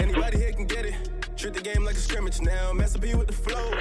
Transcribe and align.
Anybody 0.00 0.38
here 0.38 0.52
can 0.52 0.66
get 0.66 0.86
it. 0.86 0.94
Treat 1.36 1.52
the 1.52 1.60
game 1.62 1.84
like 1.84 1.96
a 1.96 1.98
scrimmage 1.98 2.40
now. 2.40 2.72
Mess 2.72 2.96
up 2.96 3.04
you 3.04 3.18
with 3.18 3.26
the 3.26 3.34
flow. 3.34 3.74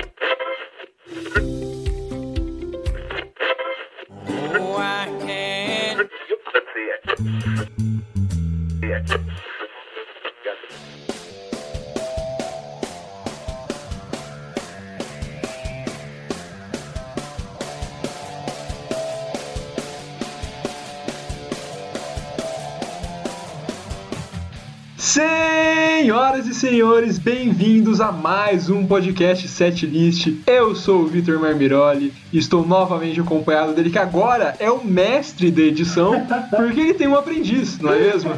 Senhores, 26.65 27.19
bem-vindos 27.19 28.01
a 28.01 28.11
mais 28.11 28.71
um 28.71 28.87
podcast 28.87 29.47
Setlist. 29.47 30.29
Eu 30.47 30.73
sou 30.75 31.03
o 31.03 31.05
Vitor 31.05 31.39
Marmiroli 31.39 32.11
e 32.33 32.39
estou 32.39 32.65
novamente 32.65 33.21
acompanhado 33.21 33.71
dele, 33.71 33.91
que 33.91 33.99
agora 33.99 34.55
é 34.57 34.71
o 34.71 34.83
mestre 34.83 35.51
da 35.51 35.61
edição, 35.61 36.25
porque 36.49 36.81
ele 36.81 36.95
tem 36.95 37.07
um 37.07 37.13
aprendiz, 37.13 37.77
não 37.77 37.93
é 37.93 37.99
mesmo? 37.99 38.31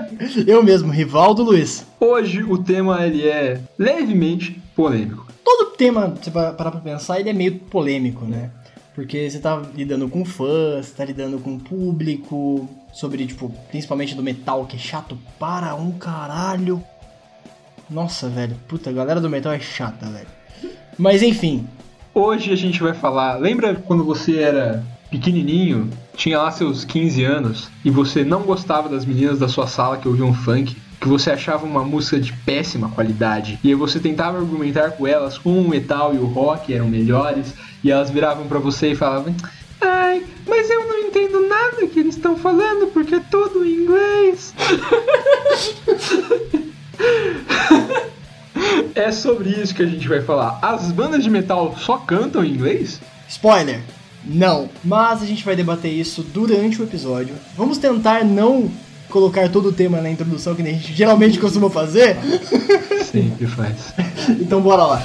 Eu 0.48 0.62
mesmo, 0.62 0.90
Rivaldo 0.90 1.42
Luiz. 1.42 1.86
Hoje 2.00 2.42
o 2.42 2.56
tema 2.56 3.06
ele 3.06 3.28
é 3.28 3.60
levemente 3.78 4.58
polêmico. 4.74 5.26
Todo 5.44 5.72
tema, 5.72 6.08
você 6.08 6.30
parar 6.30 6.54
pra 6.54 6.80
pensar, 6.80 7.20
ele 7.20 7.28
é 7.28 7.34
meio 7.34 7.58
polêmico, 7.58 8.24
né? 8.24 8.50
Porque 8.94 9.28
você 9.28 9.38
tá 9.38 9.60
lidando 9.74 10.08
com 10.08 10.24
fãs, 10.24 10.86
você 10.86 10.94
tá 10.96 11.04
lidando 11.04 11.38
com 11.38 11.58
público, 11.58 12.66
sobre, 12.94 13.26
tipo, 13.26 13.52
principalmente 13.68 14.14
do 14.14 14.22
metal, 14.22 14.64
que 14.66 14.76
é 14.76 14.78
chato 14.78 15.18
para 15.38 15.74
um 15.74 15.90
caralho. 15.92 16.82
Nossa, 17.90 18.28
velho, 18.28 18.56
puta, 18.68 18.90
a 18.90 18.92
galera 18.92 19.20
do 19.20 19.30
metal 19.30 19.52
é 19.52 19.60
chata, 19.60 20.06
velho. 20.06 20.26
Mas 20.96 21.22
enfim, 21.22 21.66
Hoje 22.14 22.52
a 22.52 22.56
gente 22.56 22.80
vai 22.80 22.94
falar. 22.94 23.38
Lembra 23.38 23.74
quando 23.74 24.04
você 24.04 24.38
era 24.38 24.84
pequenininho, 25.10 25.90
tinha 26.16 26.40
lá 26.40 26.48
seus 26.52 26.84
15 26.84 27.24
anos 27.24 27.68
e 27.84 27.90
você 27.90 28.22
não 28.22 28.42
gostava 28.42 28.88
das 28.88 29.04
meninas 29.04 29.40
da 29.40 29.48
sua 29.48 29.66
sala 29.66 29.96
que 29.96 30.06
ouviam 30.06 30.32
funk? 30.32 30.76
Que 31.00 31.08
você 31.08 31.32
achava 31.32 31.66
uma 31.66 31.82
música 31.82 32.20
de 32.20 32.32
péssima 32.32 32.88
qualidade 32.88 33.58
e 33.64 33.68
aí 33.68 33.74
você 33.74 33.98
tentava 33.98 34.38
argumentar 34.38 34.92
com 34.92 35.08
elas 35.08 35.36
como 35.36 35.60
o 35.60 35.68
metal 35.68 36.14
e 36.14 36.18
o 36.18 36.26
rock 36.26 36.72
eram 36.72 36.86
melhores 36.86 37.52
e 37.82 37.90
elas 37.90 38.10
viravam 38.10 38.46
pra 38.46 38.60
você 38.60 38.92
e 38.92 38.96
falavam: 38.96 39.34
Ai, 39.80 40.22
mas 40.46 40.70
eu 40.70 40.86
não 40.86 41.00
entendo 41.00 41.48
nada 41.48 41.84
que 41.88 41.98
eles 41.98 42.14
estão 42.14 42.36
falando 42.36 42.92
porque 42.92 43.16
é 43.16 43.20
tudo 43.28 43.64
em 43.64 43.82
inglês. 43.82 44.54
É 48.94 49.10
sobre 49.10 49.50
isso 49.50 49.74
que 49.74 49.82
a 49.82 49.86
gente 49.86 50.06
vai 50.06 50.22
falar. 50.22 50.58
As 50.62 50.92
bandas 50.92 51.24
de 51.24 51.28
metal 51.28 51.74
só 51.76 51.98
cantam 51.98 52.44
em 52.44 52.52
inglês? 52.52 53.00
spoiler, 53.28 53.80
não. 54.24 54.68
Mas 54.84 55.22
a 55.22 55.26
gente 55.26 55.44
vai 55.44 55.56
debater 55.56 55.92
isso 55.92 56.22
durante 56.22 56.80
o 56.80 56.84
episódio. 56.84 57.34
Vamos 57.56 57.78
tentar 57.78 58.24
não 58.24 58.70
colocar 59.08 59.48
todo 59.48 59.68
o 59.68 59.72
tema 59.72 60.00
na 60.00 60.10
introdução, 60.10 60.54
que 60.54 60.62
nem 60.62 60.74
a 60.74 60.78
gente 60.78 60.92
geralmente 60.92 61.38
costuma 61.38 61.68
fazer. 61.68 62.16
Sempre 63.04 63.46
faz. 63.46 63.92
Então 64.40 64.62
bora 64.62 64.84
lá. 64.84 65.02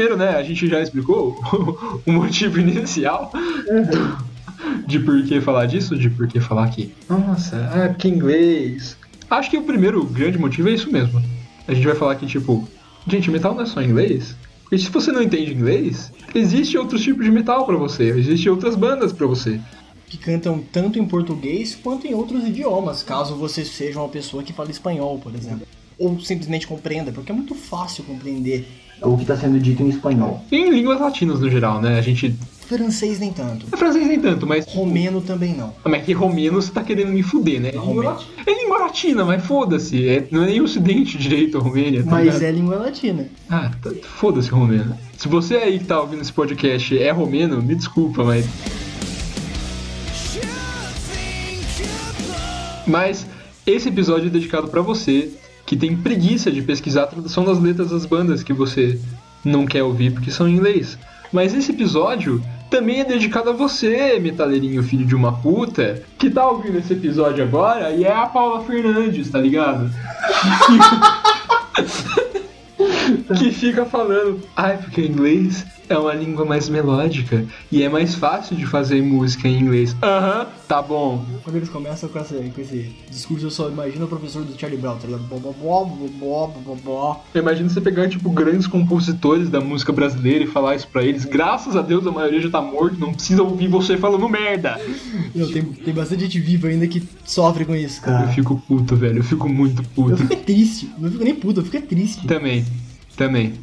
Primeiro, 0.00 0.16
né? 0.16 0.30
A 0.30 0.42
gente 0.42 0.66
já 0.66 0.80
explicou 0.80 1.38
o 2.06 2.12
motivo 2.12 2.58
inicial 2.58 3.30
de 4.86 4.98
por 4.98 5.22
que 5.24 5.40
falar 5.42 5.66
disso, 5.66 5.96
de 5.96 6.08
por 6.08 6.26
que 6.26 6.40
falar 6.40 6.64
aqui. 6.64 6.94
Nossa, 7.08 7.56
é 7.74 7.88
porque 7.88 8.08
inglês. 8.08 8.96
Acho 9.28 9.50
que 9.50 9.58
o 9.58 9.62
primeiro 9.62 10.02
grande 10.04 10.38
motivo 10.38 10.70
é 10.70 10.72
isso 10.72 10.90
mesmo. 10.90 11.22
A 11.68 11.74
gente 11.74 11.86
vai 11.86 11.94
falar 11.94 12.16
que, 12.16 12.26
tipo, 12.26 12.66
gente, 13.06 13.30
metal 13.30 13.54
não 13.54 13.62
é 13.62 13.66
só 13.66 13.82
inglês. 13.82 14.34
Porque 14.62 14.78
se 14.78 14.90
você 14.90 15.12
não 15.12 15.22
entende 15.22 15.52
inglês, 15.52 16.10
existe 16.34 16.78
outros 16.78 17.02
tipos 17.02 17.24
de 17.24 17.30
metal 17.30 17.66
pra 17.66 17.76
você, 17.76 18.04
existem 18.04 18.50
outras 18.50 18.74
bandas 18.76 19.12
pra 19.12 19.26
você. 19.26 19.60
Que 20.06 20.16
cantam 20.16 20.64
tanto 20.72 20.98
em 20.98 21.04
português 21.04 21.74
quanto 21.74 22.06
em 22.06 22.14
outros 22.14 22.44
idiomas, 22.44 23.02
caso 23.02 23.36
você 23.36 23.64
seja 23.64 23.98
uma 23.98 24.08
pessoa 24.08 24.42
que 24.42 24.52
fala 24.52 24.70
espanhol, 24.70 25.18
por 25.18 25.34
exemplo. 25.34 25.66
Ou 25.98 26.18
simplesmente 26.20 26.66
compreenda, 26.66 27.12
porque 27.12 27.30
é 27.30 27.34
muito 27.34 27.54
fácil 27.54 28.02
compreender. 28.04 28.66
O 29.02 29.16
que 29.16 29.22
está 29.22 29.36
sendo 29.36 29.58
dito 29.58 29.82
em 29.82 29.88
espanhol. 29.88 30.42
E 30.50 30.56
em 30.56 30.70
línguas 30.70 31.00
latinas 31.00 31.40
no 31.40 31.50
geral, 31.50 31.80
né? 31.80 31.98
A 31.98 32.02
gente. 32.02 32.34
Francês 32.66 33.18
nem 33.18 33.32
tanto. 33.32 33.66
É 33.72 33.76
francês 33.76 34.06
nem 34.06 34.20
tanto, 34.20 34.46
mas. 34.46 34.64
Romeno 34.72 35.20
também 35.20 35.54
não. 35.54 35.74
Mas 35.84 35.94
é 35.94 36.04
que 36.04 36.12
romeno 36.12 36.60
você 36.62 36.70
tá 36.70 36.82
querendo 36.84 37.10
me 37.10 37.22
fuder, 37.22 37.60
né? 37.60 37.70
É 37.70 37.72
língua, 37.78 38.18
é 38.46 38.62
língua 38.62 38.78
latina, 38.78 39.24
mas 39.24 39.44
foda-se. 39.44 40.08
É, 40.08 40.28
não 40.30 40.44
é 40.44 40.46
nem 40.46 40.60
ocidente 40.60 41.18
direito 41.18 41.58
a 41.58 41.60
Romênia. 41.60 42.04
Tá 42.04 42.10
Mas 42.12 42.24
ligado? 42.26 42.42
é 42.44 42.52
língua 42.52 42.76
latina. 42.76 43.26
Ah, 43.48 43.70
tá- 43.82 43.90
foda-se 44.16 44.50
romeno. 44.50 44.96
Se 45.16 45.26
você 45.28 45.56
aí 45.56 45.78
que 45.80 45.84
tá 45.84 46.00
ouvindo 46.00 46.22
esse 46.22 46.32
podcast 46.32 46.96
é 46.96 47.10
romeno, 47.10 47.60
me 47.60 47.74
desculpa, 47.74 48.22
mas. 48.22 48.46
Mas 52.86 53.26
esse 53.66 53.88
episódio 53.88 54.26
é 54.28 54.30
dedicado 54.30 54.68
pra 54.68 54.80
você 54.82 55.30
que 55.70 55.76
tem 55.76 55.96
preguiça 55.96 56.50
de 56.50 56.62
pesquisar 56.62 57.04
a 57.04 57.06
tradução 57.06 57.44
das 57.44 57.60
letras 57.60 57.90
das 57.90 58.04
bandas 58.04 58.42
que 58.42 58.52
você 58.52 58.98
não 59.44 59.64
quer 59.64 59.84
ouvir 59.84 60.12
porque 60.12 60.28
são 60.28 60.48
em 60.48 60.56
inglês. 60.56 60.98
Mas 61.32 61.54
esse 61.54 61.70
episódio 61.70 62.42
também 62.68 62.98
é 62.98 63.04
dedicado 63.04 63.50
a 63.50 63.52
você, 63.52 64.18
metaleirinho 64.18 64.82
filho 64.82 65.06
de 65.06 65.14
uma 65.14 65.30
puta, 65.30 66.02
que 66.18 66.28
tá 66.28 66.44
ouvindo 66.48 66.76
esse 66.78 66.94
episódio 66.94 67.44
agora 67.44 67.92
e 67.92 68.02
é 68.02 68.12
a 68.12 68.26
Paula 68.26 68.64
Fernandes, 68.64 69.30
tá 69.30 69.40
ligado? 69.40 69.88
que 73.38 73.52
fica 73.52 73.84
falando, 73.84 74.40
ai, 74.56 74.76
porque 74.76 75.02
inglês 75.02 75.64
é 75.90 75.98
uma 75.98 76.14
língua 76.14 76.44
mais 76.44 76.68
melódica 76.68 77.44
e 77.70 77.82
é 77.82 77.88
mais 77.88 78.14
fácil 78.14 78.56
de 78.56 78.64
fazer 78.64 79.02
música 79.02 79.48
em 79.48 79.58
inglês. 79.60 79.94
Aham, 80.02 80.46
tá 80.68 80.80
bom. 80.80 81.24
Quando 81.42 81.56
eles 81.56 81.68
começam 81.68 82.08
com, 82.08 82.18
essa, 82.18 82.36
com 82.36 82.60
esse 82.60 82.90
discurso, 83.10 83.46
eu 83.46 83.50
só 83.50 83.68
imagino 83.68 84.04
o 84.04 84.08
professor 84.08 84.44
do 84.44 84.58
Charlie 84.58 84.80
Brown, 84.80 84.96
tá 84.96 85.06
ligado? 85.06 85.24
Bó, 85.24 85.36
bó, 85.38 85.52
bó, 85.52 85.84
bó, 85.84 86.46
bó, 86.46 86.60
bó, 86.60 86.74
bó. 86.76 87.24
Eu 87.34 87.42
imagino 87.42 87.68
você 87.68 87.80
pegar, 87.80 88.08
tipo, 88.08 88.30
grandes 88.30 88.68
compositores 88.68 89.50
da 89.50 89.60
música 89.60 89.92
brasileira 89.92 90.44
e 90.44 90.46
falar 90.46 90.76
isso 90.76 90.86
pra 90.88 91.02
eles. 91.02 91.24
Graças 91.24 91.74
a 91.74 91.82
Deus 91.82 92.06
a 92.06 92.12
maioria 92.12 92.40
já 92.40 92.50
tá 92.50 92.62
morto, 92.62 92.98
não 92.98 93.12
precisa 93.12 93.42
ouvir 93.42 93.66
você 93.66 93.96
falando 93.96 94.28
merda. 94.28 94.80
Não, 95.34 95.50
tem, 95.50 95.62
tem 95.62 95.92
bastante 95.92 96.22
gente 96.22 96.38
viva 96.38 96.68
ainda 96.68 96.86
que 96.86 97.02
sofre 97.24 97.64
com 97.64 97.74
isso, 97.74 98.00
cara. 98.00 98.26
Eu 98.26 98.32
fico 98.32 98.62
puto, 98.68 98.94
velho, 98.94 99.18
eu 99.18 99.24
fico 99.24 99.48
muito 99.48 99.82
Eu 99.82 99.88
puto. 99.94 100.16
fico 100.16 100.32
é 100.32 100.36
triste. 100.36 100.88
Não 100.98 101.10
fico 101.10 101.24
nem 101.24 101.34
puto, 101.34 101.60
eu 101.60 101.64
fico 101.64 101.84
triste. 101.86 102.26
Também, 102.26 102.64
também. 103.16 103.54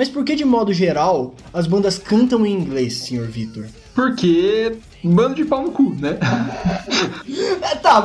Mas 0.00 0.08
por 0.08 0.24
que, 0.24 0.34
de 0.34 0.46
modo 0.46 0.72
geral, 0.72 1.34
as 1.52 1.66
bandas 1.66 1.98
cantam 1.98 2.46
em 2.46 2.54
inglês, 2.54 2.94
senhor 2.94 3.26
Victor? 3.26 3.66
Porque. 3.94 4.78
Bando 5.04 5.34
de 5.34 5.44
pau 5.44 5.62
no 5.62 5.72
cu, 5.72 5.94
né? 5.94 6.16
É, 7.60 7.74
tá, 7.76 8.02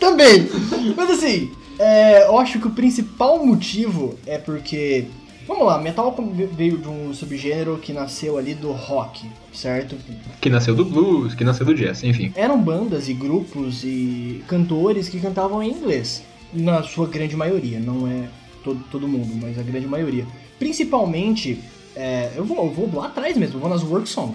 também. 0.00 0.48
Mas 0.96 1.10
assim, 1.10 1.52
é, 1.78 2.26
eu 2.26 2.38
acho 2.38 2.58
que 2.58 2.66
o 2.68 2.70
principal 2.70 3.44
motivo 3.44 4.14
é 4.26 4.38
porque. 4.38 5.08
Vamos 5.46 5.66
lá, 5.66 5.78
metal 5.78 6.16
veio 6.56 6.78
de 6.78 6.88
um 6.88 7.12
subgênero 7.12 7.76
que 7.76 7.92
nasceu 7.92 8.38
ali 8.38 8.54
do 8.54 8.72
rock, 8.72 9.28
certo? 9.52 9.96
que 10.40 10.48
nasceu 10.48 10.74
do 10.74 10.86
blues, 10.86 11.34
que 11.34 11.44
nasceu 11.44 11.66
do 11.66 11.74
jazz, 11.74 12.02
enfim. 12.02 12.32
Eram 12.34 12.58
bandas 12.58 13.10
e 13.10 13.12
grupos 13.12 13.84
e 13.84 14.42
cantores 14.48 15.10
que 15.10 15.20
cantavam 15.20 15.62
em 15.62 15.70
inglês. 15.70 16.22
Na 16.50 16.82
sua 16.82 17.06
grande 17.06 17.36
maioria, 17.36 17.78
não 17.78 18.08
é 18.08 18.26
todo, 18.64 18.82
todo 18.90 19.06
mundo, 19.06 19.34
mas 19.38 19.58
a 19.58 19.62
grande 19.62 19.86
maioria. 19.86 20.24
Principalmente, 20.60 21.58
é, 21.96 22.30
eu, 22.36 22.44
vou, 22.44 22.56
eu 22.58 22.70
vou 22.70 23.00
lá 23.00 23.06
atrás 23.06 23.36
mesmo, 23.36 23.56
eu 23.56 23.60
vou 23.60 23.68
nas 23.68 23.82
work 23.82 24.08
song. 24.08 24.34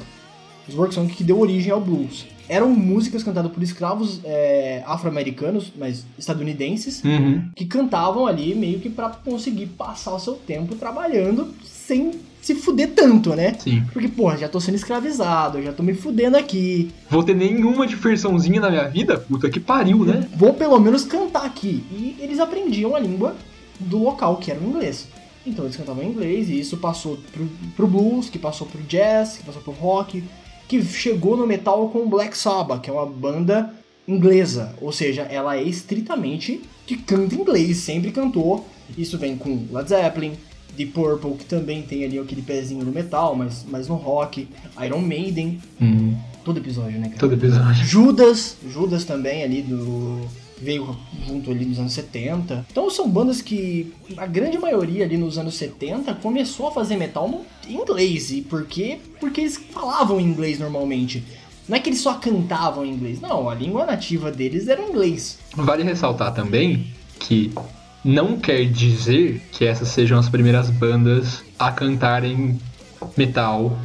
Os 0.68 0.76
work 0.76 0.94
song 0.94 1.08
que 1.14 1.24
deu 1.24 1.40
origem 1.40 1.72
ao 1.72 1.80
blues. 1.80 2.26
Eram 2.50 2.70
músicas 2.70 3.24
cantadas 3.24 3.52
por 3.52 3.64
escravos 3.64 4.20
é, 4.24 4.84
afro-americanos, 4.86 5.72
mas 5.78 6.06
estadunidenses, 6.18 7.04
Uhum. 7.04 7.44
que 7.56 7.66
cantavam 7.66 8.28
ali 8.28 8.54
meio 8.54 8.80
que 8.80 8.90
pra 8.90 9.10
conseguir 9.10 9.68
passar 9.68 10.14
o 10.14 10.20
seu 10.20 10.34
tempo 10.34 10.76
trabalhando 10.76 11.54
sem 11.64 12.12
se 12.42 12.54
fuder 12.54 12.92
tanto, 12.94 13.34
né? 13.36 13.56
Sim. 13.58 13.84
Porque, 13.92 14.08
porra, 14.08 14.38
já 14.38 14.48
tô 14.48 14.60
sendo 14.60 14.76
escravizado, 14.76 15.62
já 15.64 15.72
tô 15.74 15.82
me 15.82 15.94
fudendo 15.96 16.38
aqui. 16.38 16.92
Vou 17.10 17.24
ter 17.24 17.34
nenhuma 17.36 17.88
diversãozinha 17.88 18.62
na 18.62 18.70
minha 18.70 18.88
vida? 18.88 19.18
Puta 19.18 19.50
que 19.50 19.60
pariu, 19.60 20.06
né? 20.06 20.28
Vou 20.36 20.54
pelo 20.54 20.80
menos 20.80 21.04
cantar 21.06 21.46
aqui. 21.46 21.84
E 21.92 22.16
eles 22.20 22.40
aprendiam 22.40 22.96
a 22.96 23.00
língua 23.00 23.36
do 23.80 23.98
local, 23.98 24.38
que 24.38 24.52
era 24.52 24.60
o 24.60 24.64
inglês. 24.64 25.08
Então 25.46 25.66
eles 25.66 25.78
cantavam 25.78 26.04
em 26.04 26.10
inglês 26.10 26.50
e 26.50 26.60
isso 26.60 26.78
passou 26.78 27.18
pro, 27.32 27.48
pro 27.76 27.88
blues, 27.88 28.30
que 28.30 28.40
passou 28.40 28.66
pro 28.68 28.82
jazz, 28.84 29.38
que 29.38 29.44
passou 29.44 29.62
pro 29.62 29.72
rock, 29.74 30.24
que 30.68 30.84
chegou 30.84 31.38
no 31.38 31.46
metal 31.46 31.90
com 31.90 32.10
Black 32.10 32.36
Sabbath, 32.38 32.82
que 32.82 32.90
é 32.90 32.94
uma 32.94 33.06
banda 33.06 33.74
inglesa. 34.08 34.74
Ou 34.82 34.92
seja, 34.92 35.22
ela 35.24 35.56
é 35.58 35.64
estritamente 35.64 36.62
que 36.88 36.98
canta 36.98 37.36
inglês, 37.36 37.78
sempre 37.78 38.12
cantou. 38.12 38.66
Isso 38.98 39.18
vem 39.18 39.36
com 39.38 39.66
Led 39.72 39.90
Zeppelin, 39.90 40.34
Deep 40.76 40.92
Purple, 40.92 41.34
que 41.36 41.46
também 41.46 41.82
tem 41.84 42.04
ali 42.04 42.18
aquele 42.20 42.42
pezinho 42.42 42.84
no 42.84 42.92
metal, 42.92 43.36
mas, 43.36 43.66
mas 43.70 43.88
no 43.88 43.96
rock, 43.96 44.48
Iron 44.84 45.00
Maiden, 45.02 45.60
Hum, 45.82 46.16
todo 46.44 46.58
episódio, 46.60 47.00
né, 47.00 47.08
cara? 47.08 47.20
todo 47.20 47.34
episódio. 47.34 47.86
Judas, 47.86 48.58
Judas 48.68 49.06
também 49.06 49.44
ali 49.44 49.62
do 49.62 50.22
veio 50.58 50.98
junto 51.28 51.52
ali 51.52 51.66
nos 51.66 51.80
anos 51.80 51.94
70. 51.94 52.66
Então 52.72 52.90
são 52.90 53.10
bandas 53.10 53.42
que 53.42 53.94
a 54.18 54.26
grande 54.26 54.58
maioria 54.58 55.06
ali 55.06 55.18
nos 55.18 55.38
anos 55.38 55.56
70 55.56 56.14
começou 56.16 56.68
a 56.68 56.72
fazer 56.72 56.98
metal 56.98 57.28
no 57.28 57.46
inglês 57.68 58.32
e 58.32 58.42
por 58.42 58.66
quê? 58.66 59.00
Porque 59.20 59.42
eles 59.42 59.58
falavam 59.72 60.20
inglês 60.20 60.60
normalmente. 60.60 61.24
Não 61.68 61.76
é 61.76 61.80
que 61.80 61.90
eles 61.90 62.02
só 62.02 62.14
cantavam 62.14 62.86
em 62.86 62.92
inglês, 62.92 63.20
não, 63.20 63.50
a 63.50 63.56
língua 63.56 63.86
nativa 63.86 64.32
deles 64.32 64.68
era 64.68 64.82
inglês. 64.82 65.40
Vale 65.56 65.84
ressaltar 65.84 66.34
também 66.34 66.88
que 67.20 67.52
não 68.04 68.38
quer 68.38 68.66
dizer 68.66 69.42
que 69.52 69.66
essas 69.66 69.88
sejam 69.88 70.20
as 70.20 70.30
primeiras 70.30 70.70
bandas 70.70 71.44
a 71.58 71.72
cantarem 71.72 72.60
metal 73.18 73.76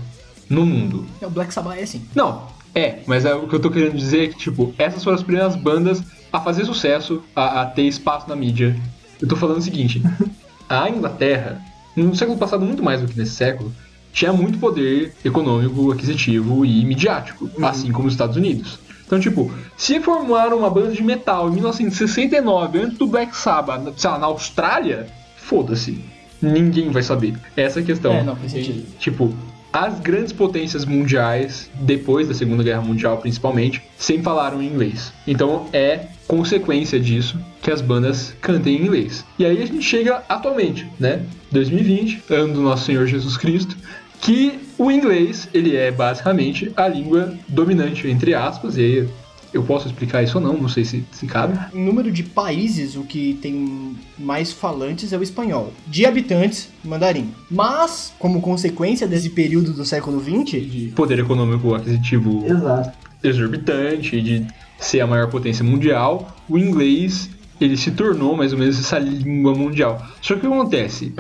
no 0.49 0.67
mundo. 0.67 1.07
É, 1.23 1.27
O 1.27 1.31
Black 1.31 1.55
Sabbath 1.55 1.79
é 1.79 1.83
assim. 1.85 2.03
Não, 2.15 2.49
é, 2.75 2.99
mas 3.07 3.25
é, 3.25 3.35
o 3.35 3.49
que 3.49 3.55
eu 3.55 3.61
tô 3.61 3.71
querendo 3.71 3.97
dizer 3.97 4.25
é 4.25 4.29
que, 4.29 4.37
tipo, 4.37 4.75
essas 4.77 5.03
foram 5.03 5.17
as 5.17 5.23
primeiras 5.23 5.57
bandas 5.57 6.03
a 6.33 6.41
fazer 6.41 6.65
sucesso, 6.65 7.23
a, 7.35 7.63
a 7.63 7.67
ter 7.67 7.83
espaço 7.83 8.29
na 8.29 8.37
mídia. 8.37 8.77
Eu 9.21 9.29
tô 9.29 9.37
falando 9.37 9.59
o 9.59 9.63
seguinte: 9.63 10.03
a 10.69 10.89
Inglaterra, 10.89 11.61
no 11.97 12.15
século 12.15 12.39
passado, 12.39 12.65
muito 12.65 12.83
mais 12.83 13.01
do 13.01 13.09
que 13.09 13.19
nesse 13.19 13.33
século, 13.33 13.73
tinha 14.13 14.33
muito 14.33 14.59
poder 14.59 15.15
econômico, 15.25 15.93
aquisitivo 15.93 16.65
e 16.65 16.85
midiático, 16.85 17.51
assim 17.63 17.93
como 17.93 18.09
os 18.09 18.15
Estados 18.15 18.37
Unidos. 18.37 18.79
Então, 19.07 19.19
tipo, 19.19 19.53
se 19.77 19.99
formaram 19.99 20.59
uma 20.59 20.71
banda 20.71 20.93
de 20.93 21.03
metal 21.03 21.49
em 21.49 21.55
1969, 21.55 22.79
antes 22.79 22.99
do 22.99 23.09
Black 23.09 23.37
Sabbath, 23.37 23.83
sei 23.97 24.09
lá, 24.09 24.19
na 24.19 24.27
Austrália, 24.27 25.09
foda-se. 25.37 26.05
Ninguém 26.41 26.91
vai 26.91 27.03
saber. 27.03 27.35
Essa 27.57 27.81
é 27.81 27.83
a 27.83 27.87
questão. 27.87 28.13
É, 28.13 28.23
não, 28.23 28.37
faz 28.37 28.53
sentido. 28.53 28.87
Tipo, 28.99 29.35
as 29.73 30.01
grandes 30.01 30.33
potências 30.33 30.85
mundiais, 30.85 31.71
depois 31.75 32.29
da 32.29 32.35
Segunda 32.35 32.63
Guerra 32.63 32.83
Mundial 32.83 33.19
principalmente, 33.19 33.83
sempre 33.97 34.25
falaram 34.25 34.63
em 34.63 34.67
inglês. 34.67 35.13
Então 35.27 35.67
é 35.73 36.07
consequência 36.27 36.99
disso 36.99 37.39
que 37.63 37.71
as 37.71 37.81
bandas 37.81 38.35
cantem 38.41 38.77
em 38.77 38.83
inglês. 38.83 39.25
E 39.39 39.45
aí 39.45 39.63
a 39.63 39.67
gente 39.67 39.83
chega 39.83 40.23
atualmente, 40.29 40.87
né? 40.99 41.23
2020, 41.53 42.23
ano 42.31 42.55
do 42.55 42.61
nosso 42.63 42.85
Senhor 42.85 43.07
Jesus 43.07 43.37
Cristo, 43.37 43.77
que 44.21 44.59
o 44.77 44.91
inglês, 44.91 45.49
ele 45.53 45.77
é 45.77 45.91
basicamente 45.91 46.73
a 46.77 46.87
língua 46.87 47.35
dominante, 47.49 48.09
entre 48.09 48.35
aspas, 48.35 48.77
e 48.77 48.81
aí 48.81 49.09
eu 49.53 49.63
posso 49.63 49.87
explicar 49.87 50.23
isso 50.23 50.39
ou 50.39 50.45
não, 50.45 50.55
não 50.57 50.69
sei 50.69 50.85
se, 50.85 51.05
se 51.11 51.27
cabe. 51.27 51.59
Em 51.75 51.85
número 51.85 52.11
de 52.11 52.23
países, 52.23 52.97
o 52.97 53.03
que 53.03 53.39
tem 53.43 53.97
mais 54.19 54.53
falantes 54.53 55.13
é 55.13 55.19
o 55.19 55.23
espanhol. 55.23 55.73
De 55.87 56.07
habitantes, 56.07 56.69
mandarim. 56.85 57.33
Mas, 57.51 58.13
como 58.19 58.41
consequência 58.41 59.07
desse 59.07 59.31
período 59.31 59.73
do 59.73 59.85
século 59.85 60.21
XX, 60.21 60.93
Poder 60.95 61.19
econômico 61.19 61.75
aquisitivo 61.75 62.45
Exato. 62.47 62.91
exorbitante, 63.23 64.21
de 64.21 64.47
ser 64.79 65.01
a 65.01 65.07
maior 65.07 65.29
potência 65.29 65.65
mundial, 65.65 66.37
o 66.49 66.57
inglês 66.57 67.31
ele 67.61 67.77
se 67.77 67.91
tornou 67.91 68.37
mais 68.37 68.53
ou 68.53 68.59
menos 68.59 68.79
essa 68.79 68.99
língua 68.99 69.55
mundial. 69.55 70.03
Só 70.23 70.35
que 70.35 70.47
o 70.47 70.51
que 70.51 70.57
acontece? 70.57 71.13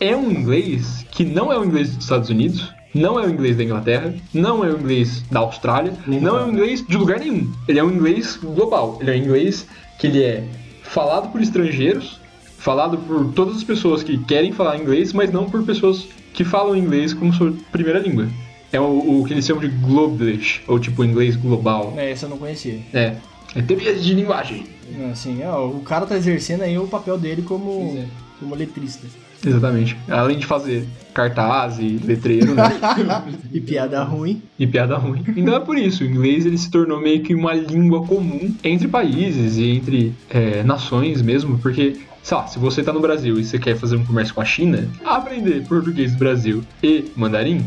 É 0.00 0.14
um 0.14 0.30
inglês 0.30 1.04
que 1.10 1.24
não 1.24 1.52
é 1.52 1.58
o 1.58 1.64
inglês 1.64 1.94
dos 1.94 2.04
Estados 2.04 2.28
Unidos, 2.28 2.72
não 2.94 3.18
é 3.18 3.26
o 3.26 3.30
inglês 3.30 3.56
da 3.56 3.64
Inglaterra, 3.64 4.14
não 4.32 4.64
é 4.64 4.68
o 4.68 4.78
inglês 4.78 5.22
da 5.30 5.40
Austrália, 5.40 5.92
Nem 6.06 6.20
não 6.20 6.38
é 6.38 6.44
o 6.44 6.50
inglês 6.50 6.84
de 6.86 6.96
lugar 6.96 7.20
nenhum. 7.20 7.52
Ele 7.66 7.78
é 7.78 7.84
um 7.84 7.90
inglês 7.90 8.36
global. 8.36 8.98
Ele 9.00 9.10
é 9.10 9.14
um 9.14 9.16
inglês 9.16 9.66
que 9.98 10.06
ele 10.06 10.22
é 10.22 10.44
falado 10.82 11.30
por 11.30 11.40
estrangeiros, 11.40 12.20
falado 12.58 12.98
por 12.98 13.32
todas 13.32 13.56
as 13.56 13.64
pessoas 13.64 14.02
que 14.02 14.18
querem 14.24 14.52
falar 14.52 14.78
inglês, 14.78 15.12
mas 15.12 15.30
não 15.30 15.48
por 15.48 15.62
pessoas 15.64 16.08
que 16.32 16.44
falam 16.44 16.76
inglês 16.76 17.12
como 17.12 17.32
sua 17.32 17.52
primeira 17.70 17.98
língua. 17.98 18.28
É 18.72 18.80
o, 18.80 19.20
o 19.20 19.24
que 19.24 19.32
eles 19.32 19.46
chamam 19.46 19.62
de 19.62 19.68
Globlish, 19.68 20.62
ou 20.66 20.78
tipo 20.78 21.04
inglês 21.04 21.36
global. 21.36 21.92
né, 21.92 22.10
essa 22.10 22.26
eu 22.26 22.30
não 22.30 22.38
conhecia. 22.38 22.80
É. 22.92 23.16
É 23.54 23.62
teoria 23.62 23.94
de 23.94 24.14
linguagem. 24.14 24.66
Assim, 25.10 25.42
ó, 25.44 25.66
o 25.66 25.80
cara 25.80 26.06
tá 26.06 26.16
exercendo 26.16 26.62
aí 26.62 26.78
o 26.78 26.86
papel 26.86 27.16
dele 27.16 27.42
como, 27.42 27.96
é. 27.98 28.06
como 28.38 28.54
letrista. 28.54 29.06
Exatamente. 29.44 29.96
Além 30.08 30.38
de 30.38 30.46
fazer 30.46 30.86
cartaz 31.18 31.80
e 31.80 31.98
letreiro, 32.04 32.54
né? 32.54 32.70
E 33.52 33.60
piada 33.60 34.02
ruim. 34.04 34.42
e 34.58 34.66
piada 34.66 34.96
ruim. 34.96 35.24
Então 35.36 35.54
é 35.56 35.60
por 35.60 35.76
isso, 35.76 36.04
o 36.04 36.06
inglês 36.06 36.46
ele 36.46 36.56
se 36.56 36.70
tornou 36.70 37.00
meio 37.00 37.22
que 37.22 37.34
uma 37.34 37.54
língua 37.54 38.06
comum 38.06 38.54
entre 38.62 38.86
países 38.86 39.56
e 39.56 39.70
entre 39.70 40.14
é, 40.30 40.62
nações 40.62 41.20
mesmo, 41.20 41.58
porque, 41.58 41.96
sei 42.22 42.36
lá, 42.36 42.46
se 42.46 42.58
você 42.58 42.82
tá 42.82 42.92
no 42.92 43.00
Brasil 43.00 43.38
e 43.38 43.44
você 43.44 43.58
quer 43.58 43.76
fazer 43.76 43.96
um 43.96 44.04
comércio 44.04 44.34
com 44.34 44.40
a 44.40 44.44
China, 44.44 44.88
aprender 45.04 45.64
português 45.66 46.12
do 46.12 46.18
Brasil 46.18 46.62
e 46.82 47.06
mandarim 47.16 47.64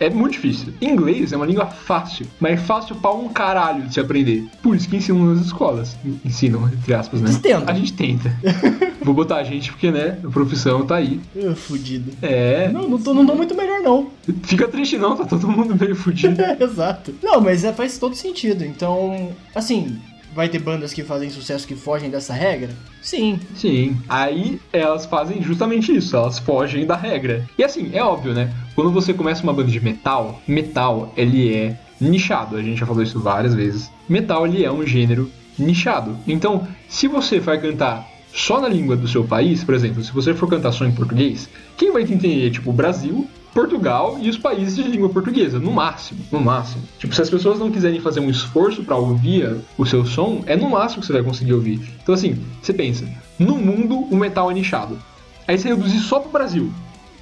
é 0.00 0.08
muito 0.08 0.32
difícil. 0.32 0.72
Inglês 0.80 1.32
é 1.32 1.36
uma 1.36 1.44
língua 1.44 1.66
fácil, 1.66 2.26
mas 2.40 2.54
é 2.54 2.56
fácil 2.56 2.96
pra 2.96 3.12
um 3.12 3.28
caralho 3.28 3.82
de 3.82 3.94
se 3.94 4.00
aprender. 4.00 4.48
Por 4.62 4.74
isso 4.74 4.88
que 4.88 4.96
ensinam 4.96 5.26
nas 5.26 5.44
escolas. 5.44 5.96
Ensinam, 6.24 6.66
entre 6.68 6.94
aspas, 6.94 7.20
né? 7.20 7.28
Eles 7.28 7.38
tentam. 7.38 7.68
A 7.68 7.74
gente 7.74 7.92
tenta. 7.92 8.34
Vou 9.04 9.14
botar 9.14 9.36
a 9.36 9.44
gente 9.44 9.70
porque, 9.70 9.90
né, 9.90 10.18
a 10.24 10.28
profissão 10.28 10.86
tá 10.86 10.96
aí. 10.96 11.20
Ah, 11.36 11.54
fudido. 11.54 12.12
É. 12.22 12.68
Não, 12.68 12.88
não 12.88 12.98
tô, 12.98 13.12
não 13.12 13.26
tô 13.26 13.34
muito 13.34 13.54
melhor, 13.54 13.80
não. 13.80 14.10
Fica 14.42 14.66
triste 14.68 14.96
não, 14.96 15.16
tá 15.16 15.24
todo 15.24 15.46
mundo 15.48 15.76
meio 15.78 15.94
fudido. 15.94 16.40
Exato. 16.58 17.14
Não, 17.22 17.40
mas 17.40 17.62
é, 17.64 17.72
faz 17.72 17.98
todo 17.98 18.14
sentido. 18.14 18.64
Então, 18.64 19.32
assim, 19.54 19.98
vai 20.34 20.48
ter 20.48 20.58
bandas 20.58 20.92
que 20.92 21.02
fazem 21.02 21.30
sucesso 21.30 21.66
que 21.66 21.74
fogem 21.74 22.10
dessa 22.10 22.32
regra? 22.32 22.70
Sim. 23.02 23.38
Sim. 23.54 23.96
Aí 24.08 24.60
elas 24.72 25.06
fazem 25.06 25.42
justamente 25.42 25.94
isso, 25.94 26.16
elas 26.16 26.38
fogem 26.38 26.86
da 26.86 26.96
regra. 26.96 27.46
E 27.58 27.64
assim, 27.64 27.90
é 27.92 28.02
óbvio, 28.02 28.32
né? 28.32 28.52
Quando 28.74 28.90
você 28.90 29.12
começa 29.12 29.42
uma 29.42 29.52
banda 29.52 29.70
de 29.70 29.80
metal, 29.80 30.40
metal 30.46 31.12
ele 31.16 31.54
é 31.54 31.78
nichado, 32.00 32.56
a 32.56 32.62
gente 32.62 32.78
já 32.78 32.86
falou 32.86 33.02
isso 33.02 33.20
várias 33.20 33.54
vezes. 33.54 33.90
Metal 34.08 34.46
ele 34.46 34.64
é 34.64 34.72
um 34.72 34.86
gênero 34.86 35.30
nichado. 35.58 36.16
Então, 36.26 36.66
se 36.88 37.06
você 37.06 37.38
vai 37.38 37.60
cantar 37.60 38.06
só 38.32 38.60
na 38.60 38.68
língua 38.68 38.96
do 38.96 39.08
seu 39.08 39.24
país, 39.24 39.64
por 39.64 39.74
exemplo, 39.74 40.02
se 40.02 40.12
você 40.12 40.32
for 40.32 40.48
cantar 40.48 40.72
só 40.72 40.84
em 40.84 40.92
português, 40.92 41.48
quem 41.76 41.92
vai 41.92 42.04
te 42.04 42.12
entender, 42.12 42.50
tipo, 42.50 42.70
o 42.70 42.72
Brasil, 42.72 43.28
Portugal 43.52 44.18
e 44.20 44.28
os 44.28 44.38
países 44.38 44.76
de 44.76 44.82
língua 44.82 45.08
portuguesa, 45.08 45.58
no 45.58 45.72
máximo, 45.72 46.20
no 46.30 46.40
máximo. 46.40 46.82
Tipo, 46.98 47.14
se 47.14 47.22
as 47.22 47.30
pessoas 47.30 47.58
não 47.58 47.70
quiserem 47.70 48.00
fazer 48.00 48.20
um 48.20 48.30
esforço 48.30 48.84
pra 48.84 48.96
ouvir 48.96 49.56
o 49.76 49.84
seu 49.84 50.04
som, 50.04 50.42
é 50.46 50.56
no 50.56 50.70
máximo 50.70 51.00
que 51.00 51.06
você 51.06 51.12
vai 51.12 51.22
conseguir 51.22 51.52
ouvir. 51.54 51.80
Então 52.02 52.14
assim, 52.14 52.38
você 52.62 52.72
pensa, 52.72 53.08
no 53.38 53.56
mundo 53.56 53.96
o 53.96 54.16
metal 54.16 54.50
é 54.50 54.54
nichado. 54.54 54.98
Aí 55.46 55.58
você 55.58 55.68
reduzir 55.68 55.98
só 55.98 56.20
pro 56.20 56.30
Brasil, 56.30 56.72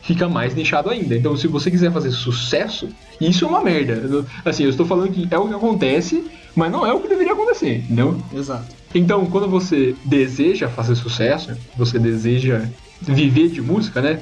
fica 0.02 0.28
mais 0.28 0.54
nichado 0.54 0.90
ainda. 0.90 1.16
Então 1.16 1.36
se 1.36 1.46
você 1.46 1.70
quiser 1.70 1.92
fazer 1.92 2.10
sucesso, 2.10 2.88
isso 3.20 3.44
é 3.44 3.48
uma 3.48 3.62
merda. 3.62 4.26
Assim, 4.44 4.64
eu 4.64 4.70
estou 4.70 4.86
falando 4.86 5.12
que 5.12 5.26
é 5.30 5.38
o 5.38 5.48
que 5.48 5.54
acontece, 5.54 6.24
mas 6.54 6.70
não 6.70 6.86
é 6.86 6.92
o 6.92 7.00
que 7.00 7.08
deveria 7.08 7.32
acontecer, 7.32 7.78
entendeu? 7.78 8.20
Exato. 8.34 8.76
Então, 8.94 9.26
quando 9.26 9.48
você 9.48 9.94
deseja 10.04 10.68
fazer 10.68 10.94
sucesso, 10.96 11.56
você 11.76 11.98
deseja 11.98 12.66
viver 13.02 13.48
de 13.48 13.60
música, 13.60 14.00
né? 14.00 14.20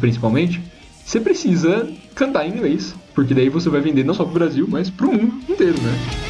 Principalmente, 0.00 0.60
você 1.10 1.18
precisa 1.18 1.88
cantar 2.14 2.46
em 2.46 2.52
inglês. 2.52 2.94
Porque 3.16 3.34
daí 3.34 3.48
você 3.48 3.68
vai 3.68 3.80
vender 3.80 4.04
não 4.04 4.14
só 4.14 4.22
pro 4.22 4.34
Brasil, 4.34 4.64
mas 4.68 4.88
pro 4.88 5.12
mundo 5.12 5.42
inteiro, 5.48 5.76
né? 5.82 6.29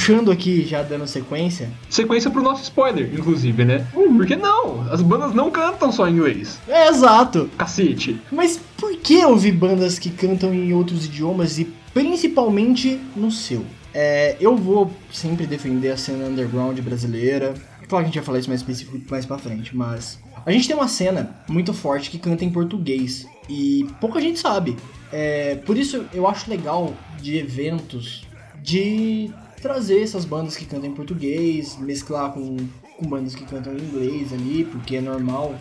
Puxando 0.00 0.30
aqui, 0.30 0.64
já 0.64 0.82
dando 0.82 1.06
sequência. 1.06 1.68
Sequência 1.90 2.30
pro 2.30 2.42
nosso 2.42 2.62
spoiler, 2.62 3.10
inclusive, 3.12 3.66
né? 3.66 3.86
Porque 3.92 4.34
não, 4.34 4.90
as 4.90 5.02
bandas 5.02 5.34
não 5.34 5.50
cantam 5.50 5.92
só 5.92 6.08
em 6.08 6.14
inglês. 6.14 6.58
É 6.66 6.88
exato. 6.88 7.50
Cacete. 7.58 8.18
Mas 8.32 8.58
por 8.78 8.96
que 8.96 9.22
ouvir 9.26 9.52
bandas 9.52 9.98
que 9.98 10.08
cantam 10.08 10.54
em 10.54 10.72
outros 10.72 11.04
idiomas 11.04 11.58
e 11.58 11.66
principalmente 11.92 12.98
no 13.14 13.30
seu? 13.30 13.62
É, 13.92 14.36
eu 14.40 14.56
vou 14.56 14.90
sempre 15.12 15.46
defender 15.46 15.90
a 15.90 15.98
cena 15.98 16.28
underground 16.28 16.78
brasileira. 16.80 17.52
Claro 17.86 17.88
que 17.88 17.96
a 17.96 18.04
gente 18.04 18.14
vai 18.14 18.24
falar 18.24 18.38
isso 18.38 18.48
mais 18.48 18.60
específico 18.62 18.98
mais 19.10 19.26
pra 19.26 19.36
frente, 19.36 19.76
mas 19.76 20.18
a 20.46 20.50
gente 20.50 20.66
tem 20.66 20.74
uma 20.74 20.88
cena 20.88 21.36
muito 21.46 21.74
forte 21.74 22.08
que 22.08 22.18
canta 22.18 22.42
em 22.42 22.50
português 22.50 23.26
e 23.50 23.86
pouca 24.00 24.18
gente 24.18 24.38
sabe. 24.38 24.78
É, 25.12 25.56
por 25.56 25.76
isso 25.76 26.06
eu 26.14 26.26
acho 26.26 26.48
legal 26.48 26.94
de 27.20 27.36
eventos 27.36 28.22
de 28.62 29.30
trazer 29.60 30.02
essas 30.02 30.24
bandas 30.24 30.56
que 30.56 30.64
cantam 30.64 30.90
em 30.90 30.94
português, 30.94 31.76
mesclar 31.78 32.32
com, 32.32 32.56
com 32.96 33.06
bandas 33.06 33.34
que 33.34 33.44
cantam 33.44 33.74
em 33.74 33.80
inglês 33.80 34.32
ali, 34.32 34.64
porque 34.64 34.96
é 34.96 35.00
normal, 35.00 35.54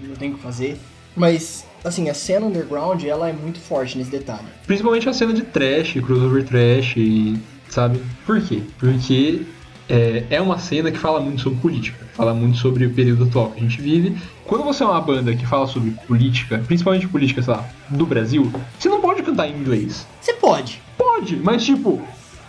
não 0.00 0.14
tem 0.14 0.32
o 0.32 0.34
que 0.34 0.42
fazer. 0.42 0.78
Mas, 1.16 1.64
assim, 1.82 2.10
a 2.10 2.14
cena 2.14 2.46
underground, 2.46 3.02
ela 3.04 3.28
é 3.28 3.32
muito 3.32 3.58
forte 3.58 3.96
nesse 3.96 4.10
detalhe. 4.10 4.46
Principalmente 4.66 5.08
a 5.08 5.12
cena 5.12 5.32
de 5.32 5.42
trash, 5.42 5.94
crossover 5.94 6.44
trash, 6.44 6.94
e, 6.98 7.38
sabe? 7.70 8.02
Por 8.26 8.40
quê? 8.42 8.60
Porque 8.78 9.42
é, 9.88 10.24
é 10.28 10.40
uma 10.40 10.58
cena 10.58 10.90
que 10.90 10.98
fala 10.98 11.20
muito 11.20 11.40
sobre 11.40 11.58
política, 11.60 12.04
fala 12.12 12.34
muito 12.34 12.58
sobre 12.58 12.84
o 12.84 12.92
período 12.92 13.24
atual 13.24 13.50
que 13.50 13.60
a 13.60 13.62
gente 13.62 13.80
vive. 13.80 14.16
Quando 14.44 14.64
você 14.64 14.82
é 14.82 14.86
uma 14.86 15.00
banda 15.00 15.34
que 15.34 15.46
fala 15.46 15.66
sobre 15.66 15.90
política, 16.06 16.62
principalmente 16.66 17.08
política, 17.08 17.42
sei 17.42 17.54
lá, 17.54 17.68
do 17.88 18.04
Brasil, 18.04 18.52
você 18.78 18.88
não 18.88 19.00
pode 19.00 19.22
cantar 19.22 19.48
em 19.48 19.58
inglês. 19.58 20.06
Você 20.20 20.34
pode. 20.34 20.82
Pode, 20.98 21.36
mas 21.36 21.64
tipo, 21.64 22.02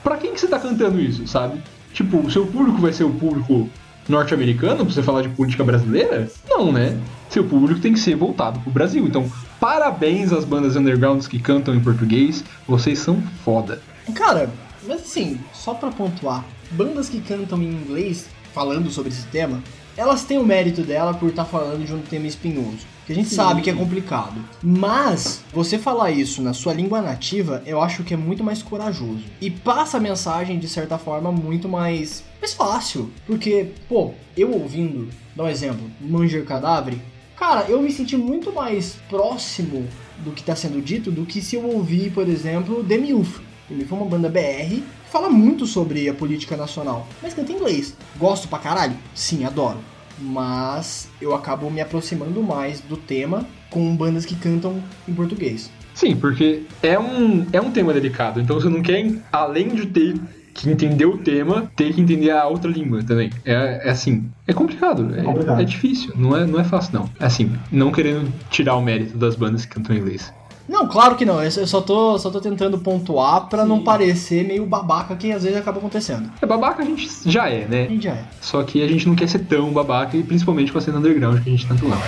pra 0.08 0.16
quem 0.16 0.34
que 0.34 0.40
você 0.40 0.48
tá 0.48 0.58
cantando 0.58 1.02
isso, 1.02 1.28
sabe? 1.28 1.62
Tipo, 1.94 2.20
o 2.20 2.32
seu 2.32 2.46
público 2.46 2.80
vai 2.80 2.94
ser 2.94 3.04
o 3.04 3.12
público 3.12 3.70
norte-americano 4.08 4.86
pra 4.86 4.94
você 4.94 5.04
falar 5.04 5.22
de 5.22 5.30
política 5.30 5.66
brasileira? 5.66 6.32
Não, 6.48 6.72
né? 6.72 6.98
Seu 7.30 7.44
público 7.44 7.82
tem 7.82 7.92
que 7.92 8.00
ser 8.00 8.16
voltado 8.16 8.58
pro 8.62 8.72
Brasil. 8.72 9.06
Então, 9.06 9.30
parabéns 9.60 10.32
às 10.32 10.46
bandas 10.46 10.78
undergrounds 10.78 11.28
que 11.28 11.40
cantam 11.40 11.76
em 11.76 11.82
português. 11.82 12.42
Vocês 12.66 13.00
são 13.00 13.22
foda. 13.44 13.82
Cara, 14.16 14.50
mas 14.88 15.02
assim, 15.02 15.38
só 15.54 15.74
pra 15.74 15.90
pontuar, 15.90 16.46
bandas 16.72 17.10
que 17.10 17.20
cantam 17.20 17.62
em 17.62 17.70
inglês, 17.70 18.30
falando 18.54 18.90
sobre 18.90 19.12
esse 19.12 19.26
tema, 19.28 19.62
elas 19.98 20.24
têm 20.24 20.38
o 20.38 20.46
mérito 20.46 20.84
dela 20.84 21.14
por 21.14 21.28
estar 21.28 21.44
falando 21.44 21.86
de 21.86 21.94
um 21.94 22.00
tema 22.00 22.28
espinhoso. 22.28 22.86
Que 23.08 23.14
a 23.14 23.16
gente 23.16 23.30
sabe 23.30 23.62
que 23.62 23.70
é 23.70 23.74
complicado. 23.74 24.36
Mas, 24.62 25.42
você 25.54 25.80
falar 25.80 26.12
isso 26.12 26.42
na 26.42 26.54
sua 26.54 26.74
língua 26.74 27.02
nativa, 27.02 27.64
eu 27.66 27.82
acho 27.82 28.04
que 28.04 28.14
é 28.14 28.18
muito 28.18 28.44
mais 28.44 28.62
corajoso. 28.62 29.24
E 29.40 29.50
passa 29.50 29.96
a 29.96 30.00
mensagem, 30.02 30.60
de 30.60 30.68
certa 30.68 30.98
forma, 30.98 31.32
muito 31.32 31.70
mais, 31.70 32.22
mais 32.42 32.54
fácil. 32.54 33.10
Porque, 33.26 33.72
pô, 33.88 34.12
eu 34.36 34.52
ouvindo, 34.52 35.08
dá 35.34 35.46
um 35.46 35.48
exemplo, 35.48 35.90
Manger 36.02 36.44
Cadáver, 36.44 36.98
cara, 37.38 37.66
eu 37.70 37.82
me 37.82 37.94
senti 37.94 38.18
muito 38.18 38.52
mais 38.52 38.98
próximo 39.08 39.88
do 40.18 40.32
que 40.32 40.42
está 40.42 40.54
sendo 40.54 40.82
dito 40.82 41.10
do 41.10 41.26
que 41.26 41.42
se 41.42 41.56
eu 41.56 41.66
ouvir, 41.66 42.12
por 42.12 42.28
exemplo, 42.28 42.84
The 42.84 42.98
Milf. 42.98 43.40
The 43.70 43.76
Milf 43.76 43.90
é 43.90 43.96
uma 43.96 44.06
banda 44.06 44.28
BR 44.28 44.82
que 44.82 45.10
fala 45.10 45.30
muito 45.30 45.66
sobre 45.66 46.10
a 46.10 46.14
política 46.14 46.58
nacional, 46.58 47.08
mas 47.24 47.34
canta 47.34 47.54
em 47.54 47.56
inglês. 47.56 47.96
Gosto 48.18 48.50
pra 48.50 48.60
caralho? 48.60 48.98
Sim, 49.16 49.46
adoro. 49.46 49.80
Mas 50.20 51.10
eu 51.22 51.34
acabo 51.36 51.70
me 51.70 51.82
aproximando 51.82 52.42
mais 52.42 52.82
do 52.82 52.98
tema 52.98 53.46
com 53.70 53.96
bandas 53.96 54.26
que 54.26 54.36
cantam 54.36 54.82
em 55.08 55.14
português. 55.14 55.70
Sim, 55.94 56.16
porque 56.16 56.64
é 56.82 56.98
um, 56.98 57.46
é 57.52 57.60
um 57.60 57.72
tema 57.72 57.94
delicado. 57.94 58.40
Então 58.40 58.60
você 58.60 58.70
não 58.70 58.82
quer, 58.82 59.14
além 59.32 59.70
de 59.70 59.88
ter 59.88 60.16
que 60.54 60.70
entender 60.70 61.06
o 61.06 61.18
tema, 61.18 61.72
ter 61.76 61.94
que 61.94 62.02
entender 62.02 62.32
a 62.32 62.48
outra 62.48 62.70
língua 62.70 63.04
também. 63.04 63.30
É, 63.46 63.88
é 63.88 63.90
assim, 63.92 64.30
é 64.48 64.54
complicado, 64.54 65.16
é, 65.16 65.22
complicado. 65.22 65.62
é 65.62 65.64
difícil, 65.64 66.14
não 66.16 66.36
é, 66.36 66.46
não 66.46 66.60
é 66.60 66.64
fácil 66.64 67.00
não. 67.00 67.10
É 67.20 67.26
assim, 67.26 67.52
não 67.72 67.92
querendo 67.92 68.32
tirar 68.50 68.76
o 68.76 68.82
mérito 68.82 69.18
das 69.18 69.36
bandas 69.36 69.66
que 69.66 69.76
cantam 69.76 69.96
em 69.96 70.00
inglês. 70.00 70.34
Não, 70.68 70.86
claro 70.88 71.16
que 71.16 71.24
não. 71.24 71.42
Eu 71.42 71.66
só 71.66 71.80
tô, 71.80 72.20
só 72.20 72.30
tô 72.30 72.42
tentando 72.42 72.78
pontuar 72.78 73.48
pra 73.48 73.66
não 73.66 73.84
parecer 73.84 74.46
meio 74.46 74.66
babaca 74.66 75.16
que 75.16 75.32
às 75.32 75.44
vezes 75.44 75.58
acaba 75.58 75.78
acontecendo. 75.78 76.30
É 76.42 76.46
babaca 76.46 76.84
a 76.84 76.86
gente 76.86 77.10
já 77.26 77.50
é, 77.50 77.64
A 77.64 77.68
né? 77.68 77.88
gente 77.88 78.04
já 78.04 78.12
é. 78.12 78.26
Só 78.42 78.62
que 78.64 78.84
a 78.84 78.88
gente 78.88 79.08
não 79.08 79.16
quer 79.16 79.30
ser 79.30 79.40
tão 79.40 79.72
babaca, 79.72 80.18
e 80.18 80.24
principalmente 80.24 80.72
com 80.72 80.78
a 80.78 80.82
cena 80.82 80.98
underground 80.98 81.42
que 81.42 81.50
a 81.50 81.52
gente 81.52 81.66
tanto 81.68 81.86
ama. 81.86 82.02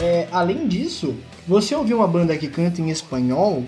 É, 0.00 0.28
além 0.30 0.68
disso, 0.68 1.14
você 1.46 1.74
ouvir 1.74 1.94
uma 1.94 2.06
banda 2.06 2.36
que 2.36 2.48
canta 2.48 2.80
em 2.80 2.90
espanhol, 2.90 3.64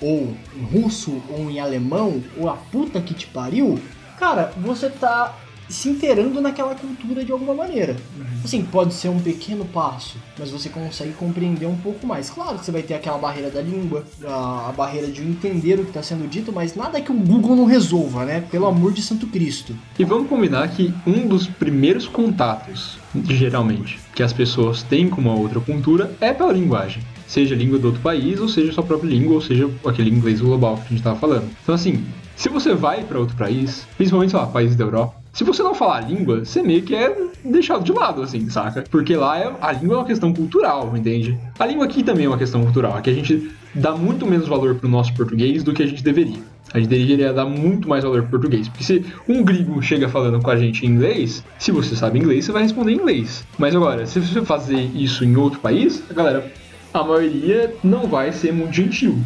ou 0.00 0.34
em 0.56 0.80
russo, 0.80 1.22
ou 1.30 1.50
em 1.50 1.58
alemão, 1.58 2.22
ou 2.36 2.48
a 2.48 2.54
puta 2.54 3.00
que 3.00 3.14
te 3.14 3.26
pariu, 3.26 3.78
cara, 4.18 4.52
você 4.58 4.90
tá 4.90 5.34
se 5.72 5.88
inteirando 5.88 6.40
naquela 6.40 6.74
cultura 6.74 7.24
de 7.24 7.32
alguma 7.32 7.54
maneira. 7.54 7.96
Assim, 8.44 8.62
pode 8.62 8.94
ser 8.94 9.08
um 9.08 9.20
pequeno 9.20 9.64
passo, 9.64 10.18
mas 10.38 10.50
você 10.50 10.68
consegue 10.68 11.12
compreender 11.12 11.66
um 11.66 11.76
pouco 11.76 12.06
mais. 12.06 12.28
Claro 12.28 12.58
que 12.58 12.64
você 12.64 12.72
vai 12.72 12.82
ter 12.82 12.94
aquela 12.94 13.18
barreira 13.18 13.50
da 13.50 13.62
língua, 13.62 14.04
a, 14.24 14.72
barreira 14.76 15.08
de 15.08 15.22
entender 15.22 15.78
o 15.78 15.84
que 15.84 15.90
está 15.90 16.02
sendo 16.02 16.28
dito, 16.28 16.52
mas 16.52 16.74
nada 16.74 17.00
que 17.00 17.10
o 17.10 17.14
Google 17.14 17.56
não 17.56 17.64
resolva, 17.64 18.24
né? 18.24 18.44
Pelo 18.50 18.66
amor 18.66 18.92
de 18.92 19.02
Santo 19.02 19.26
Cristo. 19.26 19.74
E 19.98 20.04
vamos 20.04 20.28
combinar 20.28 20.68
que 20.68 20.92
um 21.06 21.26
dos 21.26 21.46
primeiros 21.46 22.06
contatos, 22.06 22.98
geralmente, 23.28 23.98
que 24.14 24.22
as 24.22 24.32
pessoas 24.32 24.82
têm 24.82 25.08
com 25.08 25.20
uma 25.20 25.34
outra 25.34 25.60
cultura 25.60 26.12
é 26.20 26.32
pela 26.32 26.52
linguagem. 26.52 27.02
Seja 27.26 27.54
a 27.54 27.58
língua 27.58 27.78
do 27.78 27.86
outro 27.86 28.02
país, 28.02 28.38
ou 28.40 28.48
seja 28.48 28.72
sua 28.72 28.84
própria 28.84 29.08
língua, 29.08 29.36
ou 29.36 29.40
seja 29.40 29.70
aquele 29.86 30.10
inglês 30.10 30.40
global 30.40 30.76
que 30.76 30.82
a 30.82 30.88
gente 30.88 30.98
estava 30.98 31.18
falando. 31.18 31.48
Então, 31.62 31.74
assim, 31.74 32.04
se 32.36 32.48
você 32.48 32.74
vai 32.74 33.04
para 33.04 33.18
outro 33.18 33.36
país, 33.36 33.86
principalmente, 33.96 34.30
sei 34.30 34.40
lá, 34.40 34.46
países 34.46 34.76
da 34.76 34.84
Europa, 34.84 35.21
se 35.32 35.44
você 35.44 35.62
não 35.62 35.74
falar 35.74 35.96
a 35.96 36.00
língua, 36.00 36.44
você 36.44 36.62
meio 36.62 36.82
que 36.82 36.94
é 36.94 37.16
deixado 37.42 37.82
de 37.82 37.92
lado, 37.92 38.22
assim, 38.22 38.48
saca? 38.50 38.84
Porque 38.90 39.16
lá 39.16 39.38
é, 39.38 39.52
a 39.60 39.72
língua 39.72 39.94
é 39.94 39.98
uma 40.00 40.06
questão 40.06 40.32
cultural, 40.32 40.94
entende? 40.94 41.38
A 41.58 41.64
língua 41.64 41.86
aqui 41.86 42.02
também 42.02 42.26
é 42.26 42.28
uma 42.28 42.36
questão 42.36 42.62
cultural. 42.62 42.96
Aqui 42.96 43.08
a 43.08 43.14
gente 43.14 43.50
dá 43.74 43.92
muito 43.92 44.26
menos 44.26 44.46
valor 44.46 44.74
pro 44.74 44.88
nosso 44.88 45.14
português 45.14 45.62
do 45.62 45.72
que 45.72 45.82
a 45.82 45.86
gente 45.86 46.02
deveria. 46.02 46.42
A 46.74 46.78
gente 46.78 46.88
deveria 46.88 47.32
dar 47.32 47.46
muito 47.46 47.88
mais 47.88 48.04
valor 48.04 48.20
pro 48.22 48.32
português. 48.32 48.68
Porque 48.68 48.84
se 48.84 49.04
um 49.26 49.42
gringo 49.42 49.80
chega 49.82 50.08
falando 50.08 50.40
com 50.40 50.50
a 50.50 50.56
gente 50.56 50.84
em 50.84 50.90
inglês, 50.90 51.42
se 51.58 51.72
você 51.72 51.96
sabe 51.96 52.18
inglês, 52.18 52.44
você 52.44 52.52
vai 52.52 52.62
responder 52.62 52.92
em 52.92 52.96
inglês. 52.96 53.46
Mas 53.58 53.74
agora, 53.74 54.06
se 54.06 54.20
você 54.20 54.42
fazer 54.42 54.80
isso 54.94 55.24
em 55.24 55.34
outro 55.36 55.60
país, 55.60 56.02
a 56.10 56.14
galera 56.14 56.52
a 56.92 57.02
maioria 57.02 57.74
não 57.82 58.06
vai 58.06 58.32
ser 58.32 58.52
muito 58.52 58.74
gentil. 58.74 59.18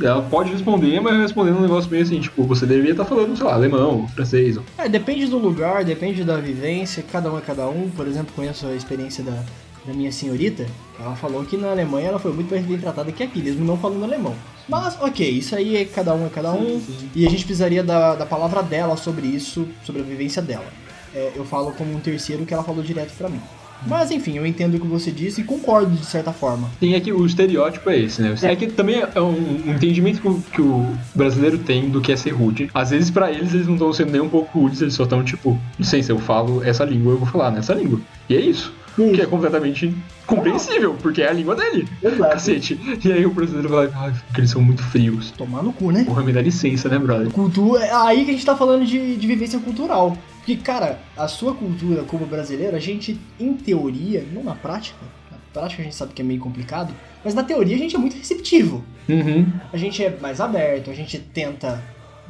Ela 0.00 0.22
pode 0.22 0.50
responder, 0.50 1.00
mas 1.00 1.16
respondendo 1.18 1.58
um 1.58 1.62
negócio 1.62 1.90
meio 1.90 2.02
assim, 2.02 2.20
tipo, 2.20 2.44
você 2.44 2.66
deveria 2.66 2.92
estar 2.92 3.04
falando, 3.04 3.36
sei 3.36 3.46
lá, 3.46 3.54
alemão, 3.54 4.06
francês. 4.08 4.58
É, 4.76 4.88
depende 4.88 5.26
do 5.26 5.38
lugar, 5.38 5.84
depende 5.84 6.24
da 6.24 6.36
vivência, 6.36 7.04
cada 7.10 7.32
um 7.32 7.38
é 7.38 7.40
cada 7.40 7.66
um. 7.68 7.90
Por 7.90 8.06
exemplo, 8.06 8.32
conheço 8.34 8.66
a 8.66 8.74
experiência 8.74 9.24
da, 9.24 9.42
da 9.86 9.92
minha 9.92 10.12
senhorita. 10.12 10.66
Ela 10.98 11.16
falou 11.16 11.44
que 11.44 11.56
na 11.56 11.70
Alemanha 11.70 12.08
ela 12.08 12.18
foi 12.18 12.32
muito 12.32 12.50
mais 12.50 12.64
bem 12.64 12.78
tratada 12.78 13.10
que 13.10 13.22
aqui, 13.22 13.42
mesmo 13.42 13.64
não 13.64 13.78
falando 13.78 14.04
alemão. 14.04 14.34
Mas, 14.68 14.96
ok, 15.00 15.28
isso 15.28 15.54
aí 15.54 15.76
é 15.76 15.84
cada 15.84 16.14
um 16.14 16.26
é 16.26 16.30
cada 16.30 16.52
um. 16.52 16.80
E 17.14 17.26
a 17.26 17.30
gente 17.30 17.44
precisaria 17.44 17.82
da, 17.82 18.14
da 18.14 18.26
palavra 18.26 18.62
dela 18.62 18.96
sobre 18.96 19.26
isso, 19.26 19.66
sobre 19.84 20.02
a 20.02 20.04
vivência 20.04 20.40
dela. 20.40 20.66
É, 21.14 21.32
eu 21.36 21.44
falo 21.44 21.72
como 21.72 21.94
um 21.94 22.00
terceiro 22.00 22.44
que 22.44 22.52
ela 22.52 22.64
falou 22.64 22.82
direto 22.82 23.12
pra 23.16 23.28
mim. 23.28 23.40
Mas 23.86 24.10
enfim, 24.10 24.36
eu 24.36 24.46
entendo 24.46 24.76
o 24.76 24.80
que 24.80 24.86
você 24.86 25.10
disse 25.10 25.40
e 25.40 25.44
concordo 25.44 25.94
de 25.94 26.04
certa 26.04 26.32
forma. 26.32 26.70
Tem 26.80 26.94
aqui, 26.94 27.12
o 27.12 27.26
estereótipo 27.26 27.90
é 27.90 27.98
esse, 27.98 28.22
né? 28.22 28.34
É 28.42 28.56
que 28.56 28.66
também 28.68 29.02
é 29.14 29.20
um, 29.20 29.72
entendimento 29.74 30.20
que 30.20 30.28
o, 30.28 30.42
que 30.52 30.62
o 30.62 30.86
brasileiro 31.14 31.58
tem 31.58 31.88
do 31.88 32.00
que 32.00 32.12
é 32.12 32.16
ser 32.16 32.30
rude. 32.30 32.70
Às 32.74 32.90
vezes, 32.90 33.10
pra 33.10 33.30
eles, 33.30 33.52
eles 33.54 33.66
não 33.66 33.74
estão 33.74 33.92
sendo 33.92 34.12
nem 34.12 34.20
um 34.20 34.28
pouco 34.28 34.58
rudes, 34.58 34.80
eles 34.80 34.94
só 34.94 35.04
estão 35.04 35.22
tipo, 35.22 35.58
licença, 35.78 36.12
eu 36.12 36.18
falo 36.18 36.62
essa 36.64 36.84
língua, 36.84 37.12
eu 37.12 37.18
vou 37.18 37.28
falar 37.28 37.50
nessa 37.50 37.74
língua. 37.74 38.00
E 38.28 38.36
é 38.36 38.40
isso. 38.40 38.72
Que 38.96 39.20
é 39.20 39.26
completamente 39.26 39.92
compreensível, 40.24 40.94
porque 41.02 41.20
é 41.20 41.28
a 41.28 41.32
língua 41.32 41.56
dele. 41.56 41.88
Exato. 42.00 42.30
Cacete. 42.30 42.98
E 43.04 43.12
aí 43.12 43.26
o 43.26 43.30
brasileiro 43.30 43.68
vai 43.68 43.88
lá, 43.88 43.92
ah, 44.06 44.12
porque 44.26 44.40
eles 44.40 44.50
são 44.50 44.62
muito 44.62 44.82
frios. 44.84 45.32
Tomar 45.32 45.64
no 45.64 45.72
cu, 45.72 45.90
né? 45.90 46.04
Porra, 46.04 46.22
me 46.22 46.32
dá 46.32 46.40
licença, 46.40 46.88
né, 46.88 46.98
brother? 46.98 47.30
Cultura, 47.32 47.84
é 47.84 47.92
aí 47.92 48.24
que 48.24 48.30
a 48.30 48.34
gente 48.34 48.46
tá 48.46 48.56
falando 48.56 48.84
de, 48.84 49.16
de 49.16 49.26
vivência 49.26 49.58
cultural. 49.58 50.16
Porque, 50.44 50.56
cara, 50.56 51.00
a 51.16 51.26
sua 51.26 51.54
cultura 51.54 52.02
como 52.02 52.26
brasileiro, 52.26 52.76
a 52.76 52.78
gente, 52.78 53.18
em 53.40 53.54
teoria, 53.54 54.22
não 54.30 54.44
na 54.44 54.54
prática, 54.54 54.98
na 55.30 55.38
prática 55.54 55.80
a 55.80 55.84
gente 55.84 55.96
sabe 55.96 56.12
que 56.12 56.20
é 56.20 56.24
meio 56.24 56.38
complicado, 56.38 56.92
mas 57.24 57.32
na 57.34 57.42
teoria 57.42 57.74
a 57.74 57.78
gente 57.78 57.96
é 57.96 57.98
muito 57.98 58.14
receptivo. 58.14 58.84
Uhum. 59.08 59.46
A 59.72 59.76
gente 59.78 60.04
é 60.04 60.14
mais 60.20 60.42
aberto, 60.42 60.90
a 60.90 60.94
gente 60.94 61.18
tenta 61.18 61.82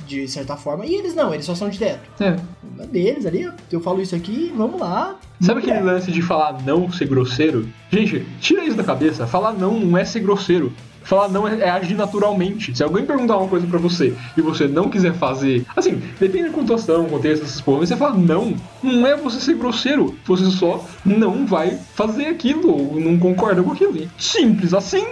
de 0.06 0.28
certa 0.28 0.56
forma, 0.56 0.86
e 0.86 0.94
eles 0.94 1.14
não, 1.14 1.34
eles 1.34 1.44
só 1.44 1.56
são 1.56 1.68
direto. 1.68 2.08
É. 2.22 2.36
É 2.78 2.86
deles 2.86 3.26
ali, 3.26 3.50
eu 3.72 3.80
falo 3.80 4.00
isso 4.00 4.14
aqui, 4.14 4.52
vamos 4.56 4.80
lá. 4.80 5.18
Sabe 5.40 5.60
aquele 5.60 5.80
lance 5.80 6.12
de 6.12 6.22
falar 6.22 6.62
não 6.62 6.90
ser 6.92 7.08
grosseiro? 7.08 7.68
Gente, 7.90 8.24
tira 8.40 8.64
isso 8.64 8.76
da 8.76 8.84
cabeça. 8.84 9.26
Falar 9.26 9.52
não 9.52 9.80
não 9.80 9.98
é 9.98 10.04
ser 10.04 10.20
grosseiro. 10.20 10.72
Falar 11.04 11.28
não 11.28 11.46
é, 11.46 11.60
é 11.60 11.70
agir 11.70 11.94
naturalmente. 11.94 12.76
Se 12.76 12.82
alguém 12.82 13.04
perguntar 13.04 13.36
uma 13.36 13.48
coisa 13.48 13.66
pra 13.66 13.78
você 13.78 14.14
e 14.36 14.40
você 14.40 14.66
não 14.66 14.88
quiser 14.88 15.14
fazer, 15.14 15.64
assim, 15.76 16.02
depende 16.18 16.48
da 16.48 16.54
pontuação, 16.54 17.04
contexto, 17.06 17.44
essas 17.44 17.60
porra, 17.60 17.86
você 17.86 17.96
fala 17.96 18.16
não, 18.16 18.54
não 18.82 19.06
é 19.06 19.16
você 19.16 19.40
ser 19.40 19.54
grosseiro. 19.54 20.14
Você 20.24 20.46
só 20.50 20.84
não 21.04 21.46
vai 21.46 21.78
fazer 21.94 22.26
aquilo 22.26 22.70
ou 22.70 23.00
não 23.00 23.18
concorda 23.18 23.62
com 23.62 23.72
aquilo. 23.72 24.08
Simples 24.18 24.74
assim. 24.74 25.04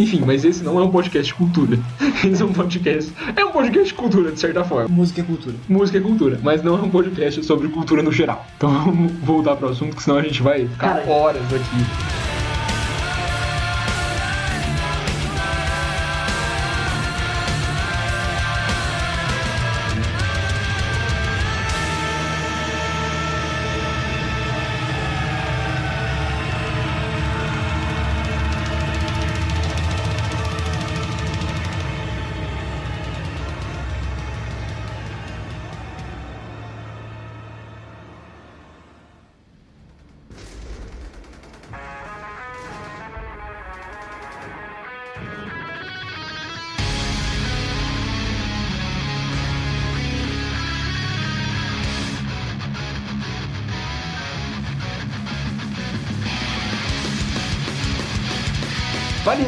Enfim, 0.00 0.22
mas 0.24 0.44
esse 0.44 0.62
não 0.62 0.78
é 0.78 0.82
um 0.82 0.90
podcast 0.90 1.32
de 1.32 1.34
cultura. 1.34 1.78
Esse 2.24 2.42
é 2.42 2.44
um 2.44 2.52
podcast. 2.52 3.12
É 3.36 3.44
um 3.44 3.52
podcast 3.52 3.86
de 3.88 3.94
cultura, 3.94 4.32
de 4.32 4.40
certa 4.40 4.64
forma. 4.64 4.88
Música 4.88 5.20
é 5.20 5.24
cultura. 5.24 5.56
Música 5.68 5.98
é 5.98 6.00
cultura, 6.00 6.40
mas 6.42 6.62
não 6.62 6.76
é 6.76 6.82
um 6.82 6.90
podcast 6.90 7.44
sobre 7.44 7.68
cultura 7.68 8.02
no 8.02 8.10
geral. 8.10 8.44
Então 8.56 8.70
vamos 8.84 9.12
voltar 9.22 9.56
pro 9.56 9.68
assunto, 9.68 9.94
que 9.96 10.02
senão 10.02 10.18
a 10.18 10.22
gente 10.22 10.42
vai 10.42 10.66
ficar 10.66 10.94
Cara, 10.94 11.10
horas 11.10 11.42
aqui. 11.52 12.23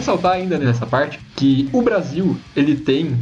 Ressaltar 0.06 0.32
ainda 0.34 0.56
nessa 0.56 0.86
parte 0.86 1.18
que 1.34 1.68
o 1.72 1.82
Brasil, 1.82 2.36
ele 2.54 2.76
tem 2.76 3.16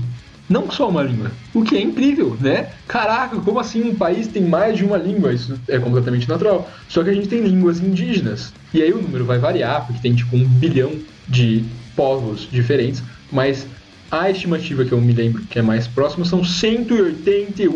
não 0.47 0.71
só 0.71 0.91
uma 0.91 1.03
língua, 1.03 1.31
o 1.55 1.63
que 1.63 1.75
é 1.75 1.81
incrível, 1.81 2.37
né? 2.39 2.69
Caraca, 2.87 3.41
como 3.41 3.59
assim 3.59 3.83
um 3.83 3.95
país 3.95 4.27
tem 4.27 4.43
mais 4.43 4.77
de 4.77 4.85
uma 4.85 4.99
língua? 4.99 5.33
Isso 5.33 5.59
é 5.67 5.79
completamente 5.79 6.29
natural. 6.29 6.71
Só 6.87 7.03
que 7.03 7.09
a 7.09 7.15
gente 7.15 7.29
tem 7.29 7.41
línguas 7.41 7.81
indígenas. 7.81 8.53
E 8.75 8.83
aí 8.83 8.93
o 8.93 9.01
número 9.01 9.25
vai 9.25 9.39
variar, 9.39 9.87
porque 9.87 10.03
tem 10.03 10.15
tipo 10.15 10.37
um 10.37 10.47
bilhão 10.47 10.93
de 11.27 11.65
povos 11.97 12.47
diferentes, 12.53 13.03
mas 13.33 13.67
a 14.11 14.29
estimativa 14.29 14.85
que 14.85 14.93
eu 14.93 15.01
me 15.01 15.15
lembro 15.15 15.43
que 15.49 15.59
é 15.59 15.63
mais 15.63 15.89
próxima 15.89 16.27
são 16.27 16.45
181 16.45 17.67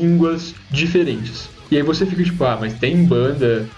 línguas 0.00 0.56
diferentes. 0.68 1.48
E 1.70 1.76
aí 1.76 1.82
você 1.84 2.04
fica 2.04 2.24
tipo, 2.24 2.42
ah, 2.42 2.58
mas 2.60 2.74
tem 2.74 3.04
banda 3.04 3.68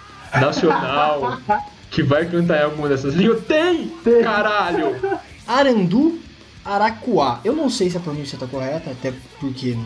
nacional 0.41 1.39
que 1.91 2.03
vai 2.03 2.27
cantar 2.27 2.61
em 2.61 2.65
alguma 2.65 2.89
dessas 2.89 3.15
línguas? 3.15 3.45
Tem! 3.45 3.91
Caralho! 4.23 4.97
Arandu 5.47 6.19
Aracuá. 6.65 7.41
Eu 7.45 7.55
não 7.55 7.69
sei 7.69 7.91
se 7.91 7.97
a 7.97 8.01
pronúncia 8.01 8.39
tá 8.39 8.47
correta, 8.47 8.91
até 8.91 9.13
porque 9.41 9.77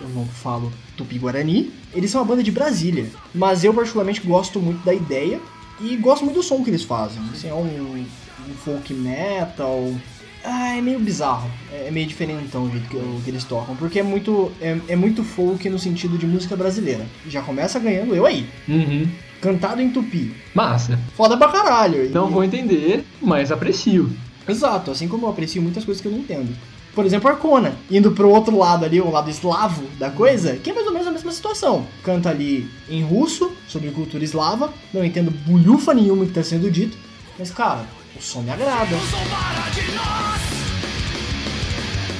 eu 0.00 0.08
não 0.10 0.26
falo 0.26 0.72
tupi-guarani. 0.96 1.72
Eles 1.94 2.10
são 2.10 2.20
uma 2.20 2.26
banda 2.26 2.42
de 2.42 2.50
Brasília, 2.50 3.10
mas 3.34 3.64
eu 3.64 3.72
particularmente 3.72 4.20
gosto 4.20 4.60
muito 4.60 4.84
da 4.84 4.92
ideia 4.92 5.40
e 5.80 5.96
gosto 5.96 6.24
muito 6.24 6.36
do 6.36 6.42
som 6.42 6.62
que 6.62 6.70
eles 6.70 6.82
fazem. 6.82 7.22
Assim, 7.32 7.48
é 7.48 7.54
um, 7.54 8.04
um 8.46 8.54
folk 8.64 8.92
metal. 8.92 9.94
Ah, 10.44 10.76
é 10.76 10.80
meio 10.80 10.98
bizarro. 10.98 11.50
É 11.72 11.90
meio 11.90 12.06
diferente 12.06 12.44
então 12.44 12.64
o 12.64 12.70
jeito 12.70 12.88
que, 12.88 12.96
o 12.96 13.20
que 13.24 13.30
eles 13.30 13.44
tocam. 13.44 13.74
Porque 13.76 14.00
é 14.00 14.02
muito, 14.02 14.52
é, 14.60 14.78
é 14.88 14.96
muito 14.96 15.24
folk 15.24 15.68
no 15.68 15.78
sentido 15.78 16.18
de 16.18 16.26
música 16.26 16.56
brasileira. 16.56 17.06
Já 17.28 17.42
começa 17.42 17.78
ganhando 17.78 18.14
eu 18.14 18.26
aí. 18.26 18.46
Uhum. 18.68 19.08
Cantado 19.40 19.80
em 19.80 19.90
tupi. 19.90 20.34
Massa. 20.54 20.98
Foda 21.16 21.36
pra 21.36 21.48
caralho. 21.48 22.10
Não 22.10 22.28
E- 22.28 22.32
vou 22.32 22.44
entender, 22.44 23.04
mas 23.22 23.52
aprecio. 23.52 24.10
Exato, 24.48 24.90
assim 24.90 25.06
como 25.08 25.26
eu 25.26 25.30
aprecio 25.30 25.60
muitas 25.62 25.84
coisas 25.84 26.00
que 26.00 26.08
eu 26.08 26.12
não 26.12 26.18
entendo. 26.20 26.56
Por 26.94 27.04
exemplo, 27.06 27.28
Arcona, 27.30 27.76
indo 27.90 28.10
pro 28.10 28.28
outro 28.30 28.56
lado 28.58 28.84
ali, 28.84 29.00
o 29.00 29.10
lado 29.10 29.30
eslavo 29.30 29.84
da 29.98 30.10
coisa, 30.10 30.56
que 30.56 30.70
é 30.70 30.72
mais 30.72 30.86
ou 30.86 30.92
menos 30.92 31.06
a 31.06 31.12
mesma 31.12 31.30
situação. 31.30 31.86
Canta 32.02 32.30
ali 32.30 32.68
em 32.88 33.04
russo, 33.04 33.52
sobre 33.68 33.90
cultura 33.90 34.24
eslava, 34.24 34.72
não 34.92 35.04
entendo 35.04 35.30
bulhufa 35.30 35.94
nenhuma 35.94 36.24
que 36.26 36.32
tá 36.32 36.42
sendo 36.42 36.68
dito, 36.70 36.96
mas 37.38 37.50
cara, 37.52 37.84
o 38.18 38.22
som 38.22 38.40
me 38.42 38.50
agrada. 38.50 38.96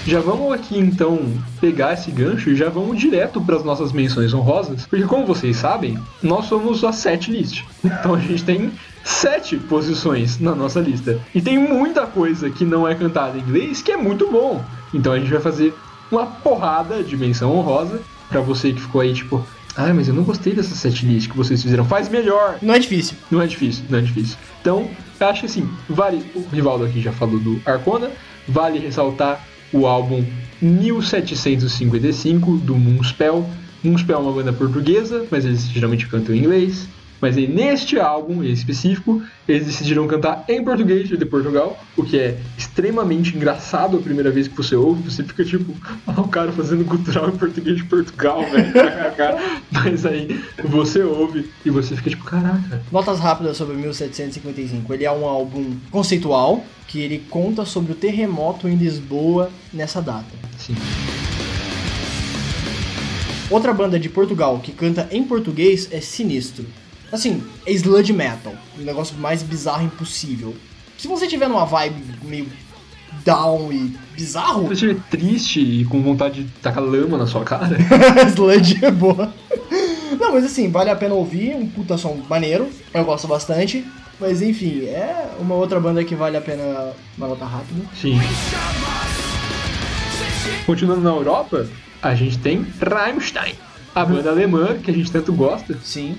Já 0.09 0.21
vamos 0.21 0.51
aqui 0.55 0.79
então 0.79 1.21
pegar 1.61 1.93
esse 1.93 2.11
gancho 2.11 2.49
e 2.49 2.57
já 2.57 2.71
vamos 2.71 2.99
direto 2.99 3.43
para 3.43 3.57
as 3.57 3.63
nossas 3.63 3.93
menções 3.93 4.33
honrosas, 4.33 4.87
porque 4.87 5.05
como 5.05 5.27
vocês 5.27 5.59
sabem, 5.59 5.99
nós 6.23 6.47
somos 6.47 6.83
a 6.83 6.93
set 6.93 7.31
list. 7.31 7.63
Então 7.85 8.15
a 8.15 8.19
gente 8.19 8.43
tem 8.43 8.73
sete 9.05 9.59
posições 9.59 10.41
na 10.41 10.55
nossa 10.55 10.81
lista. 10.81 11.21
E 11.35 11.43
tem 11.43 11.59
muita 11.59 12.07
coisa 12.07 12.49
que 12.49 12.65
não 12.65 12.89
é 12.89 12.95
cantada 12.95 13.37
em 13.37 13.43
inglês 13.43 13.83
que 13.83 13.93
é 13.93 13.99
muito 13.99 14.33
bom. 14.33 14.65
Então 14.95 15.13
a 15.13 15.19
gente 15.19 15.31
vai 15.31 15.43
fazer 15.43 15.75
uma 16.11 16.25
porrada 16.25 17.05
de 17.05 17.15
menção 17.15 17.55
honrosa 17.55 18.01
para 18.31 18.41
você 18.41 18.73
que 18.73 18.81
ficou 18.81 19.03
aí 19.03 19.13
tipo, 19.13 19.47
ah, 19.77 19.93
mas 19.93 20.09
eu 20.09 20.15
não 20.15 20.23
gostei 20.23 20.55
dessa 20.55 20.75
set 20.75 21.05
list 21.05 21.29
que 21.29 21.37
vocês 21.37 21.63
fizeram. 21.63 21.85
Faz 21.85 22.09
melhor. 22.09 22.57
Não 22.63 22.73
é 22.73 22.79
difícil. 22.79 23.15
Não 23.31 23.43
é 23.43 23.47
difícil, 23.47 23.85
não 23.91 23.99
é 23.99 24.01
difícil. 24.01 24.39
Então, 24.63 24.89
eu 25.21 25.29
acho 25.29 25.45
assim, 25.45 25.69
vale. 25.87 26.25
O 26.35 26.49
Rivaldo 26.51 26.87
aqui 26.87 26.99
já 26.99 27.13
falou 27.13 27.39
do 27.39 27.61
Arcona, 27.67 28.11
vale 28.49 28.79
ressaltar 28.79 29.39
o 29.73 29.87
álbum 29.87 30.25
1755 30.61 32.59
do 32.59 32.77
Moonspell. 32.77 33.49
Moonspell 33.83 34.17
é 34.17 34.21
uma 34.21 34.33
banda 34.33 34.53
portuguesa, 34.53 35.25
mas 35.31 35.45
eles 35.45 35.69
geralmente 35.69 36.07
cantam 36.07 36.35
em 36.35 36.39
inglês. 36.39 36.89
Mas 37.21 37.37
aí, 37.37 37.49
neste 37.49 37.99
álbum 37.99 38.43
em 38.45 38.51
específico, 38.51 39.23
eles 39.49 39.67
decidiram 39.67 40.07
cantar 40.07 40.45
em 40.49 40.63
português 40.63 41.09
de 41.09 41.25
Portugal, 41.25 41.79
o 41.97 42.05
que 42.05 42.19
é 42.19 42.39
extremamente 42.57 43.37
engraçado 43.37 43.97
a 43.97 44.01
primeira 44.01 44.31
vez 44.31 44.47
que 44.47 44.57
você 44.57 44.77
ouve. 44.77 45.03
Você 45.11 45.25
fica 45.25 45.45
tipo, 45.45 45.75
ah, 46.07 46.21
o 46.21 46.29
cara 46.29 46.53
fazendo 46.53 46.85
cultural 46.85 47.29
em 47.29 47.37
português 47.37 47.77
de 47.77 47.85
Portugal, 47.85 48.43
velho. 48.49 48.73
Mas 49.71 50.07
aí 50.07 50.41
você 50.65 51.03
ouve 51.03 51.51
e 51.65 51.71
você 51.71 51.97
fica 51.97 52.11
tipo, 52.11 52.25
caraca, 52.25 52.83
Notas 52.93 53.19
rápidas 53.19 53.57
sobre 53.57 53.77
1755. 53.77 54.95
Ele 54.95 55.05
é 55.05 55.13
um 55.13 55.27
álbum 55.27 55.77
conceitual 55.91 56.65
que 56.87 57.01
ele 57.01 57.19
conta 57.29 57.65
sobre 57.65 57.93
o 57.93 57.95
terremoto 57.95 58.69
em 58.69 58.77
Lisboa 58.77 59.51
nessa 59.73 60.01
data. 60.01 60.27
sim. 60.59 60.75
Outra 63.51 63.73
banda 63.73 63.99
de 63.99 64.11
Portugal 64.11 64.61
que 64.63 64.73
canta 64.73 65.09
em 65.11 65.25
português 65.25 65.89
é 65.91 66.03
Sinistro. 66.03 66.67
Assim, 67.11 67.43
é 67.65 67.73
sludge 67.73 68.13
metal, 68.13 68.55
o 68.79 68.83
negócio 68.83 69.17
mais 69.17 69.43
bizarro 69.43 69.85
impossível. 69.85 70.55
Se 70.99 71.09
você 71.09 71.27
tiver 71.27 71.49
numa 71.49 71.65
vibe 71.65 72.03
meio 72.23 72.49
down 73.25 73.73
e 73.73 73.97
bizarro, 74.15 74.63
Se 74.63 74.69
você 74.69 74.87
estiver 74.87 75.01
triste 75.11 75.61
e 75.61 75.85
com 75.85 76.03
vontade 76.03 76.45
de 76.45 76.51
tacar 76.61 76.83
lama 76.83 77.17
na 77.17 77.27
sua 77.27 77.45
cara, 77.45 77.77
sludge 78.29 78.85
é 78.85 78.91
boa. 78.91 79.33
Não, 80.19 80.33
mas 80.33 80.45
assim, 80.45 80.71
vale 80.71 80.91
a 80.91 80.97
pena 80.97 81.15
ouvir, 81.15 81.55
um 81.55 81.67
puta 81.69 81.97
som 81.97 82.21
maneiro, 82.29 82.69
eu 82.93 83.05
gosto 83.05 83.27
bastante. 83.27 83.85
Mas 84.21 84.43
enfim, 84.43 84.85
é 84.85 85.31
uma 85.39 85.55
outra 85.55 85.79
banda 85.79 86.03
que 86.05 86.15
vale 86.15 86.37
a 86.37 86.41
pena 86.41 86.93
uma 87.17 87.29
nota 87.29 87.45
rápida. 87.45 87.81
sim. 87.95 88.19
Continuando 90.67 91.01
na 91.01 91.11
Europa, 91.11 91.67
a 92.03 92.15
gente 92.15 92.39
tem 92.39 92.67
Rammstein, 92.83 93.55
a 93.95 94.05
banda 94.05 94.31
alemã 94.31 94.77
que 94.79 94.91
a 94.91 94.95
gente 94.95 95.11
tanto 95.11 95.33
gosta. 95.33 95.79
Sim, 95.83 96.19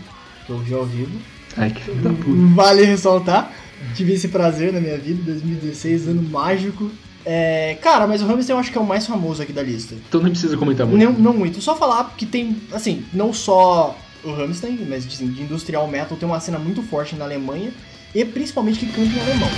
que 0.49 0.53
eu 0.53 0.57
ouvi 0.57 0.73
ao 0.73 0.85
vivo. 0.85 1.11
Ai, 1.57 1.71
que 1.71 1.81
filho 1.81 2.01
da 2.01 2.09
puta. 2.09 2.55
Vale 2.55 2.83
ressaltar, 2.83 3.51
tive 3.95 4.13
esse 4.13 4.27
prazer 4.27 4.73
na 4.73 4.79
minha 4.79 4.97
vida, 4.97 5.21
2016, 5.23 6.07
ano 6.07 6.23
mágico. 6.23 6.89
É, 7.25 7.77
cara, 7.81 8.07
mas 8.07 8.21
o 8.21 8.25
Hamilton 8.25 8.53
eu 8.53 8.57
acho 8.59 8.71
que 8.71 8.77
é 8.77 8.81
o 8.81 8.85
mais 8.85 9.05
famoso 9.05 9.41
aqui 9.41 9.51
da 9.51 9.61
lista. 9.61 9.95
Então 10.07 10.21
não 10.21 10.29
precisa 10.29 10.57
comentar 10.57 10.87
muito. 10.87 11.03
Não, 11.03 11.13
não 11.13 11.33
muito, 11.33 11.61
só 11.61 11.75
falar 11.75 12.15
que 12.17 12.25
tem, 12.25 12.57
assim, 12.71 13.03
não 13.13 13.33
só 13.33 13.97
o 14.23 14.31
Hammerstein, 14.31 14.85
mas 14.87 15.05
assim, 15.05 15.27
de 15.27 15.41
industrial 15.41 15.87
metal 15.87 16.17
tem 16.17 16.27
uma 16.27 16.39
cena 16.39 16.59
muito 16.59 16.81
forte 16.81 17.15
na 17.15 17.25
Alemanha 17.25 17.71
e 18.13 18.25
principalmente 18.25 18.79
que 18.79 18.87
canta 18.87 19.15
em 19.15 19.19
alemão. 19.19 19.49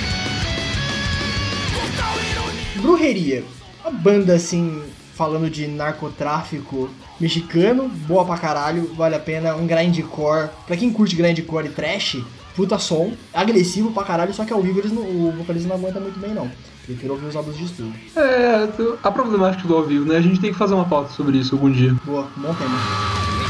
Brujeria, 2.82 3.44
uma 3.82 3.92
banda 3.92 4.34
assim, 4.34 4.82
falando 5.22 5.52
de 5.52 5.68
narcotráfico 5.68 6.90
mexicano, 7.20 7.88
boa 8.08 8.26
pra 8.26 8.40
caralho, 8.40 8.92
vale 8.96 9.14
a 9.14 9.20
pena, 9.20 9.56
um 9.56 9.68
grindcore, 9.68 10.50
pra 10.66 10.76
quem 10.76 10.92
curte 10.92 11.16
grindcore 11.16 11.68
e 11.68 11.70
trash, 11.70 12.18
puta 12.56 12.80
som, 12.80 13.14
agressivo 13.32 13.92
pra 13.92 14.04
caralho, 14.04 14.34
só 14.34 14.44
que 14.44 14.52
ao 14.52 14.64
vivo 14.64 14.80
eles 14.80 14.92
não, 14.92 15.04
o 15.04 15.32
vocalista 15.38 15.70
não 15.70 15.76
aguenta 15.76 16.00
muito 16.00 16.20
bem 16.20 16.34
não. 16.34 16.50
Prefiro 16.88 17.14
ouvir 17.14 17.28
os 17.28 17.36
álbuns 17.36 17.56
de 17.56 17.66
estúdio. 17.66 17.94
É, 18.16 18.68
a 19.04 19.12
problemática 19.12 19.68
do 19.68 19.76
ao 19.76 19.84
vivo, 19.84 20.06
né? 20.06 20.18
A 20.18 20.22
gente 20.22 20.42
tem 20.42 20.52
que 20.52 20.58
fazer 20.58 20.74
uma 20.74 20.86
pauta 20.86 21.14
sobre 21.14 21.38
isso 21.38 21.54
algum 21.54 21.72
dia. 21.72 21.96
Boa, 22.04 22.28
bom 22.36 22.56
tema. 22.56 23.41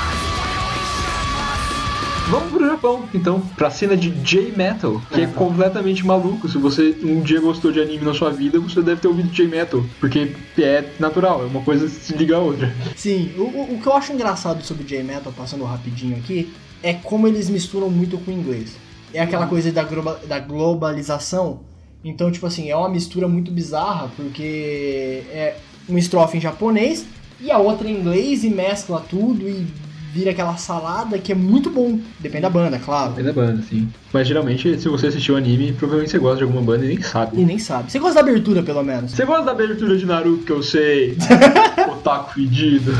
Vamos 2.31 2.49
pro 2.53 2.65
Japão, 2.65 3.03
então, 3.13 3.41
pra 3.57 3.69
cena 3.69 3.95
de 3.97 4.09
J-Metal, 4.09 5.01
que 5.13 5.19
é 5.21 5.27
completamente 5.27 6.05
maluco. 6.05 6.47
Se 6.47 6.57
você 6.57 6.95
um 7.03 7.19
dia 7.19 7.41
gostou 7.41 7.73
de 7.73 7.81
anime 7.81 8.05
na 8.05 8.13
sua 8.13 8.29
vida, 8.31 8.57
você 8.57 8.81
deve 8.81 9.01
ter 9.01 9.09
ouvido 9.09 9.29
J-Metal, 9.29 9.83
porque 9.99 10.31
é 10.57 10.85
natural, 10.97 11.43
é 11.43 11.45
uma 11.45 11.61
coisa 11.61 11.85
que 11.85 11.91
se 11.91 12.15
liga 12.15 12.37
a 12.37 12.39
outra. 12.39 12.73
Sim, 12.95 13.33
o, 13.37 13.41
o- 13.73 13.79
que 13.81 13.85
eu 13.85 13.93
acho 13.93 14.13
engraçado 14.13 14.63
sobre 14.63 14.85
J-Metal, 14.85 15.33
passando 15.35 15.65
rapidinho 15.65 16.15
aqui, 16.15 16.53
é 16.81 16.93
como 16.93 17.27
eles 17.27 17.49
misturam 17.49 17.89
muito 17.89 18.17
com 18.19 18.31
o 18.31 18.33
inglês. 18.33 18.77
É 19.13 19.19
aquela 19.19 19.45
coisa 19.47 19.69
da, 19.69 19.83
globa- 19.83 20.21
da 20.25 20.39
globalização 20.39 21.59
Então, 22.03 22.31
tipo 22.31 22.45
assim, 22.47 22.69
é 22.69 22.75
uma 22.77 22.87
mistura 22.89 23.27
muito 23.27 23.51
bizarra, 23.51 24.09
porque 24.15 25.21
é 25.31 25.57
uma 25.87 25.99
estrofe 25.99 26.37
em 26.37 26.41
japonês 26.41 27.05
e 27.41 27.51
a 27.51 27.57
outra 27.57 27.89
em 27.89 27.99
inglês 27.99 28.43
e 28.45 28.49
mescla 28.49 29.03
tudo 29.07 29.47
e 29.49 29.67
vira 30.13 30.31
aquela 30.31 30.57
salada 30.57 31.17
que 31.17 31.31
é 31.31 31.35
muito 31.35 31.69
bom. 31.69 31.99
Depende 32.19 32.41
da 32.41 32.49
banda, 32.49 32.77
claro. 32.79 33.13
Depende 33.13 33.27
da 33.27 33.33
banda, 33.33 33.63
sim. 33.69 33.87
Mas 34.11 34.27
geralmente, 34.27 34.77
se 34.79 34.89
você 34.89 35.07
assistiu 35.07 35.37
anime, 35.37 35.71
provavelmente 35.73 36.11
você 36.11 36.19
gosta 36.19 36.37
de 36.37 36.43
alguma 36.43 36.61
banda 36.61 36.83
e 36.85 36.89
nem 36.89 36.97
E 36.97 37.03
sabe. 37.03 37.43
nem 37.45 37.57
sabe. 37.59 37.91
Você 37.91 37.97
gosta 37.99 38.15
da 38.15 38.19
abertura, 38.21 38.61
pelo 38.61 38.83
menos? 38.83 39.11
Você 39.11 39.25
gosta 39.25 39.45
da 39.45 39.51
abertura 39.51 39.97
de 39.97 40.05
Naruto, 40.05 40.43
que 40.45 40.51
eu 40.51 40.61
sei? 40.61 41.17
Otaku 41.91 42.33
fedido. 42.33 42.91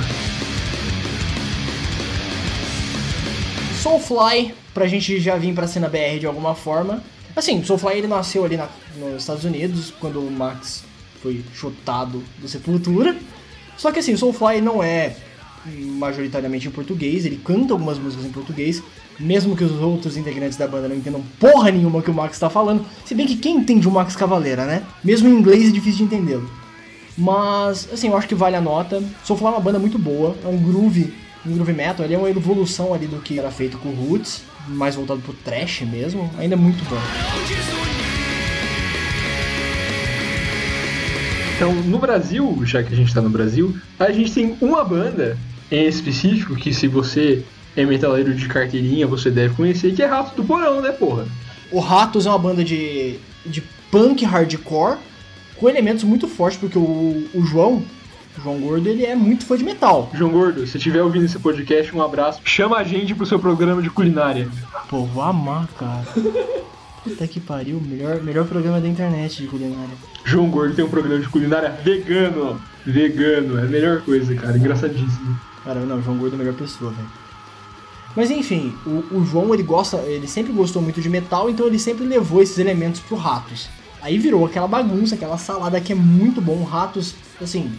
Soulfly, 3.82 4.54
pra 4.74 4.88
gente 4.88 5.20
já 5.20 5.36
vir 5.38 5.54
pra 5.54 5.68
cena 5.68 5.90
BR 5.90 6.20
de 6.20 6.26
alguma 6.26 6.54
forma. 6.56 7.04
Assim, 7.36 7.64
Soulfly 7.64 7.98
ele 7.98 8.08
nasceu 8.08 8.46
ali 8.46 8.58
na- 8.58 8.68
nos 8.98 9.22
Estados 9.22 9.44
Unidos, 9.44 9.94
quando 10.00 10.20
o 10.20 10.30
Max 10.32 10.84
foi 11.22 11.44
chutado 11.54 12.24
do 12.40 12.48
Sepultura. 12.48 13.16
Só 13.78 13.92
que 13.92 14.00
assim, 14.00 14.16
Soulfly 14.16 14.62
não 14.62 14.84
é 14.84 15.16
majoritariamente 15.66 16.68
em 16.68 16.72
português, 16.72 17.26
ele 17.26 17.38
canta 17.44 17.74
algumas 17.74 17.98
músicas 17.98 18.26
em 18.26 18.32
português, 18.32 18.82
mesmo 19.20 19.56
que 19.56 19.64
os 19.64 19.72
outros 19.82 20.18
integrantes 20.18 20.58
da 20.58 20.68
banda 20.68 20.88
não 20.88 20.96
entendam 20.96 21.24
porra 21.40 21.72
nenhuma 21.72 22.02
que 22.02 22.10
o 22.10 22.14
Max 22.14 22.40
tá 22.40 22.50
falando. 22.50 22.86
Se 23.06 23.14
bem 23.14 23.28
que 23.28 23.38
quem 23.38 23.58
entende 23.58 23.88
o 23.88 23.92
Max 23.92 24.16
Cavaleira, 24.16 24.66
né? 24.66 24.84
Mesmo 25.04 25.30
em 25.30 25.34
inglês 25.34 25.70
é 25.70 25.72
difícil 25.72 26.08
de 26.08 26.16
entendê-lo. 26.16 26.50
Mas, 27.18 27.88
assim, 27.92 28.08
eu 28.08 28.18
acho 28.18 28.28
que 28.28 28.36
vale 28.36 28.56
a 28.56 28.62
nota. 28.62 29.04
Soulfly 29.24 29.48
é 29.48 29.50
uma 29.52 29.60
banda 29.60 29.78
muito 29.78 30.00
boa, 30.00 30.36
é 30.44 30.48
um 30.48 30.58
groove, 30.58 31.14
um 31.46 31.54
groove 31.54 31.74
metal, 31.74 32.06
ele 32.06 32.16
é 32.16 32.18
uma 32.18 32.30
evolução 32.30 32.94
ali 32.94 33.06
do 33.06 33.18
que 33.18 33.38
era 33.38 33.52
feito 33.52 33.78
com 33.78 33.90
o 33.90 33.96
Roots, 33.96 34.44
mais 34.68 34.96
voltado 34.96 35.22
pro 35.22 35.34
trash 35.34 35.82
mesmo, 35.82 36.30
ainda 36.38 36.56
é 36.56 36.58
muito 36.58 36.84
bom. 36.90 36.98
Então, 41.56 41.76
no 41.76 42.00
Brasil, 42.00 42.60
já 42.64 42.82
que 42.82 42.92
a 42.92 42.98
gente 42.98 43.14
tá 43.14 43.22
no 43.22 43.30
Brasil, 43.30 43.76
a 44.00 44.12
gente 44.12 44.34
tem 44.34 44.58
uma 44.60 44.84
banda 44.84 45.38
em 45.72 45.88
específico 45.88 46.56
que 46.56 46.74
se 46.74 46.88
você 46.88 47.44
é 47.76 47.86
metaleiro 47.86 48.34
de 48.34 48.48
carteirinha, 48.48 49.08
você 49.08 49.32
deve 49.32 49.56
conhecer, 49.56 49.94
que 49.94 50.04
é 50.04 50.06
Rato 50.06 50.36
do 50.36 50.44
Porão, 50.44 50.82
né, 50.82 50.92
porra? 50.92 51.26
O 51.72 51.80
Ratos 51.80 52.26
é 52.26 52.30
uma 52.30 52.38
banda 52.38 52.64
de, 52.64 53.16
de 53.46 53.64
punk 53.90 54.26
hardcore 54.26 54.98
com 55.56 55.70
elementos 55.70 56.04
muito 56.04 56.28
fortes, 56.28 56.60
porque 56.60 56.78
o, 56.78 57.28
o 57.34 57.46
João, 57.46 57.84
o 58.38 58.42
João 58.42 58.60
Gordo, 58.60 58.90
ele 58.90 59.06
é 59.06 59.16
muito 59.16 59.46
fã 59.46 59.58
de 59.58 59.64
metal. 59.64 60.10
João 60.14 60.32
Gordo, 60.32 60.68
se 60.68 60.78
estiver 60.78 61.02
ouvindo 61.02 61.26
esse 61.26 61.40
podcast, 61.40 61.96
um 61.96 62.02
abraço. 62.02 62.42
Chama 62.44 62.78
a 62.78 62.84
gente 62.84 63.16
pro 63.16 63.26
seu 63.26 63.40
programa 63.40 63.82
de 63.82 63.90
culinária. 63.90 64.50
Pô, 64.90 65.06
vou 65.06 65.24
amar, 65.24 65.68
cara. 65.80 66.06
Puta 67.04 67.28
que 67.28 67.40
pariu, 67.40 67.80
melhor, 67.80 68.22
melhor 68.22 68.46
programa 68.46 68.82
da 68.82 68.88
internet 68.88 69.42
de 69.42 69.48
culinária. 69.48 69.96
João 70.26 70.50
Gordo 70.50 70.76
tem 70.76 70.84
um 70.84 70.90
programa 70.90 71.20
de 71.20 71.30
culinária 71.30 71.70
vegano. 71.84 72.62
Vegano, 72.86 73.60
é 73.60 73.64
a 73.64 73.66
melhor 73.66 74.02
coisa, 74.02 74.36
cara. 74.36 74.58
Engraçadíssimo. 74.58 75.40
Cara, 75.64 75.82
não, 75.82 75.98
o 75.98 76.02
João 76.02 76.18
Gordo 76.18 76.34
é 76.34 76.36
a 76.36 76.40
melhor 76.40 76.56
pessoa, 76.56 76.92
velho. 76.92 77.10
Mas 78.16 78.30
enfim, 78.30 78.76
o, 78.86 79.18
o 79.18 79.26
João 79.26 79.54
ele 79.54 79.64
gosta, 79.64 79.98
ele 79.98 80.28
sempre 80.28 80.52
gostou 80.52 80.82
muito 80.82 81.00
de 81.00 81.10
metal, 81.10 81.50
então 81.50 81.68
ele 81.68 81.80
sempre 81.80 82.06
levou 82.06 82.42
esses 82.42 82.58
elementos 82.58 83.00
pro 83.00 83.16
Ratos. 83.16 83.70
Aí 84.02 84.18
virou 84.18 84.46
aquela 84.46 84.68
bagunça, 84.68 85.16
aquela 85.16 85.38
salada 85.38 85.80
que 85.80 85.94
é 85.94 85.96
muito 85.96 86.42
bom. 86.42 86.64
Ratos, 86.64 87.14
assim, 87.40 87.72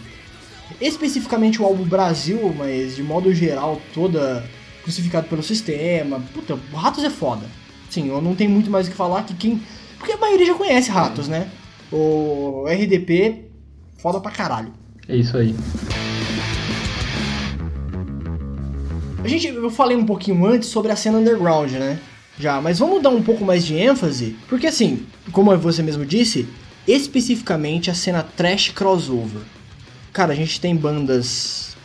especificamente 0.79 1.61
o 1.61 1.65
álbum 1.65 1.83
Brasil, 1.83 2.53
mas 2.57 2.95
de 2.95 3.03
modo 3.03 3.33
geral, 3.33 3.81
toda 3.93 4.43
crucificado 4.83 5.27
pelo 5.27 5.43
sistema. 5.43 6.21
Puta, 6.33 6.57
Ratos 6.73 7.03
é 7.03 7.09
foda. 7.09 7.45
Sim, 7.89 8.07
eu 8.07 8.21
não 8.21 8.35
tenho 8.35 8.49
muito 8.49 8.71
mais 8.71 8.87
o 8.87 8.91
que 8.91 8.95
falar 8.95 9.23
que 9.23 9.33
quem. 9.33 9.61
Porque 9.99 10.13
a 10.13 10.17
maioria 10.17 10.47
já 10.47 10.55
conhece 10.55 10.89
Ratos, 10.89 11.27
né? 11.27 11.49
O 11.91 12.65
RDP, 12.67 13.45
foda 13.97 14.19
pra 14.19 14.31
caralho. 14.31 14.73
É 15.07 15.15
isso 15.15 15.37
aí. 15.37 15.53
A 19.23 19.27
gente, 19.27 19.47
eu 19.47 19.69
falei 19.69 19.95
um 19.95 20.05
pouquinho 20.05 20.45
antes 20.45 20.67
sobre 20.67 20.91
a 20.91 20.97
cena 20.97 21.17
underground, 21.17 21.71
né? 21.71 21.97
Já, 22.37 22.59
mas 22.59 22.79
vamos 22.79 23.01
dar 23.01 23.09
um 23.09 23.23
pouco 23.23 23.45
mais 23.45 23.65
de 23.65 23.75
ênfase, 23.75 24.35
porque 24.49 24.67
assim, 24.67 25.05
como 25.31 25.55
você 25.57 25.81
mesmo 25.81 26.05
disse, 26.05 26.45
especificamente 26.85 27.89
a 27.89 27.93
cena 27.93 28.21
trash 28.21 28.69
crossover. 28.69 29.41
Cara, 30.11 30.33
a 30.33 30.35
gente 30.35 30.59
tem 30.59 30.75
bandas 30.75 31.75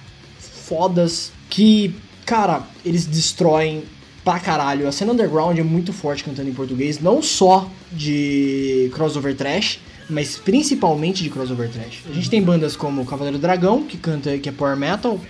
fodas 0.40 1.31
que, 1.48 1.94
cara, 2.27 2.62
eles 2.85 3.07
destroem 3.07 3.85
pra 4.24 4.40
caralho. 4.40 4.88
A 4.88 4.92
cena 4.92 5.12
underground 5.12 5.57
é 5.59 5.62
muito 5.62 5.92
forte 5.92 6.24
cantando 6.24 6.51
em 6.51 6.55
português, 6.55 6.98
não 6.98 7.22
só 7.22 7.70
de 7.92 8.90
crossover 8.94 9.37
trash, 9.37 9.79
mas 10.11 10.37
principalmente 10.37 11.22
de 11.22 11.31
crossover 11.31 11.70
trash. 11.70 12.01
A 12.11 12.12
gente 12.12 12.29
tem 12.29 12.42
bandas 12.42 12.74
como 12.74 13.07
Cavaleiro 13.07 13.38
Dragão, 13.38 13.85
que 13.85 13.96
canta 13.96 14.37
que 14.38 14.48
é 14.48 14.53
power 14.53 14.77
metal, 14.77 15.20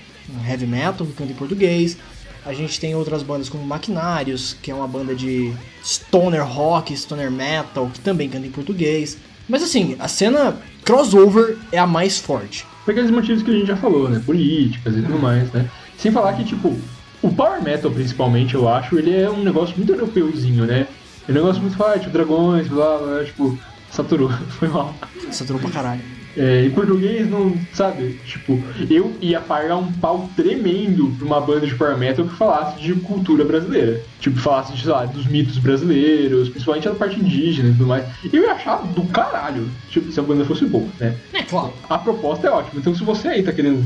heavy 0.46 0.66
metal, 0.66 1.06
que 1.06 1.12
canta 1.12 1.32
em 1.32 1.36
português. 1.36 1.96
A 2.44 2.52
gente 2.52 2.80
tem 2.80 2.94
outras 2.94 3.22
bandas 3.22 3.48
como 3.48 3.64
Maquinários, 3.64 4.56
que 4.62 4.70
é 4.70 4.74
uma 4.74 4.88
banda 4.88 5.14
de 5.14 5.52
stoner 5.84 6.46
rock, 6.46 6.96
stoner 6.96 7.30
metal, 7.30 7.90
que 7.92 8.00
também 8.00 8.28
canta 8.28 8.46
em 8.46 8.50
português. 8.50 9.18
Mas 9.48 9.62
assim, 9.62 9.96
a 9.98 10.08
cena 10.08 10.56
crossover 10.84 11.56
é 11.72 11.78
a 11.78 11.86
mais 11.86 12.18
forte. 12.18 12.66
Por 12.84 12.92
aqueles 12.92 13.10
motivos 13.10 13.42
que 13.42 13.50
a 13.50 13.54
gente 13.54 13.66
já 13.66 13.76
falou, 13.76 14.08
né? 14.08 14.22
Políticas 14.24 14.96
e 14.96 15.02
tudo 15.02 15.18
mais, 15.18 15.50
né? 15.52 15.68
Sem 15.98 16.12
falar 16.12 16.32
que, 16.34 16.44
tipo, 16.44 16.74
o 17.20 17.32
Power 17.32 17.62
Metal, 17.62 17.90
principalmente, 17.90 18.54
eu 18.54 18.68
acho, 18.68 18.98
ele 18.98 19.14
é 19.14 19.28
um 19.28 19.42
negócio 19.42 19.76
muito 19.76 19.92
europeuzinho, 19.92 20.64
né? 20.64 20.86
É 21.26 21.30
um 21.30 21.34
negócio 21.34 21.60
muito 21.60 21.76
forte, 21.76 22.00
tipo, 22.00 22.12
dragões, 22.12 22.68
blá, 22.68 22.98
blá, 22.98 23.24
tipo, 23.24 23.58
saturou, 23.90 24.30
foi 24.58 24.68
mal. 24.68 24.94
Saturou 25.30 25.60
pra 25.60 25.70
caralho. 25.70 26.17
É, 26.38 26.64
em 26.64 26.70
português, 26.70 27.28
não, 27.28 27.52
sabe? 27.74 28.18
Tipo, 28.24 28.62
eu 28.88 29.12
ia 29.20 29.40
pagar 29.40 29.76
um 29.76 29.92
pau 29.94 30.30
tremendo 30.36 31.12
pra 31.18 31.26
uma 31.26 31.40
banda 31.40 31.66
de 31.66 31.74
Power 31.74 31.98
Metal 31.98 32.24
que 32.24 32.36
falasse 32.36 32.80
de 32.80 32.94
cultura 32.94 33.44
brasileira. 33.44 34.00
Tipo, 34.20 34.38
falasse, 34.38 34.72
de, 34.72 34.82
sei 34.82 34.92
lá, 34.92 35.04
dos 35.04 35.26
mitos 35.26 35.58
brasileiros, 35.58 36.48
principalmente 36.48 36.88
da 36.88 36.94
parte 36.94 37.18
indígena 37.18 37.70
e 37.70 37.72
tudo 37.72 37.86
mais. 37.86 38.04
Eu 38.32 38.42
ia 38.44 38.52
achar 38.52 38.76
do 38.76 39.02
caralho, 39.06 39.68
tipo, 39.90 40.12
se 40.12 40.20
a 40.20 40.22
banda 40.22 40.44
fosse 40.44 40.64
boa, 40.64 40.86
né? 41.00 41.16
É 41.32 41.42
claro. 41.42 41.72
A 41.90 41.98
proposta 41.98 42.46
é 42.46 42.50
ótima. 42.50 42.80
Então, 42.80 42.94
se 42.94 43.02
você 43.02 43.26
aí 43.26 43.42
tá 43.42 43.52
querendo 43.52 43.84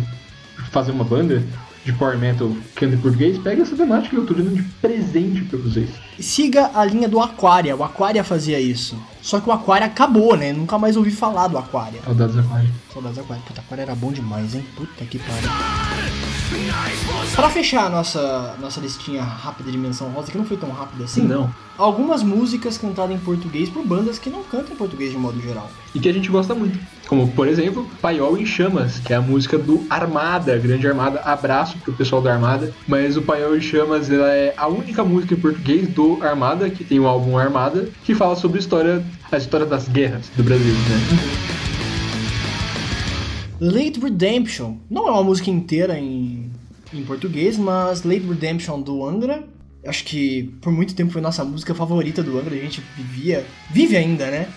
fazer 0.70 0.92
uma 0.92 1.04
banda 1.04 1.42
de 1.84 1.92
power 1.94 2.18
metal 2.18 2.50
que 2.76 2.84
anda 2.84 2.96
em 2.96 3.00
português, 3.00 3.38
pega 3.38 3.62
essa 3.62 3.74
temática 3.74 4.14
que 4.14 4.20
eu 4.20 4.26
tô 4.26 4.34
dando 4.34 4.54
de 4.54 4.62
presente 4.80 5.42
pra 5.44 5.58
vocês. 5.58 5.88
Siga 6.18 6.70
a 6.74 6.84
linha 6.84 7.08
do 7.08 7.18
Aquaria. 7.18 7.74
O 7.74 7.82
Aquaria 7.82 8.22
fazia 8.22 8.60
isso. 8.60 8.96
Só 9.22 9.40
que 9.40 9.48
o 9.48 9.52
Aquaria 9.52 9.86
acabou, 9.86 10.36
né? 10.36 10.52
Nunca 10.52 10.76
mais 10.78 10.96
ouvi 10.96 11.12
falar 11.12 11.46
do 11.46 11.56
Aquaria. 11.56 12.02
Saudades 12.02 12.34
da 12.34 12.42
Aquário. 12.42 12.68
Saudades 12.92 13.16
do 13.16 13.20
Aquaria. 13.22 13.42
Puta, 13.46 13.60
Aquaria 13.60 13.82
era 13.82 13.94
bom 13.94 14.12
demais, 14.12 14.54
hein? 14.54 14.64
Puta 14.76 15.04
que 15.04 15.18
pariu. 15.18 15.48
Pra 17.34 17.48
fechar 17.48 17.86
a 17.86 17.88
nossa, 17.88 18.56
nossa 18.60 18.80
listinha 18.80 19.22
rápida 19.22 19.70
de 19.70 19.78
menção 19.78 20.08
rosa, 20.10 20.30
que 20.30 20.36
não 20.36 20.44
foi 20.44 20.56
tão 20.56 20.70
rápida 20.70 21.04
assim. 21.04 21.22
Não. 21.22 21.50
Algumas 21.78 22.22
músicas 22.22 22.76
cantadas 22.76 23.16
em 23.16 23.18
português 23.18 23.70
por 23.70 23.84
bandas 23.84 24.18
que 24.18 24.28
não 24.28 24.42
cantam 24.42 24.74
em 24.74 24.76
português 24.76 25.10
de 25.10 25.16
modo 25.16 25.40
geral. 25.40 25.70
E 25.94 26.00
que 26.00 26.08
a 26.08 26.12
gente 26.12 26.28
gosta 26.28 26.54
muito. 26.54 26.78
Como, 27.08 27.28
por 27.28 27.48
exemplo, 27.48 27.86
Paiol 28.00 28.38
em 28.38 28.46
Chamas, 28.46 28.98
que 28.98 29.12
é 29.12 29.16
a 29.16 29.20
música 29.20 29.58
do 29.58 29.84
Armada, 29.88 30.56
Grande 30.58 30.86
Armada. 30.86 31.20
Abraço 31.20 31.78
pro 31.78 31.92
pessoal 31.92 32.22
da 32.22 32.32
Armada. 32.32 32.72
Mas 32.86 33.16
o 33.16 33.22
Paiol 33.22 33.56
em 33.56 33.60
Chamas 33.60 34.10
ela 34.10 34.30
é 34.30 34.54
a 34.56 34.66
única 34.66 35.02
música 35.02 35.34
em 35.34 35.38
português 35.38 35.88
do 35.88 36.22
Armada, 36.22 36.68
que 36.70 36.84
tem 36.84 37.00
o 37.00 37.06
álbum 37.06 37.36
Armada, 37.36 37.88
que 38.04 38.14
fala 38.14 38.36
sobre 38.36 38.58
a 38.58 38.60
história, 38.60 39.04
a 39.32 39.38
história 39.38 39.64
das 39.64 39.88
guerras 39.88 40.28
do 40.36 40.42
Brasil, 40.42 40.74
né? 40.74 40.98
Late 43.60 43.98
Redemption 43.98 44.76
não 44.90 45.08
é 45.08 45.10
uma 45.10 45.22
música 45.22 45.48
inteira 45.48 45.98
em, 45.98 46.50
em 46.92 47.02
português, 47.04 47.56
mas 47.56 48.02
Late 48.02 48.26
Redemption 48.26 48.80
do 48.82 49.06
Angra, 49.06 49.42
acho 49.86 50.04
que 50.04 50.44
por 50.60 50.72
muito 50.72 50.94
tempo 50.94 51.12
foi 51.12 51.20
nossa 51.20 51.44
música 51.44 51.74
favorita 51.74 52.22
do 52.22 52.38
Angra, 52.38 52.54
a 52.54 52.58
gente 52.58 52.82
vivia, 52.96 53.44
vive 53.70 53.96
ainda, 53.96 54.30
né? 54.30 54.48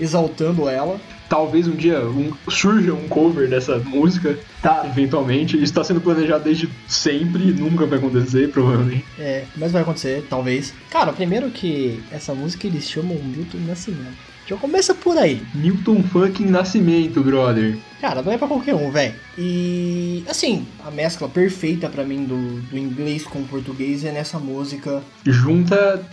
Exaltando 0.00 0.68
ela. 0.68 1.00
Talvez 1.28 1.66
um 1.66 1.74
dia 1.74 2.00
um- 2.04 2.32
surja 2.50 2.92
um 2.92 3.08
cover 3.08 3.48
dessa 3.48 3.78
música, 3.78 4.38
Tá. 4.60 4.82
eventualmente. 4.86 5.54
Isso 5.56 5.64
está 5.64 5.82
sendo 5.82 6.00
planejado 6.00 6.44
desde 6.44 6.68
sempre, 6.86 7.44
nunca 7.52 7.86
vai 7.86 7.98
acontecer, 7.98 8.50
provavelmente. 8.50 9.04
É, 9.18 9.44
mas 9.56 9.72
vai 9.72 9.82
acontecer, 9.82 10.26
talvez. 10.28 10.74
Cara, 10.90 11.12
primeiro 11.12 11.50
que 11.50 12.02
essa 12.10 12.34
música 12.34 12.66
eles 12.66 12.88
chamam 12.88 13.16
Milton 13.22 13.58
Nascimento. 13.66 14.31
Já 14.46 14.56
começa 14.56 14.94
por 14.94 15.16
aí. 15.16 15.42
Newton 15.54 16.02
fucking 16.02 16.46
Nascimento, 16.46 17.22
brother. 17.22 17.78
Cara, 18.00 18.22
não 18.22 18.32
é 18.32 18.38
pra 18.38 18.48
qualquer 18.48 18.74
um, 18.74 18.90
velho. 18.90 19.14
E, 19.38 20.24
assim, 20.28 20.66
a 20.84 20.90
mescla 20.90 21.28
perfeita 21.28 21.88
pra 21.88 22.04
mim 22.04 22.24
do, 22.24 22.60
do 22.62 22.76
inglês 22.76 23.24
com 23.24 23.40
o 23.40 23.46
português 23.46 24.04
é 24.04 24.10
nessa 24.10 24.38
música. 24.38 25.02
Junta 25.24 26.04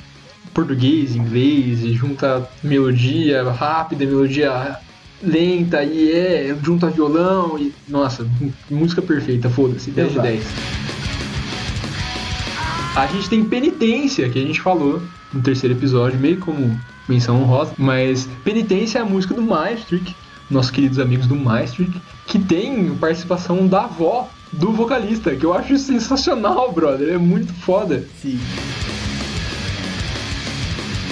português, 0.53 1.15
inglês, 1.15 1.83
e 1.83 1.93
junta 1.93 2.49
melodia 2.63 3.51
rápida, 3.51 4.05
melodia 4.05 4.77
lenta, 5.21 5.83
e 5.83 6.11
é, 6.11 6.57
junta 6.63 6.89
violão, 6.89 7.57
e. 7.57 7.73
Nossa, 7.87 8.27
música 8.69 9.01
perfeita, 9.01 9.49
foda-se, 9.49 9.91
10 9.91 10.07
de 10.07 10.13
Exato. 10.13 10.27
10. 10.27 10.45
A 12.95 13.07
gente 13.07 13.29
tem 13.29 13.43
penitência, 13.43 14.29
que 14.29 14.39
a 14.39 14.41
gente 14.41 14.61
falou 14.61 15.01
no 15.33 15.41
terceiro 15.41 15.75
episódio, 15.75 16.19
meio 16.19 16.37
como 16.37 16.79
menção 17.09 17.41
honrosa. 17.41 17.73
Mas 17.77 18.29
Penitência 18.43 18.99
é 18.99 19.01
a 19.01 19.05
música 19.05 19.33
do 19.33 19.41
Maestric, 19.41 20.15
nossos 20.49 20.71
queridos 20.71 20.99
amigos 20.99 21.27
do 21.27 21.35
Maestric, 21.35 21.99
que 22.27 22.39
tem 22.39 22.95
participação 22.95 23.67
da 23.67 23.83
avó 23.83 24.29
do 24.51 24.71
vocalista, 24.71 25.35
que 25.35 25.45
eu 25.45 25.53
acho 25.53 25.77
sensacional, 25.77 26.71
brother. 26.71 27.13
É 27.13 27.17
muito 27.17 27.53
foda. 27.53 28.05
Sim. 28.21 28.39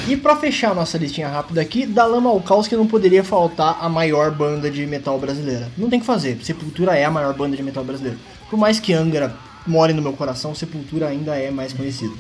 E 0.08 0.16
pra 0.16 0.38
fechar 0.38 0.74
nossa 0.74 0.98
listinha 0.98 1.28
rápida 1.28 1.60
aqui, 1.60 1.86
da 1.86 2.06
Lama 2.06 2.30
ao 2.30 2.40
Caos 2.40 2.66
que 2.66 2.78
não 2.78 2.88
poderia 2.88 3.26
faltar 3.26 3.78
a 3.82 3.90
maior 3.90 4.32
banda 4.32 4.72
de 4.72 4.86
metal 4.86 5.20
brasileira. 5.20 5.70
Não 5.78 5.90
tem 5.90 6.00
que 6.00 6.06
fazer, 6.06 6.40
Sepultura 6.42 6.96
é 6.96 7.04
a 7.04 7.12
maior 7.12 7.34
banda 7.34 7.58
de 7.58 7.62
metal 7.62 7.84
brasileira. 7.84 8.18
Por 8.50 8.58
mais 8.58 8.80
que 8.80 8.94
Angra 8.94 9.36
more 9.66 9.92
no 9.92 10.02
meu 10.02 10.14
coração, 10.14 10.56
Sepultura 10.56 11.08
ainda 11.08 11.36
é 11.36 11.52
mais 11.52 11.74
conhecido. 11.74 12.18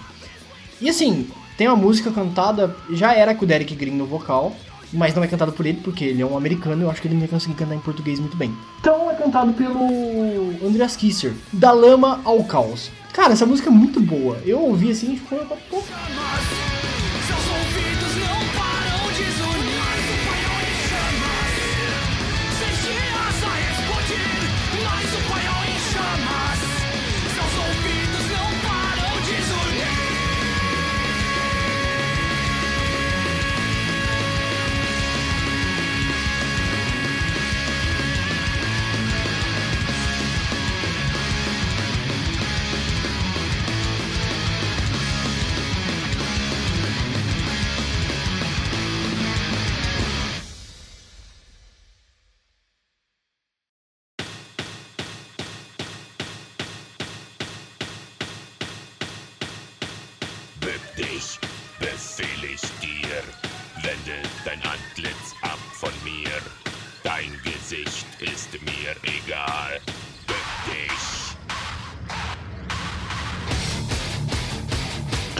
E 0.81 0.89
assim, 0.89 1.29
tem 1.57 1.67
uma 1.67 1.75
música 1.75 2.11
cantada, 2.11 2.75
já 2.91 3.13
era 3.13 3.33
com 3.33 3.43
o 3.43 3.47
Derek 3.47 3.73
Green 3.75 3.95
no 3.95 4.05
vocal, 4.05 4.55
mas 4.93 5.13
não 5.15 5.23
é 5.23 5.27
cantado 5.27 5.51
por 5.51 5.65
ele 5.65 5.79
porque 5.83 6.05
ele 6.05 6.21
é 6.21 6.25
um 6.25 6.37
americano 6.37 6.81
e 6.81 6.85
eu 6.85 6.91
acho 6.91 7.01
que 7.01 7.07
ele 7.07 7.15
não 7.15 7.23
ia 7.23 7.27
conseguir 7.27 7.55
cantar 7.55 7.75
em 7.75 7.79
português 7.79 8.19
muito 8.19 8.37
bem. 8.37 8.55
Então 8.79 9.09
é 9.09 9.15
cantado 9.15 9.51
pelo 9.53 10.65
Andreas 10.65 10.95
Kisser, 10.95 11.33
Da 11.51 11.71
Lama 11.71 12.21
ao 12.23 12.43
Caos. 12.43 12.91
Cara, 13.11 13.33
essa 13.33 13.45
música 13.45 13.69
é 13.69 13.71
muito 13.71 13.99
boa. 13.99 14.37
Eu 14.45 14.61
ouvi 14.61 14.91
assim 14.91 15.13
e 15.13 15.17
ficou, 15.17 15.39
pô, 15.69 15.83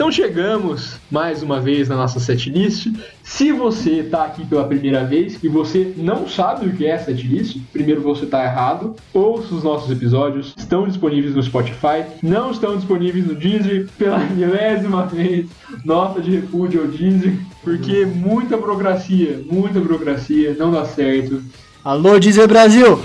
Então 0.08 0.24
chegamos 0.24 0.94
mais 1.10 1.42
uma 1.42 1.60
vez 1.60 1.86
na 1.86 1.94
nossa 1.94 2.18
setlist. 2.18 2.86
Se 3.22 3.52
você 3.52 4.02
tá 4.02 4.24
aqui 4.24 4.42
pela 4.46 4.64
primeira 4.64 5.04
vez 5.04 5.38
e 5.44 5.48
você 5.48 5.92
não 5.98 6.26
sabe 6.26 6.66
o 6.66 6.72
que 6.72 6.86
é 6.86 6.96
setlist, 6.96 7.58
primeiro 7.74 8.00
você 8.00 8.24
tá 8.24 8.42
errado. 8.42 8.96
Ouça 9.12 9.54
os 9.54 9.62
nossos 9.62 9.90
episódios, 9.90 10.54
estão 10.56 10.88
disponíveis 10.88 11.34
no 11.34 11.42
Spotify, 11.42 12.06
não 12.22 12.50
estão 12.52 12.74
disponíveis 12.74 13.26
no 13.26 13.34
Deezer 13.34 13.86
pela 13.98 14.18
milésima 14.32 15.04
vez. 15.04 15.44
Nota 15.84 16.22
de 16.22 16.36
repúdio 16.36 16.80
ao 16.80 16.86
Deezer, 16.86 17.34
porque 17.62 18.06
muita 18.06 18.56
burocracia, 18.56 19.42
muita 19.44 19.78
burocracia, 19.78 20.56
não 20.58 20.72
dá 20.72 20.86
certo. 20.86 21.42
Alô, 21.84 22.18
Dizer 22.18 22.48
Brasil! 22.48 22.98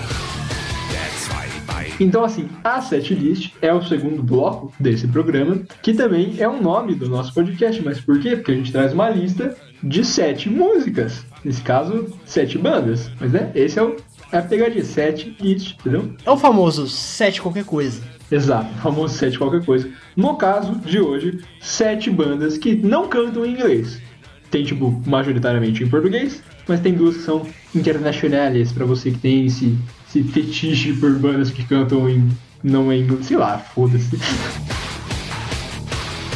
Então, 2.00 2.24
assim, 2.24 2.50
a 2.64 2.82
setlist 2.82 3.54
é 3.62 3.74
o 3.74 3.84
segundo 3.84 4.24
bloco 4.24 4.74
desse 4.80 5.08
programa, 5.08 5.62
que 5.82 5.94
também 5.94 6.36
é 6.40 6.48
o 6.48 6.62
nome 6.62 6.96
do 6.96 7.08
nosso 7.10 7.34
podcast. 7.34 7.82
Mas 7.84 8.00
por 8.00 8.20
quê? 8.20 8.36
Porque 8.36 8.52
a 8.52 8.56
gente 8.56 8.72
traz 8.72 8.94
uma 8.94 9.10
lista 9.10 9.56
de 9.84 10.04
sete 10.04 10.50
músicas. 10.50 11.26
Nesse 11.44 11.62
caso, 11.62 12.08
sete 12.26 12.58
bandas. 12.58 13.12
Mas, 13.20 13.32
né, 13.32 13.52
esse 13.54 13.78
é, 13.78 13.84
o, 13.84 13.96
é 14.32 14.38
a 14.38 14.42
pegadinha, 14.42 14.84
sete 14.84 15.36
list, 15.40 15.76
entendeu? 15.80 16.14
É 16.26 16.32
o 16.32 16.38
famoso 16.38 16.88
sete 16.88 17.42
qualquer 17.42 17.66
coisa. 17.66 18.02
Exato, 18.32 18.70
o 18.78 18.82
famoso 18.82 19.16
sete 19.16 19.38
qualquer 19.38 19.64
coisa. 19.64 19.90
No 20.16 20.36
caso 20.36 20.76
de 20.78 21.00
hoje, 21.00 21.42
sete 21.62 22.10
bandas 22.10 22.58
que 22.58 22.76
não 22.76 23.08
cantam 23.08 23.46
em 23.46 23.52
inglês. 23.52 24.02
Tem, 24.50 24.64
tipo, 24.64 25.02
majoritariamente 25.06 25.84
em 25.84 25.90
português, 25.90 26.42
mas 26.68 26.80
tem 26.80 26.94
duas 26.94 27.18
que 27.18 27.24
são 27.24 27.46
internacionais, 27.76 28.72
pra 28.72 28.86
você 28.86 29.12
que 29.12 29.18
tem 29.18 29.46
esse, 29.46 29.76
esse 30.14 30.24
fetiche 30.24 30.94
por 30.94 31.18
bandas 31.18 31.50
que 31.50 31.64
cantam 31.64 32.08
em. 32.08 32.30
não 32.64 32.94
em 32.94 33.02
inglês. 33.02 33.26
Sei 33.26 33.38
lá, 33.38 33.58
foda-se. 33.58 34.20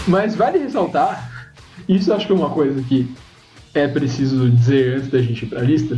Mas 0.07 0.35
vale 0.35 0.57
ressaltar, 0.57 1.53
isso 1.87 2.11
acho 2.11 2.25
que 2.25 2.31
é 2.31 2.35
uma 2.35 2.49
coisa 2.49 2.81
que 2.81 3.07
é 3.73 3.87
preciso 3.87 4.49
dizer 4.49 4.97
antes 4.97 5.09
da 5.09 5.21
gente 5.21 5.43
ir 5.43 5.47
pra 5.47 5.61
lista, 5.61 5.97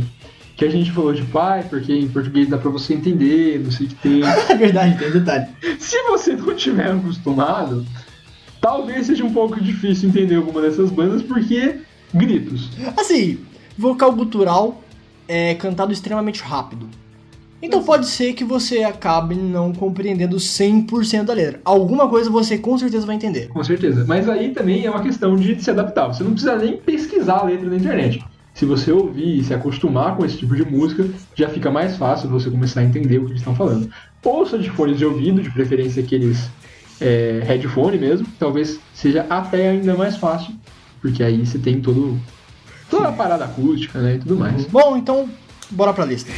que 0.56 0.64
a 0.64 0.68
gente 0.68 0.90
falou 0.90 1.14
de 1.14 1.22
pai, 1.22 1.64
porque 1.70 1.92
em 1.92 2.08
português 2.08 2.48
dá 2.48 2.58
pra 2.58 2.70
você 2.70 2.94
entender, 2.94 3.60
não 3.60 3.70
sei 3.70 3.86
o 3.86 3.88
que 3.88 3.94
tem. 3.94 4.22
É 4.50 4.54
verdade, 4.56 4.98
tem 4.98 5.10
detalhe. 5.12 5.46
Se 5.78 6.02
você 6.02 6.34
não 6.34 6.54
tiver 6.54 6.90
acostumado, 6.90 7.86
talvez 8.60 9.06
seja 9.06 9.24
um 9.24 9.32
pouco 9.32 9.60
difícil 9.60 10.08
entender 10.08 10.34
alguma 10.34 10.60
dessas 10.60 10.90
bandas, 10.90 11.22
porque 11.22 11.76
gritos. 12.12 12.68
Assim, 12.96 13.38
vocal 13.78 14.12
gutural 14.12 14.82
é 15.28 15.54
cantado 15.54 15.92
extremamente 15.92 16.42
rápido. 16.42 16.88
Então 17.62 17.82
pode 17.82 18.06
ser 18.06 18.32
que 18.32 18.44
você 18.44 18.82
acabe 18.82 19.34
não 19.34 19.72
compreendendo 19.72 20.36
100% 20.36 21.24
da 21.24 21.34
letra. 21.34 21.60
Alguma 21.64 22.08
coisa 22.08 22.30
você 22.30 22.56
com 22.56 22.78
certeza 22.78 23.06
vai 23.06 23.16
entender. 23.16 23.48
Com 23.48 23.62
certeza. 23.62 24.04
Mas 24.06 24.28
aí 24.28 24.50
também 24.50 24.86
é 24.86 24.90
uma 24.90 25.02
questão 25.02 25.36
de 25.36 25.62
se 25.62 25.70
adaptar. 25.70 26.08
Você 26.08 26.24
não 26.24 26.32
precisa 26.32 26.56
nem 26.56 26.76
pesquisar 26.76 27.38
a 27.38 27.44
letra 27.44 27.68
na 27.68 27.76
internet. 27.76 28.24
Se 28.54 28.64
você 28.64 28.90
ouvir 28.90 29.38
e 29.38 29.44
se 29.44 29.54
acostumar 29.54 30.16
com 30.16 30.24
esse 30.24 30.36
tipo 30.36 30.54
de 30.56 30.64
música, 30.64 31.08
já 31.34 31.48
fica 31.48 31.70
mais 31.70 31.96
fácil 31.96 32.28
você 32.28 32.50
começar 32.50 32.80
a 32.80 32.84
entender 32.84 33.18
o 33.18 33.24
que 33.24 33.32
eles 33.32 33.40
estão 33.40 33.54
falando. 33.54 33.90
Ouça 34.24 34.58
de 34.58 34.68
fones 34.70 34.98
de 34.98 35.04
ouvido, 35.04 35.40
de 35.40 35.50
preferência 35.50 36.02
aqueles 36.02 36.50
é, 37.00 37.40
headphone 37.44 37.98
mesmo. 37.98 38.26
Talvez 38.38 38.78
seja 38.92 39.24
até 39.30 39.70
ainda 39.70 39.94
mais 39.94 40.16
fácil, 40.16 40.54
porque 41.00 41.22
aí 41.22 41.44
você 41.46 41.58
tem 41.58 41.80
todo, 41.80 42.18
toda 42.90 43.08
a 43.08 43.12
parada 43.12 43.44
acústica 43.44 43.98
né, 43.98 44.16
e 44.16 44.18
tudo 44.18 44.36
mais. 44.36 44.66
Bom, 44.66 44.96
então 44.96 45.28
bora 45.70 45.92
pra 45.92 46.04
lista. 46.04 46.30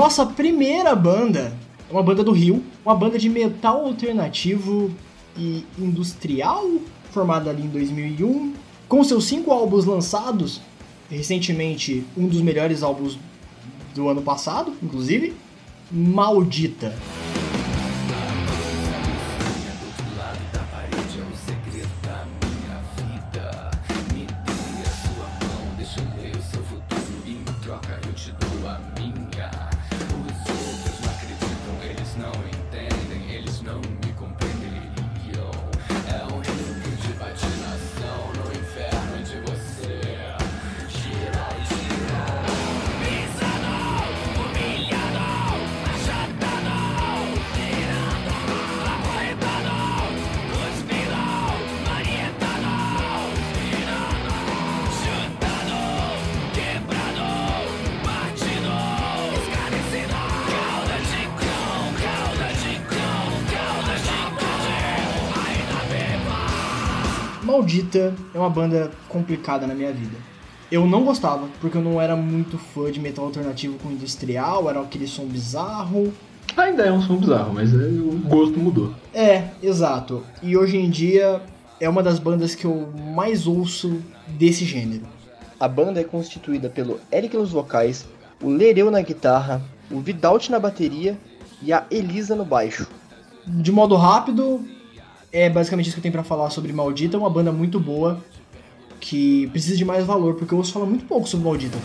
Nossa 0.00 0.24
primeira 0.24 0.96
banda 0.96 1.52
é 1.86 1.92
uma 1.92 2.02
banda 2.02 2.24
do 2.24 2.32
Rio, 2.32 2.64
uma 2.82 2.94
banda 2.94 3.18
de 3.18 3.28
metal 3.28 3.84
alternativo 3.84 4.90
e 5.36 5.62
industrial, 5.78 6.66
formada 7.10 7.50
ali 7.50 7.64
em 7.64 7.68
2001, 7.68 8.54
com 8.88 9.04
seus 9.04 9.26
cinco 9.26 9.52
álbuns 9.52 9.84
lançados, 9.84 10.62
recentemente 11.10 12.02
um 12.16 12.26
dos 12.26 12.40
melhores 12.40 12.82
álbuns 12.82 13.18
do 13.94 14.08
ano 14.08 14.22
passado, 14.22 14.72
inclusive, 14.82 15.34
Maldita. 15.92 16.96
Maldita 67.70 68.12
é 68.34 68.38
uma 68.38 68.50
banda 68.50 68.90
complicada 69.08 69.64
na 69.64 69.74
minha 69.76 69.92
vida. 69.92 70.16
Eu 70.72 70.86
não 70.86 71.04
gostava, 71.04 71.48
porque 71.60 71.76
eu 71.76 71.82
não 71.82 72.00
era 72.00 72.16
muito 72.16 72.58
fã 72.58 72.90
de 72.90 72.98
metal 72.98 73.26
alternativo 73.26 73.78
com 73.78 73.92
industrial, 73.92 74.68
era 74.68 74.80
aquele 74.80 75.06
som 75.06 75.24
bizarro. 75.24 76.12
Ainda 76.56 76.82
é 76.82 76.90
um 76.90 77.00
som 77.00 77.16
bizarro, 77.16 77.54
mas 77.54 77.72
é, 77.72 77.76
o 77.76 78.18
gosto 78.24 78.58
mudou. 78.58 78.92
É, 79.14 79.50
exato. 79.62 80.24
E 80.42 80.56
hoje 80.56 80.78
em 80.78 80.90
dia 80.90 81.40
é 81.78 81.88
uma 81.88 82.02
das 82.02 82.18
bandas 82.18 82.56
que 82.56 82.64
eu 82.64 82.92
mais 83.14 83.46
ouço 83.46 84.02
desse 84.26 84.64
gênero. 84.64 85.04
A 85.58 85.68
banda 85.68 86.00
é 86.00 86.04
constituída 86.04 86.68
pelo 86.68 86.98
Eric 87.12 87.36
nos 87.36 87.52
vocais, 87.52 88.04
o 88.42 88.48
Lereu 88.48 88.90
na 88.90 89.00
guitarra, 89.00 89.62
o 89.88 90.00
Vidalt 90.00 90.48
na 90.48 90.58
bateria 90.58 91.16
e 91.62 91.72
a 91.72 91.84
Elisa 91.88 92.34
no 92.34 92.44
baixo. 92.44 92.88
De 93.46 93.70
modo 93.70 93.94
rápido, 93.94 94.60
é 95.32 95.48
basicamente 95.48 95.86
isso 95.86 95.94
que 95.94 96.00
eu 96.00 96.02
tenho 96.02 96.12
pra 96.12 96.24
falar 96.24 96.50
sobre 96.50 96.72
Maldita, 96.72 97.16
uma 97.16 97.30
banda 97.30 97.52
muito 97.52 97.78
boa 97.78 98.22
que 98.98 99.46
precisa 99.48 99.76
de 99.76 99.84
mais 99.84 100.04
valor, 100.04 100.34
porque 100.34 100.52
eu 100.52 100.58
ouço 100.58 100.72
falar 100.72 100.86
muito 100.86 101.06
pouco 101.06 101.28
sobre 101.28 101.46
Maldita. 101.46 101.78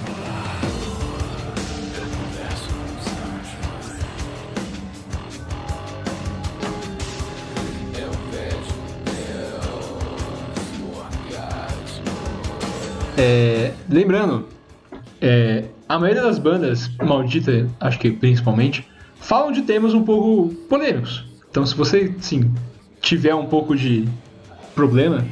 É, 13.18 13.72
lembrando, 13.90 14.46
é, 15.22 15.66
a 15.88 15.98
maioria 15.98 16.22
das 16.22 16.38
bandas, 16.38 16.92
maldita, 17.02 17.70
acho 17.80 17.98
que 17.98 18.12
principalmente, 18.12 18.86
falam 19.22 19.54
de 19.54 19.62
temas 19.62 19.94
um 19.94 20.04
pouco 20.04 20.54
polêmicos. 20.68 21.26
Então, 21.50 21.66
se 21.66 21.74
você, 21.74 22.14
sim, 22.20 22.54
tiver 23.06 23.36
um 23.36 23.46
pouco 23.46 23.76
de 23.76 24.08
problema 24.74 25.26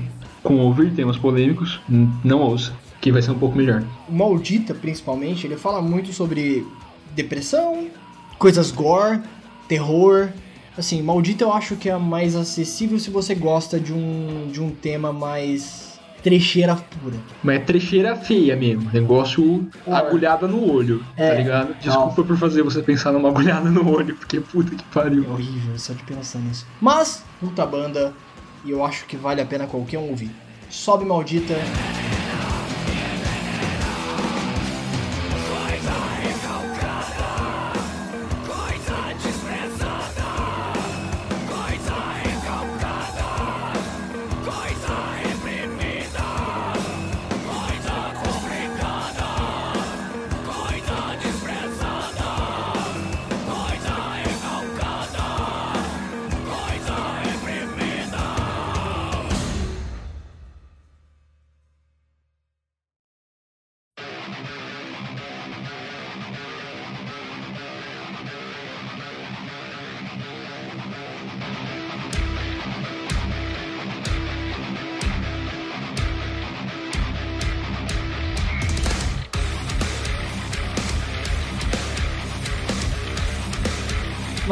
com 0.43 0.59
ouvir 0.59 0.93
temas 0.93 1.17
polêmicos, 1.17 1.81
não 2.23 2.39
ouça, 2.39 2.71
que 3.01 3.11
vai 3.11 3.21
ser 3.21 3.31
um 3.31 3.39
pouco 3.39 3.57
melhor. 3.57 3.83
O 4.07 4.13
Maldita, 4.13 4.73
principalmente, 4.75 5.47
ele 5.47 5.57
fala 5.57 5.81
muito 5.81 6.13
sobre 6.13 6.65
depressão, 7.15 7.87
coisas 8.37 8.69
gore, 8.69 9.21
terror. 9.67 10.29
Assim, 10.77 11.01
Maldita 11.01 11.43
eu 11.43 11.51
acho 11.51 11.75
que 11.75 11.89
é 11.89 11.97
mais 11.97 12.35
acessível 12.35 12.99
se 12.99 13.09
você 13.09 13.33
gosta 13.33 13.79
de 13.79 13.91
um, 13.91 14.49
de 14.51 14.61
um 14.61 14.69
tema 14.69 15.11
mais 15.11 15.92
trecheira 16.23 16.75
pura. 16.75 17.17
Mas 17.43 17.57
é 17.57 17.59
trecheira 17.59 18.15
feia 18.15 18.55
mesmo, 18.55 18.89
negócio 18.93 19.67
agulhada 19.85 20.47
no 20.47 20.71
olho, 20.71 21.03
É. 21.17 21.29
tá 21.29 21.35
ligado? 21.35 21.75
Desculpa 21.81 22.23
por 22.23 22.37
fazer 22.37 22.63
você 22.63 22.81
pensar 22.81 23.11
numa 23.11 23.29
agulhada 23.29 23.69
no 23.69 23.87
olho, 23.89 24.15
porque 24.15 24.39
puta 24.39 24.71
que 24.73 24.81
É 24.81 24.93
pariu. 24.93 25.29
horrível 25.29 25.77
só 25.77 25.93
de 25.93 26.01
pensar 26.03 26.39
nisso. 26.39 26.65
Mas, 26.81 27.23
puta 27.39 27.65
banda, 27.65 28.13
e 28.65 28.71
eu 28.71 28.83
acho 28.85 29.05
que 29.05 29.17
vale 29.17 29.41
a 29.41 29.45
pena 29.45 29.67
qualquer 29.67 29.99
um 29.99 30.09
ouvir. 30.09 30.31
Sobe 30.69 31.05
Maldita. 31.05 31.53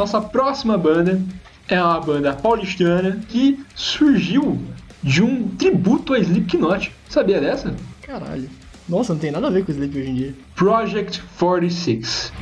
Nossa 0.02 0.20
próxima 0.20 0.76
banda 0.76 1.22
é 1.68 1.80
uma 1.80 2.00
banda 2.00 2.32
paulistana 2.32 3.20
que 3.28 3.64
surgiu 3.72 4.60
de 5.00 5.22
um 5.22 5.46
tributo 5.50 6.12
a 6.12 6.18
Slipknot. 6.18 6.90
Sabia 7.08 7.40
dessa? 7.40 7.72
Caralho. 8.00 8.50
Nossa, 8.88 9.12
não 9.12 9.20
tem 9.20 9.30
nada 9.30 9.46
a 9.46 9.50
ver 9.50 9.64
com 9.64 9.70
o 9.70 9.74
Sleep 9.76 9.96
hoje 9.96 10.10
em 10.10 10.14
dia. 10.14 10.34
Project 10.56 11.22
46. 11.38 12.32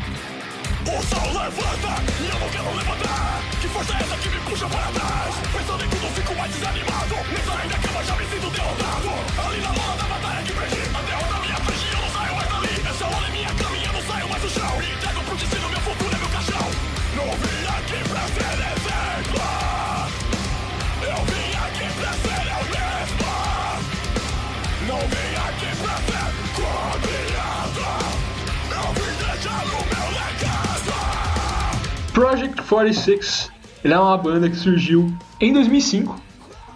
O 0.86 1.02
sol 1.02 1.42
levanta 1.42 2.09
Project 32.20 32.60
46 32.64 33.50
ele 33.82 33.94
é 33.94 33.98
uma 33.98 34.18
banda 34.18 34.50
que 34.50 34.54
surgiu 34.54 35.10
em 35.40 35.54
2005 35.54 36.20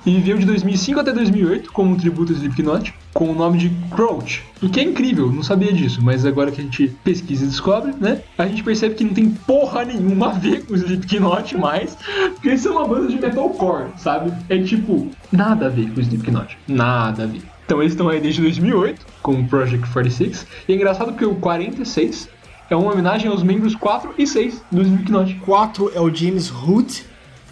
e 0.06 0.14
viveu 0.14 0.38
de 0.38 0.46
2005 0.46 1.00
até 1.00 1.12
2008 1.12 1.70
como 1.70 1.92
um 1.92 1.96
tributo 1.98 2.32
a 2.32 2.36
Slipknot 2.36 2.94
com 3.12 3.30
o 3.30 3.34
nome 3.34 3.58
de 3.58 3.68
Crouch. 3.90 4.42
O 4.62 4.70
que 4.70 4.80
é 4.80 4.82
incrível, 4.82 5.30
não 5.30 5.42
sabia 5.42 5.70
disso, 5.70 6.00
mas 6.02 6.24
agora 6.24 6.50
que 6.50 6.62
a 6.62 6.64
gente 6.64 6.88
pesquisa 7.04 7.44
e 7.44 7.48
descobre, 7.48 7.92
né? 8.00 8.22
A 8.38 8.46
gente 8.46 8.64
percebe 8.64 8.94
que 8.94 9.04
não 9.04 9.12
tem 9.12 9.28
porra 9.28 9.84
nenhuma 9.84 10.30
a 10.30 10.32
ver 10.32 10.64
com 10.64 10.76
Slipknot 10.76 11.58
mais, 11.58 11.94
porque 12.32 12.50
isso 12.50 12.68
é 12.68 12.70
uma 12.70 12.88
banda 12.88 13.08
de 13.08 13.20
metalcore, 13.20 13.90
sabe? 13.98 14.32
É 14.48 14.56
tipo, 14.62 15.10
nada 15.30 15.66
a 15.66 15.68
ver 15.68 15.90
com 15.90 15.98
o 15.98 16.02
Slipknot, 16.02 16.56
nada 16.66 17.24
a 17.24 17.26
ver. 17.26 17.42
Então 17.66 17.80
eles 17.80 17.92
estão 17.92 18.08
aí 18.08 18.20
desde 18.20 18.40
2008 18.40 19.06
com 19.22 19.34
o 19.34 19.46
Project 19.46 19.88
46 19.90 20.46
e 20.68 20.72
é 20.72 20.76
engraçado 20.76 21.12
porque 21.12 21.24
o 21.24 21.34
46 21.34 22.28
é 22.70 22.76
uma 22.76 22.92
homenagem 22.92 23.30
aos 23.30 23.42
membros 23.42 23.74
4 23.74 24.14
e 24.16 24.26
6 24.26 24.62
do 24.70 24.82
Slipknot. 24.82 25.34
4 25.36 25.92
é 25.94 26.00
o 26.00 26.14
James 26.14 26.50
Hoot 26.50 27.04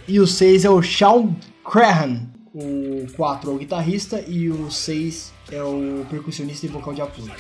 e 0.09 0.19
o 0.21 0.27
6 0.27 0.65
é 0.65 0.71
o 0.71 0.83
Sean 0.83 1.35
Crahan. 1.65 2.29
O 2.55 3.07
4 3.17 3.51
é 3.51 3.55
o 3.55 3.59
guitarrista 3.59 4.23
e 4.27 4.51
o 4.51 4.71
6 4.71 5.33
é 5.51 5.63
o 5.63 6.05
percussionista 6.11 6.67
e 6.67 6.69
vocal 6.69 6.95
de 6.95 7.03
apoio. 7.03 7.31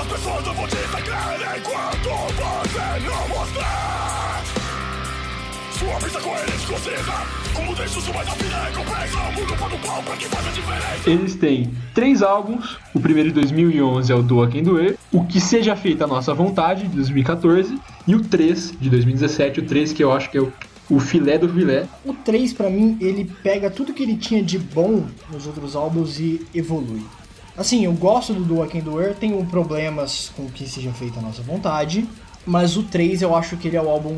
As 0.00 0.06
pessoas 0.06 0.46
não 0.46 0.54
vão 0.54 0.66
te 0.66 0.76
seguir 0.76 1.58
enquanto 1.58 2.08
você 2.32 3.06
não 3.06 3.28
mostrar 3.28 4.01
Sua 5.82 5.98
pista 5.98 6.20
coerente 6.20 6.66
concisa 6.68 7.26
Como 7.52 7.74
deixo 7.74 8.00
sua 8.00 8.14
mais 8.14 8.28
recompensa 8.28 9.18
O 9.18 9.32
mundo 9.32 9.68
no 9.68 9.78
pau 9.84 10.00
pra 10.04 10.16
que 10.16 10.26
faz 10.26 10.46
a 10.46 10.50
diferença 10.52 11.10
Eles 11.10 11.34
têm 11.34 11.74
três 11.92 12.22
álbuns. 12.22 12.78
O 12.94 13.00
primeiro 13.00 13.30
de 13.30 13.40
2011 13.40 14.12
é 14.12 14.14
o 14.14 14.22
Doa 14.22 14.48
Quem 14.48 14.62
Doer. 14.62 14.96
O 15.10 15.24
Que 15.24 15.40
Seja 15.40 15.74
Feita 15.74 16.04
a 16.04 16.06
Nossa 16.06 16.32
Vontade, 16.32 16.86
de 16.86 16.94
2014. 16.94 17.76
E 18.06 18.14
o 18.14 18.22
3, 18.22 18.74
de 18.80 18.88
2017. 18.90 19.58
O 19.58 19.66
3 19.66 19.92
que 19.92 20.04
eu 20.04 20.12
acho 20.12 20.30
que 20.30 20.38
é 20.38 20.40
o, 20.40 20.52
o 20.88 21.00
filé 21.00 21.36
do 21.36 21.48
filé. 21.48 21.88
O 22.04 22.14
3, 22.14 22.52
pra 22.52 22.70
mim, 22.70 22.96
ele 23.00 23.28
pega 23.42 23.68
tudo 23.68 23.92
que 23.92 24.04
ele 24.04 24.16
tinha 24.16 24.40
de 24.40 24.60
bom 24.60 25.04
nos 25.32 25.48
outros 25.48 25.74
álbuns 25.74 26.20
e 26.20 26.46
evolui. 26.54 27.04
Assim, 27.56 27.84
eu 27.84 27.92
gosto 27.92 28.32
do 28.32 28.44
Do 28.44 28.64
I 28.64 28.68
Can 28.68 28.80
Do 28.80 29.00
It, 29.00 29.16
tenho 29.18 29.44
problemas 29.46 30.30
com 30.36 30.46
que 30.46 30.68
seja 30.68 30.92
feita 30.92 31.18
a 31.18 31.22
nossa 31.22 31.42
vontade, 31.42 32.08
mas 32.46 32.76
o 32.76 32.82
3 32.82 33.22
eu 33.22 33.34
acho 33.34 33.56
que 33.56 33.68
ele 33.68 33.76
é 33.76 33.82
o 33.82 33.88
álbum, 33.88 34.16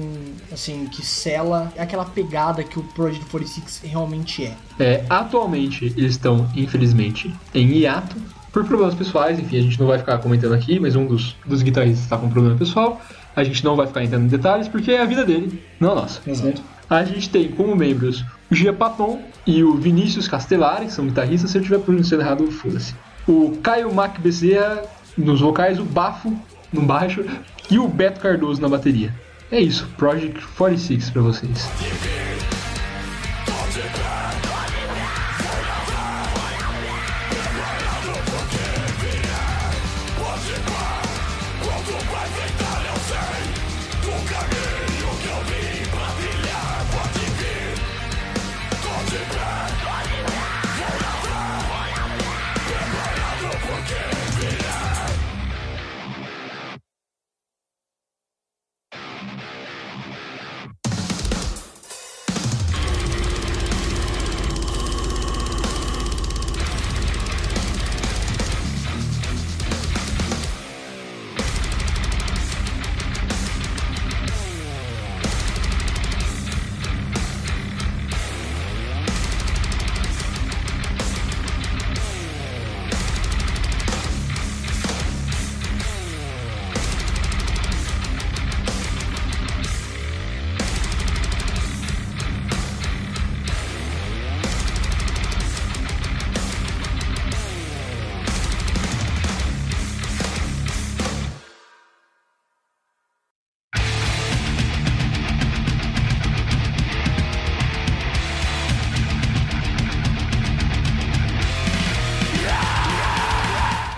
assim, 0.53 0.87
que 0.87 1.05
sela 1.05 1.73
aquela 1.79 2.05
pegada 2.05 2.63
que 2.63 2.79
o 2.79 2.83
Project 2.83 3.25
46 3.27 3.83
realmente 3.85 4.45
é. 4.45 4.55
É, 4.79 5.05
atualmente 5.09 5.87
eles 5.97 6.13
estão, 6.13 6.49
infelizmente, 6.55 7.33
em 7.55 7.67
hiato. 7.79 8.17
Por 8.53 8.65
problemas 8.65 8.95
pessoais, 8.95 9.39
enfim, 9.39 9.59
a 9.59 9.63
gente 9.63 9.81
não 9.81 9.89
vai 9.89 9.99
ficar 9.99 10.19
comentando 10.19 10.55
aqui, 10.55 10.79
mas 10.79 10.95
um 10.95 11.07
dos, 11.07 11.37
dos 11.45 11.61
guitarristas 11.63 12.05
está 12.05 12.17
com 12.17 12.27
um 12.27 12.31
problema 12.31 12.57
pessoal. 12.57 13.01
A 13.35 13.43
gente 13.43 13.65
não 13.65 13.75
vai 13.75 13.87
ficar 13.87 14.05
entrando 14.05 14.27
em 14.27 14.29
detalhes 14.29 14.69
porque 14.69 14.93
é 14.93 15.01
a 15.01 15.05
vida 15.05 15.25
dele, 15.25 15.61
não 15.81 15.91
a 15.91 15.95
nossa. 15.97 16.21
Exato. 16.25 16.63
A 16.89 17.03
gente 17.05 17.31
tem 17.31 17.49
como 17.49 17.75
membros 17.75 18.25
o 18.51 18.55
Gia 18.55 18.73
Paton 18.73 19.21
e 19.45 19.65
o 19.65 19.75
Vinícius 19.75 20.29
Castellari, 20.29 20.87
que 20.87 20.93
são 20.93 21.07
guitarristas. 21.07 21.51
Se 21.51 21.59
eu 21.59 21.63
estiver 21.63 21.81
pronunciando 21.81 22.23
errado, 22.23 22.51
foda-se. 22.51 22.95
O 23.27 23.59
Caio 23.63 23.93
Mac 23.93 24.21
Bezerra 24.21 24.83
nos 25.17 25.41
vocais, 25.41 25.81
o 25.81 25.85
Bafo 25.85 26.33
no 26.75 26.83
baixo 26.83 27.25
e 27.71 27.79
o 27.79 27.89
Beto 27.89 28.21
Cardoso 28.21 28.61
na 28.61 28.69
bateria. 28.69 29.13
É 29.51 29.61
isso, 29.61 29.89
Project 29.97 30.41
46 30.57 31.11
pra 31.11 31.23
vocês. 31.23 31.69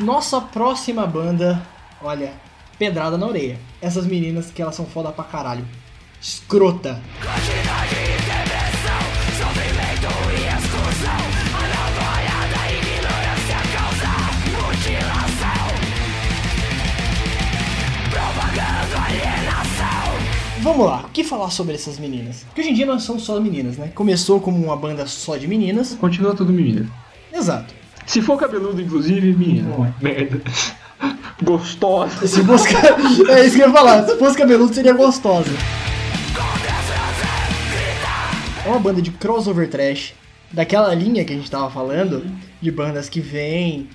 Nossa 0.07 0.41
próxima 0.41 1.05
banda, 1.05 1.61
olha, 2.01 2.33
pedrada 2.79 3.19
na 3.19 3.27
orelha. 3.27 3.59
Essas 3.83 4.07
meninas 4.07 4.53
que 4.53 4.63
elas 4.63 4.77
são 4.77 4.87
foda 4.87 5.11
pra 5.11 5.25
caralho. 5.25 5.67
Escrota. 6.23 7.03
Vamos 20.61 20.87
lá, 20.87 21.01
o 21.01 21.09
que 21.09 21.25
falar 21.25 21.51
sobre 21.51 21.75
essas 21.75 21.99
meninas? 21.99 22.45
Porque 22.45 22.61
hoje 22.61 22.71
em 22.71 22.75
dia 22.75 22.87
não 22.87 23.01
são 23.01 23.19
só 23.19 23.41
meninas, 23.41 23.77
né? 23.77 23.91
Começou 23.93 24.41
como 24.41 24.65
uma 24.65 24.77
banda 24.77 25.05
só 25.09 25.37
de 25.37 25.49
meninas. 25.49 25.97
Continua 25.97 26.33
tudo 26.33 26.53
menina. 26.53 26.89
Exato. 27.33 27.86
Se 28.07 28.23
for 28.23 28.39
cabeludo, 28.39 28.81
inclusive, 28.81 29.35
menina. 29.35 29.95
Merda. 30.01 30.41
Gostosa. 31.43 32.27
Se 32.27 32.43
fosse. 32.45 32.69
É 33.29 33.45
isso 33.45 33.57
que 33.57 33.63
eu 33.63 33.67
ia 33.67 33.73
falar. 33.73 34.07
Se 34.07 34.17
fosse 34.17 34.39
cabeludo, 34.39 34.73
seria 34.73 34.93
gostosa. 34.93 35.51
É 38.65 38.69
uma 38.69 38.79
banda 38.79 39.03
de 39.03 39.11
crossover 39.11 39.69
trash. 39.69 40.15
Daquela 40.53 40.95
linha 40.95 41.25
que 41.25 41.33
a 41.33 41.37
gente 41.37 41.51
tava 41.51 41.69
falando. 41.69 42.25
De 42.61 42.71
bandas 42.71 43.09
que 43.09 43.21
vêm. 43.21 43.89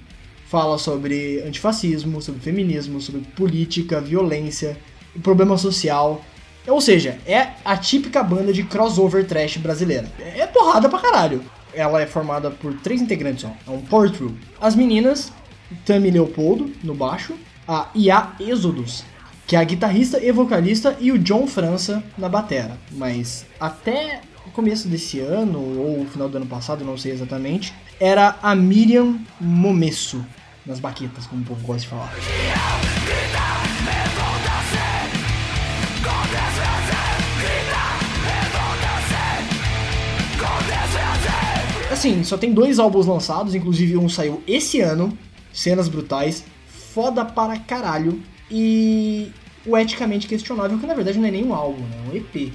Fala 0.47 0.77
sobre 0.77 1.41
antifascismo, 1.47 2.21
sobre 2.21 2.41
feminismo, 2.41 2.99
sobre 2.99 3.21
política, 3.21 4.01
violência, 4.01 4.77
problema 5.23 5.57
social. 5.57 6.21
Ou 6.67 6.81
seja, 6.81 7.17
é 7.25 7.51
a 7.63 7.77
típica 7.77 8.21
banda 8.21 8.51
de 8.51 8.63
crossover 8.63 9.25
trash 9.25 9.57
brasileira. 9.57 10.11
É 10.19 10.45
porrada 10.45 10.89
pra 10.89 10.99
caralho. 10.99 11.41
Ela 11.73 12.01
é 12.01 12.05
formada 12.05 12.51
por 12.51 12.73
três 12.75 13.01
integrantes, 13.01 13.45
ó. 13.45 13.71
É 13.71 13.75
um 13.75 13.81
power 13.81 14.11
trio. 14.11 14.37
As 14.59 14.75
meninas, 14.75 15.31
Tami 15.85 16.11
Leopoldo, 16.11 16.71
no 16.83 16.93
baixo. 16.93 17.33
A 17.67 17.89
Ia 17.95 18.31
Êxodos, 18.39 19.05
que 19.47 19.55
é 19.55 19.59
a 19.59 19.63
guitarrista 19.63 20.19
e 20.23 20.31
vocalista. 20.31 20.97
E 20.99 21.11
o 21.11 21.17
John 21.17 21.47
França 21.47 22.03
na 22.17 22.27
batera. 22.27 22.77
Mas 22.91 23.45
até 23.59 24.21
o 24.45 24.51
começo 24.51 24.87
desse 24.87 25.19
ano, 25.19 25.59
ou 25.59 26.05
final 26.05 26.27
do 26.27 26.37
ano 26.37 26.47
passado, 26.47 26.83
não 26.83 26.97
sei 26.97 27.11
exatamente, 27.11 27.73
era 27.99 28.37
a 28.41 28.55
Miriam 28.55 29.19
Momesso 29.39 30.25
nas 30.65 30.79
baquetas, 30.79 31.25
como 31.25 31.41
o 31.41 31.45
povo 31.45 31.65
gosta 31.65 31.81
de 31.81 31.87
falar. 31.87 32.11
Assim, 42.01 42.23
só 42.23 42.35
tem 42.35 42.51
dois 42.51 42.79
álbuns 42.79 43.05
lançados, 43.05 43.53
inclusive 43.53 43.95
um 43.95 44.09
saiu 44.09 44.41
esse 44.47 44.81
ano, 44.81 45.15
Cenas 45.53 45.87
Brutais, 45.87 46.43
foda 46.95 47.23
para 47.23 47.59
caralho, 47.59 48.19
e 48.49 49.31
o 49.63 49.77
eticamente 49.77 50.25
questionável, 50.25 50.79
que 50.79 50.87
na 50.87 50.95
verdade 50.95 51.19
não 51.19 51.27
é 51.27 51.29
nem 51.29 51.45
um 51.45 51.53
álbum, 51.53 51.83
né? 51.83 51.97
é 52.03 52.09
um 52.09 52.15
EP, 52.17 52.51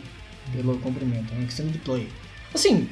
pelo 0.53 0.77
comprimento, 0.79 1.33
é 1.33 1.39
um 1.39 1.45
extended 1.45 1.79
play. 1.85 2.09
Assim, 2.53 2.89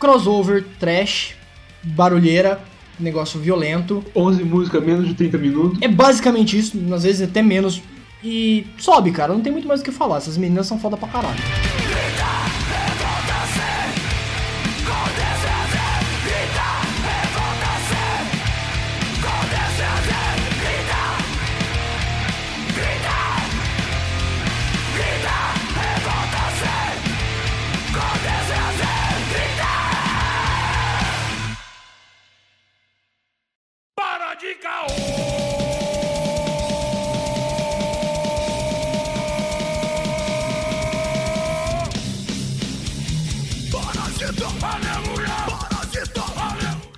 crossover, 0.00 0.64
trash, 0.80 1.34
barulheira, 1.82 2.58
negócio 2.98 3.38
violento, 3.38 4.02
11 4.16 4.44
músicas, 4.44 4.82
menos 4.82 5.06
de 5.06 5.12
30 5.12 5.36
minutos. 5.36 5.82
é 5.82 5.88
basicamente 5.88 6.56
isso, 6.56 6.74
às 6.90 7.02
vezes 7.02 7.28
até 7.28 7.42
menos, 7.42 7.82
e 8.24 8.66
sobe, 8.78 9.12
cara, 9.12 9.34
não 9.34 9.42
tem 9.42 9.52
muito 9.52 9.68
mais 9.68 9.82
o 9.82 9.84
que 9.84 9.92
falar, 9.92 10.16
essas 10.16 10.38
meninas 10.38 10.66
são 10.66 10.78
foda 10.78 10.96
pra 10.96 11.08
caralho. 11.08 11.91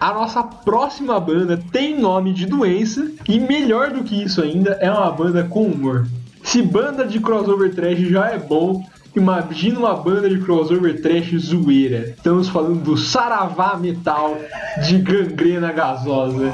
A 0.05 0.12
nossa 0.12 0.42
próxima 0.42 1.18
banda 1.18 1.59
tem 1.72 1.98
nome 1.98 2.34
de 2.34 2.44
doença 2.44 3.11
e 3.26 3.40
melhor 3.40 3.90
do 3.90 4.05
que 4.05 4.22
isso 4.22 4.42
ainda, 4.42 4.72
é 4.72 4.90
uma 4.90 5.11
banda 5.11 5.44
com 5.44 5.62
humor. 5.62 6.07
Se 6.42 6.61
banda 6.61 7.07
de 7.07 7.18
crossover 7.18 7.74
trash 7.74 8.00
já 8.00 8.26
é 8.26 8.38
bom, 8.38 8.84
imagina 9.16 9.78
uma 9.78 9.96
banda 9.96 10.28
de 10.28 10.38
crossover 10.40 11.00
trash 11.00 11.34
zoeira. 11.38 12.11
Estamos 12.11 12.50
falando 12.50 12.82
do 12.82 12.98
Saravá 12.98 13.78
Metal 13.78 14.36
de 14.86 14.98
gangrena 14.98 15.72
gasosa. 15.72 16.52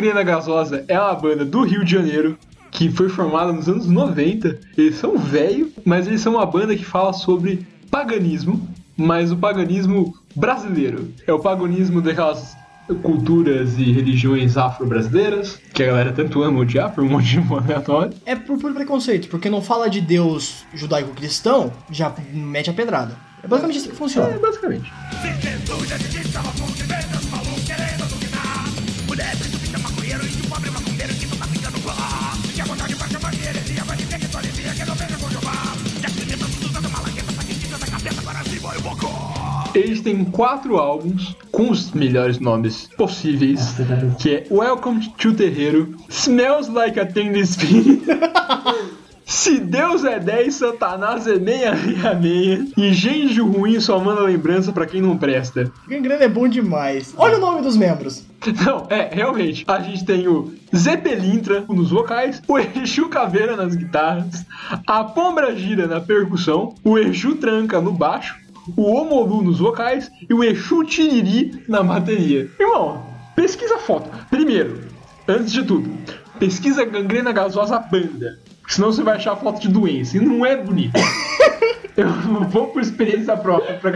Gangrena 0.00 0.22
Gasosa 0.22 0.82
é 0.88 0.98
uma 0.98 1.14
banda 1.14 1.44
do 1.44 1.62
Rio 1.62 1.84
de 1.84 1.92
Janeiro 1.92 2.38
que 2.70 2.90
foi 2.90 3.10
formada 3.10 3.52
nos 3.52 3.68
anos 3.68 3.86
90. 3.86 4.58
Eles 4.78 4.94
são 4.94 5.18
velho, 5.18 5.70
mas 5.84 6.06
eles 6.06 6.22
são 6.22 6.36
uma 6.36 6.46
banda 6.46 6.74
que 6.74 6.86
fala 6.86 7.12
sobre 7.12 7.66
paganismo, 7.90 8.66
mas 8.96 9.30
o 9.30 9.36
paganismo 9.36 10.14
brasileiro. 10.34 11.12
É 11.26 11.32
o 11.34 11.38
paganismo 11.38 12.00
daquelas 12.00 12.56
culturas 13.02 13.78
e 13.78 13.92
religiões 13.92 14.56
afro-brasileiras, 14.56 15.60
que 15.74 15.82
a 15.82 15.88
galera 15.88 16.12
tanto 16.12 16.42
ama 16.42 16.60
odiar 16.60 16.94
por 16.94 17.04
um 17.04 17.08
monte 17.10 17.38
de 17.38 17.52
aleatório. 17.52 18.14
É 18.24 18.34
por 18.34 18.58
puro 18.58 18.72
preconceito, 18.72 19.28
porque 19.28 19.50
não 19.50 19.60
fala 19.60 19.90
de 19.90 20.00
Deus 20.00 20.64
judaico-cristão, 20.72 21.70
já 21.90 22.10
mete 22.32 22.70
a 22.70 22.72
pedrada. 22.72 23.18
É 23.42 23.46
basicamente 23.46 23.78
assim 23.80 23.90
que 23.90 23.96
funciona. 23.96 24.38
basicamente. 24.38 24.90
É 25.22 25.98
de 25.98 26.08
Eles 39.74 40.00
têm 40.00 40.24
quatro 40.24 40.76
álbuns 40.76 41.36
com 41.52 41.70
os 41.70 41.92
melhores 41.92 42.38
nomes 42.38 42.88
possíveis, 42.96 43.74
que 44.18 44.34
é 44.34 44.46
Welcome 44.50 45.12
to 45.16 45.32
Terreiro, 45.32 45.94
Smells 46.08 46.70
Like 46.70 46.98
a 46.98 47.06
Teen 47.06 47.44
Spirit, 47.44 48.02
Se 49.30 49.60
Deus 49.60 50.04
é 50.04 50.18
10, 50.18 50.52
Satanás 50.52 51.24
é 51.28 51.38
meia, 51.38 51.72
meia, 51.72 52.14
meia, 52.14 52.66
e 52.76 52.92
gente 52.92 53.40
ruim 53.40 53.78
só 53.78 54.00
manda 54.00 54.22
lembrança 54.22 54.72
pra 54.72 54.86
quem 54.86 55.00
não 55.00 55.16
presta. 55.16 55.70
Gangrena 55.86 56.24
é 56.24 56.28
bom 56.28 56.48
demais. 56.48 57.14
Olha 57.16 57.36
o 57.36 57.40
nome 57.40 57.62
dos 57.62 57.76
membros. 57.76 58.26
Não, 58.66 58.88
é, 58.90 59.08
realmente. 59.12 59.64
A 59.68 59.78
gente 59.78 60.04
tem 60.04 60.26
o 60.26 60.52
Zé 60.74 60.96
Pelintra 60.96 61.64
nos 61.68 61.90
vocais, 61.90 62.42
o 62.48 62.58
Exu 62.58 63.08
Caveira 63.08 63.54
nas 63.54 63.76
guitarras, 63.76 64.44
a 64.84 65.04
Pombra 65.04 65.54
Gira 65.54 65.86
na 65.86 66.00
percussão, 66.00 66.74
o 66.82 66.98
Exu 66.98 67.36
Tranca 67.36 67.80
no 67.80 67.92
baixo, 67.92 68.34
o 68.76 68.82
Omolu 68.82 69.42
nos 69.42 69.58
vocais 69.58 70.10
e 70.28 70.34
o 70.34 70.42
Exu 70.44 70.84
Tiriri 70.84 71.62
na 71.68 71.82
bateria. 71.82 72.50
Irmão, 72.58 73.02
pesquisa 73.34 73.76
a 73.76 73.78
foto. 73.78 74.10
Primeiro, 74.30 74.80
antes 75.28 75.52
de 75.52 75.62
tudo, 75.62 75.90
pesquisa 76.38 76.84
Gangrena 76.84 77.32
Gasosa 77.32 77.78
Banda. 77.78 78.38
Senão 78.68 78.92
você 78.92 79.02
vai 79.02 79.16
achar 79.16 79.36
foto 79.36 79.60
de 79.60 79.68
doença. 79.68 80.16
E 80.16 80.20
não 80.20 80.46
é 80.46 80.56
bonito. 80.56 80.94
Eu 81.96 82.08
vou 82.48 82.68
por 82.68 82.80
experiência 82.80 83.36
própria 83.36 83.76
pra, 83.76 83.90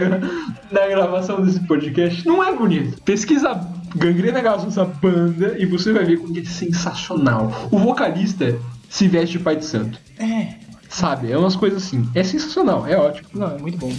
na 0.69 0.87
gravação 0.87 1.41
desse 1.41 1.61
podcast. 1.65 2.25
Não 2.27 2.43
é 2.43 2.53
bonito. 2.53 3.01
Pesquisa 3.03 3.59
Gangrena 3.95 4.41
Gasosa 4.41 4.83
Banda 4.83 5.55
e 5.57 5.65
você 5.65 5.93
vai 5.93 6.03
ver 6.03 6.17
como 6.17 6.33
que 6.33 6.41
é 6.41 6.45
sensacional. 6.45 7.69
O 7.71 7.79
vocalista 7.79 8.59
se 8.89 9.07
veste 9.07 9.37
de 9.37 9.43
pai 9.43 9.55
de 9.55 9.65
santo. 9.65 9.97
É. 10.19 10.64
Sabe? 10.95 11.29
É 11.29 11.37
umas 11.37 11.57
coisas 11.57 11.83
assim. 11.83 12.09
É 12.15 12.23
sensacional, 12.23 12.87
é 12.87 12.97
ótimo. 12.97 13.27
Não, 13.33 13.53
é 13.53 13.57
muito 13.57 13.77
bom. 13.77 13.91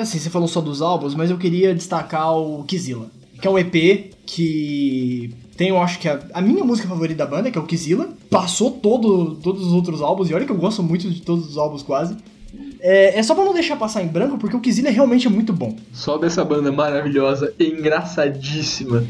assim, 0.00 0.18
você 0.18 0.28
falou 0.28 0.48
só 0.48 0.60
dos 0.60 0.82
álbuns, 0.82 1.14
mas 1.14 1.30
eu 1.30 1.38
queria 1.38 1.72
destacar 1.72 2.36
o 2.36 2.64
Kizila, 2.64 3.06
que 3.40 3.46
é 3.46 3.50
um 3.50 3.56
EP 3.56 4.12
que 4.26 5.41
tem, 5.62 5.68
eu 5.68 5.80
acho 5.80 6.00
que 6.00 6.08
a, 6.08 6.18
a 6.34 6.42
minha 6.42 6.64
música 6.64 6.88
favorita 6.88 7.24
da 7.24 7.26
banda, 7.30 7.48
que 7.48 7.56
é 7.56 7.60
o 7.60 7.64
Kizila, 7.64 8.08
passou 8.28 8.68
todo, 8.68 9.36
todos 9.36 9.64
os 9.64 9.72
outros 9.72 10.02
álbuns, 10.02 10.28
e 10.28 10.34
olha 10.34 10.44
que 10.44 10.50
eu 10.50 10.56
gosto 10.56 10.82
muito 10.82 11.08
de 11.08 11.22
todos 11.22 11.48
os 11.48 11.56
álbuns 11.56 11.84
quase. 11.84 12.16
É, 12.80 13.16
é 13.16 13.22
só 13.22 13.32
pra 13.32 13.44
não 13.44 13.54
deixar 13.54 13.76
passar 13.76 14.02
em 14.02 14.08
branco, 14.08 14.38
porque 14.38 14.56
o 14.56 14.60
Kizila 14.60 14.90
realmente 14.90 15.28
é 15.28 15.30
muito 15.30 15.52
bom. 15.52 15.76
Só 15.92 16.18
dessa 16.18 16.44
banda 16.44 16.72
maravilhosa 16.72 17.54
e 17.60 17.66
engraçadíssima. 17.66 19.06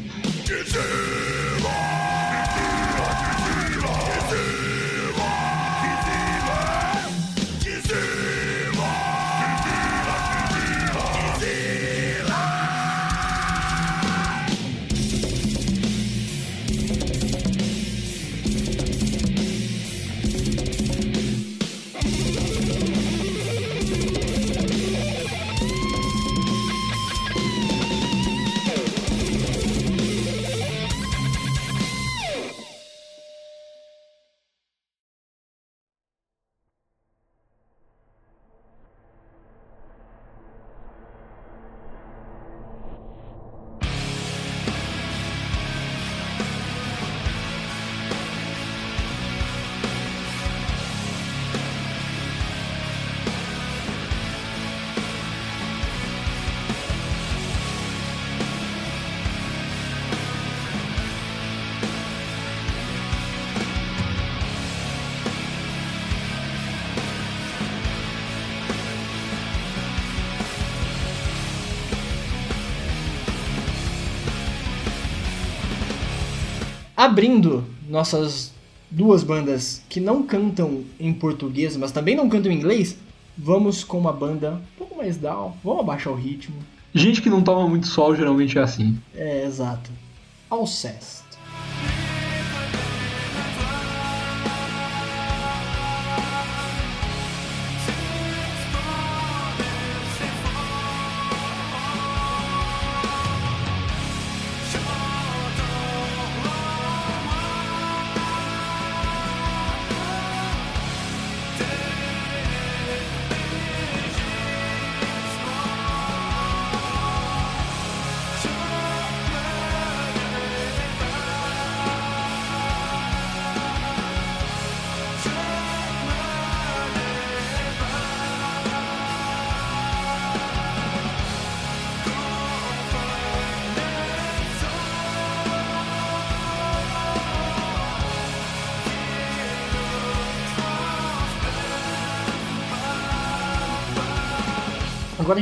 Abrindo 77.03 77.65
nossas 77.89 78.53
duas 78.89 79.25
bandas 79.25 79.83
que 79.89 79.99
não 79.99 80.23
cantam 80.23 80.85
em 81.01 81.13
português, 81.13 81.77
mas 81.77 81.91
também 81.91 82.15
não 82.15 82.29
cantam 82.29 82.53
em 82.53 82.55
inglês, 82.55 82.97
vamos 83.37 83.83
com 83.83 83.99
uma 83.99 84.13
banda 84.13 84.53
um 84.53 84.79
pouco 84.79 84.97
mais 84.99 85.17
down, 85.17 85.53
vamos 85.65 85.81
abaixar 85.81 86.13
o 86.13 86.17
ritmo. 86.17 86.55
Gente 86.95 87.21
que 87.21 87.29
não 87.29 87.43
toma 87.43 87.69
muito 87.69 87.89
sol 87.89 88.15
geralmente 88.15 88.57
é 88.57 88.63
assim. 88.63 88.97
É, 89.17 89.45
exato. 89.45 89.91
Alcest. 90.49 91.22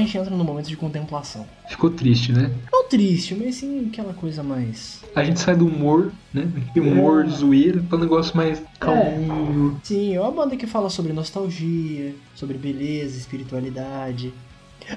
Gente 0.01 0.17
entra 0.19 0.35
no 0.37 0.45
momento 0.45 0.67
de 0.69 0.77
contemplação. 0.77 1.47
Ficou 1.69 1.91
triste, 1.91 2.33
né? 2.33 2.51
Não 2.73 2.89
triste, 2.89 3.35
mas 3.35 3.55
sim 3.57 3.89
aquela 3.91 4.13
coisa 4.13 4.43
mais. 4.43 5.01
A 5.15 5.23
gente 5.23 5.39
sai 5.41 5.55
do 5.57 5.67
humor, 5.67 6.13
né? 6.35 6.49
Humor 6.77 7.25
É. 7.25 7.29
zoeira 7.29 7.83
pra 7.89 7.97
um 7.97 8.01
negócio 8.01 8.37
mais 8.37 8.61
calminho. 8.81 9.81
Sim, 9.83 10.15
é 10.15 10.21
uma 10.21 10.31
banda 10.33 10.57
que 10.57 10.67
fala 10.67 10.91
sobre 10.91 11.13
nostalgia, 11.13 12.15
sobre 12.35 12.59
beleza, 12.59 13.17
espiritualidade. 13.17 14.33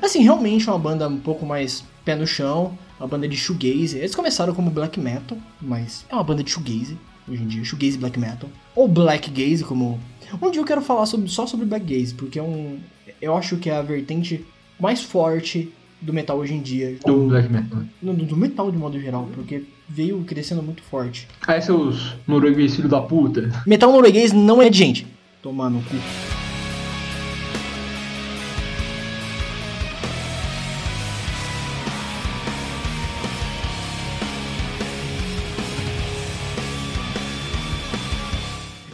Assim, 0.02 0.24
realmente 0.24 0.68
é 0.68 0.72
uma 0.72 0.80
banda 0.80 1.08
um 1.08 1.20
pouco 1.20 1.46
mais 1.46 1.84
pé 2.04 2.16
no 2.16 2.26
chão, 2.26 2.78
uma 3.00 3.08
banda 3.08 3.28
de 3.28 3.36
shoegaze. 3.38 3.98
Eles 3.98 4.16
começaram 4.16 4.54
como 4.54 4.72
black 4.72 5.00
metal, 5.00 5.38
mas 5.62 6.06
é 6.10 6.16
uma 6.16 6.24
banda 6.24 6.44
de 6.44 6.50
shoegaze 6.50 6.98
hoje 7.28 7.44
em 7.44 7.48
dia, 7.48 7.64
shoegaze 7.64 7.98
black 7.98 8.20
metal. 8.20 8.50
Ou 8.76 8.88
black 8.88 9.30
gaze, 9.30 9.64
como... 9.64 10.00
Um 10.42 10.50
dia 10.50 10.62
eu 10.62 10.66
quero 10.66 10.82
falar 10.82 11.06
sobre- 11.06 11.30
só 11.30 11.46
sobre 11.46 11.66
black 11.66 11.86
gaze, 11.86 12.14
porque 12.14 12.40
é 12.40 12.44
um... 12.44 12.80
Eu 13.22 13.38
acho 13.38 13.58
que 13.58 13.70
é 13.70 13.78
a 13.78 13.82
vertente 13.82 14.44
mais 14.84 15.02
forte 15.02 15.72
do 16.02 16.12
metal 16.12 16.38
hoje 16.38 16.54
em 16.54 16.62
dia. 16.62 16.98
Do 17.06 17.28
black 17.30 17.50
metal. 17.50 17.80
No- 18.02 18.14
do 18.14 18.36
metal 18.36 18.70
de 18.70 18.78
modo 18.78 19.00
geral, 19.00 19.30
porque 19.34 19.64
veio 19.88 20.22
crescendo 20.26 20.62
muito 20.62 20.84
forte. 20.84 21.26
Aí 21.48 21.62
seus 21.62 22.14
norueguês 22.28 22.76
filho 22.76 22.90
da 22.90 23.00
puta. 23.00 23.50
Metal 23.66 23.90
norueguês 23.90 24.34
não 24.34 24.62
é 24.62 24.70
de 24.70 24.78
gente. 24.78 25.08
Tomar 25.42 25.70
no 25.70 25.82
cu. 25.84 25.96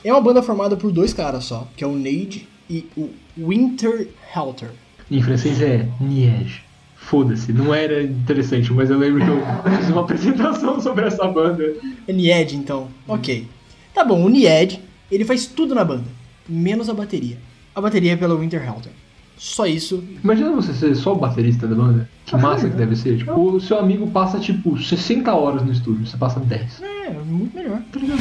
É 0.03 0.11
uma 0.13 0.21
banda 0.21 0.41
formada 0.41 0.77
por 0.77 0.91
dois 0.91 1.13
caras 1.13 1.45
só, 1.45 1.67
que 1.75 1.83
é 1.83 1.87
o 1.87 1.95
Nade 1.95 2.47
e 2.69 2.85
o 2.95 3.09
Winter 3.37 4.09
Helter. 4.35 4.69
Em 5.09 5.21
francês 5.21 5.61
é 5.61 5.87
Niege. 5.99 6.61
Foda-se, 6.95 7.51
não 7.51 7.73
era 7.73 8.03
interessante, 8.03 8.71
mas 8.71 8.89
eu 8.91 8.99
lembro 8.99 9.23
que 9.25 9.31
eu 9.31 9.77
fiz 9.77 9.89
uma 9.89 10.01
apresentação 10.01 10.79
sobre 10.79 11.07
essa 11.07 11.27
banda. 11.27 11.63
É 12.07 12.13
Nied, 12.13 12.55
então. 12.55 12.87
Ok. 13.07 13.47
Tá 13.93 14.03
bom, 14.03 14.23
o 14.23 14.29
Nied, 14.29 14.79
ele 15.11 15.25
faz 15.25 15.47
tudo 15.47 15.73
na 15.73 15.83
banda, 15.83 16.05
menos 16.47 16.87
a 16.87 16.93
bateria. 16.93 17.37
A 17.73 17.81
bateria 17.81 18.13
é 18.13 18.15
pela 18.15 18.35
Winter 18.35 18.63
Helter. 18.63 18.91
Só 19.37 19.65
isso. 19.65 20.03
Imagina 20.23 20.51
você 20.51 20.73
ser 20.73 20.93
só 20.95 21.13
o 21.13 21.15
baterista 21.15 21.65
da 21.65 21.73
banda. 21.73 22.09
Que 22.25 22.35
massa 22.35 22.69
que 22.69 22.75
deve 22.75 22.95
ser. 22.95 23.17
Tipo, 23.17 23.53
o 23.53 23.61
seu 23.61 23.79
amigo 23.79 24.05
passa, 24.11 24.37
tipo, 24.37 24.77
60 24.77 25.33
horas 25.33 25.63
no 25.63 25.71
estúdio, 25.71 26.05
você 26.05 26.17
passa 26.17 26.39
10. 26.41 26.81
É, 26.81 27.09
muito 27.11 27.55
melhor, 27.55 27.81
tá 27.91 27.99
ligado? 27.99 28.19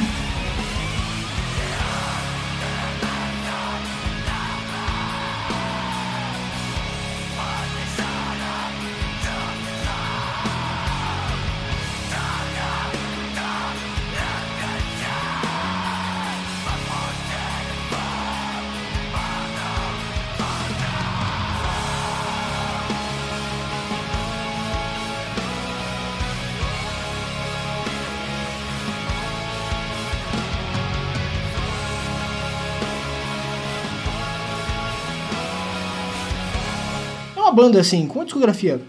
Banda 37.58 37.80
assim, 37.80 38.06
com 38.06 38.18
uma 38.20 38.24
discografia 38.24 38.80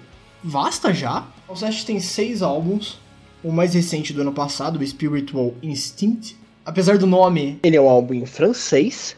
vasta 0.44 0.94
já. 0.94 1.28
O 1.48 1.56
Sest 1.56 1.86
tem 1.86 2.00
seis 2.00 2.42
álbuns. 2.42 3.00
O 3.44 3.52
mais 3.52 3.74
recente 3.74 4.12
do 4.14 4.22
ano 4.22 4.34
passado, 4.34 4.80
o 4.80 4.86
Spiritual 4.86 5.54
Instinct. 5.64 6.36
Apesar 6.66 6.98
do 6.98 7.08
nome, 7.08 7.58
Ele 7.64 7.78
é 7.78 7.82
um 7.82 7.90
álbum 7.90 8.14
em 8.14 8.26
francês. 8.26 9.16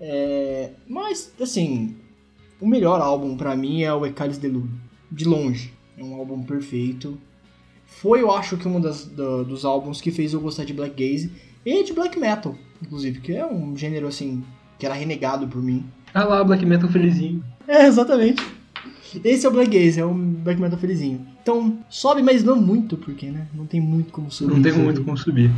é... 0.00 0.70
mas 0.88 1.32
assim, 1.40 1.96
o 2.60 2.66
melhor 2.66 3.00
álbum 3.00 3.36
pra 3.36 3.56
mim 3.56 3.82
é 3.82 3.92
o 3.92 4.06
Ecalis 4.06 4.38
de 4.38 4.48
Lune. 4.48 4.70
De 5.10 5.24
longe. 5.24 5.72
É 5.98 6.02
um 6.04 6.14
álbum 6.14 6.42
perfeito. 6.42 7.18
Foi, 7.84 8.20
eu 8.22 8.30
acho 8.30 8.56
que 8.56 8.66
um 8.68 8.80
das, 8.80 9.04
do- 9.04 9.44
dos 9.44 9.64
álbuns 9.64 10.00
que 10.00 10.10
fez 10.10 10.32
eu 10.32 10.40
gostar 10.40 10.64
de 10.64 10.72
Black 10.72 10.94
Gaze 10.94 11.30
e 11.64 11.82
de 11.84 11.92
Black 11.92 12.18
Metal, 12.18 12.54
inclusive, 12.82 13.20
que 13.20 13.32
é 13.34 13.44
um 13.46 13.76
gênero 13.76 14.06
assim 14.06 14.42
que 14.78 14.84
era 14.86 14.94
renegado 14.94 15.46
por 15.48 15.62
mim. 15.62 15.84
Ah 16.14 16.24
lá, 16.24 16.44
Black 16.44 16.64
Metal 16.66 16.88
felizinho. 16.90 17.42
É, 17.66 17.86
exatamente. 17.86 18.42
Esse 19.24 19.46
é 19.46 19.48
o 19.48 19.52
Black 19.52 19.70
Gaze, 19.70 20.00
é 20.00 20.06
um 20.06 20.14
Black 20.14 20.60
Metal 20.60 20.78
felizinho. 20.78 21.26
Então, 21.42 21.78
sobe, 21.88 22.22
mas 22.22 22.42
não 22.42 22.56
muito, 22.56 22.96
porque, 22.96 23.26
né? 23.26 23.46
Não 23.54 23.66
tem 23.66 23.80
muito 23.80 24.12
como 24.12 24.30
subir. 24.30 24.54
Não 24.54 24.62
tem 24.62 24.72
muito 24.72 25.02
como 25.04 25.16
subir. 25.16 25.50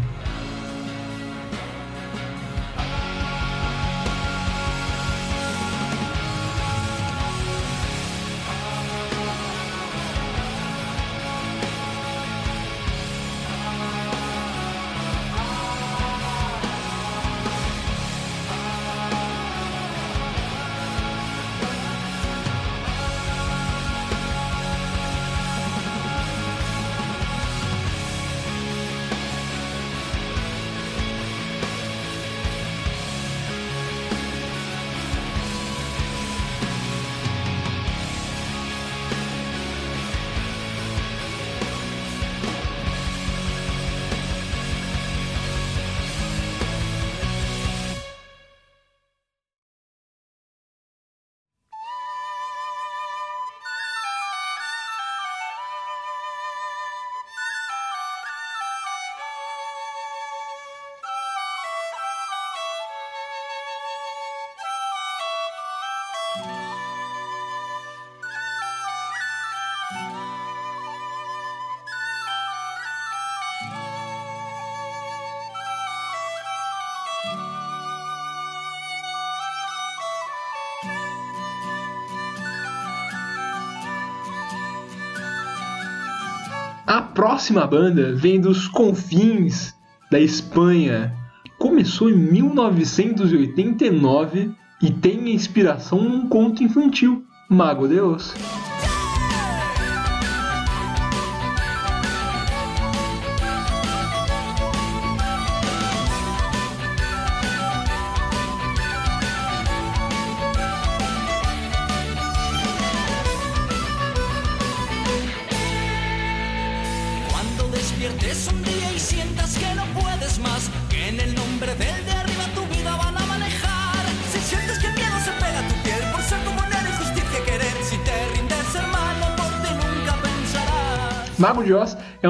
A 86.89 87.03
próxima 87.03 87.67
banda 87.67 88.15
vem 88.15 88.41
dos 88.41 88.67
confins 88.67 89.75
da 90.11 90.19
Espanha. 90.19 91.15
Começou 91.59 92.09
em 92.09 92.17
1989 92.17 94.51
e 94.81 94.91
tem 94.91 95.35
inspiração 95.35 96.03
num 96.03 96.27
conto 96.27 96.65
infantil, 96.65 97.23
Mago 97.47 97.87
de 97.87 98.01
Oz. 98.01 98.33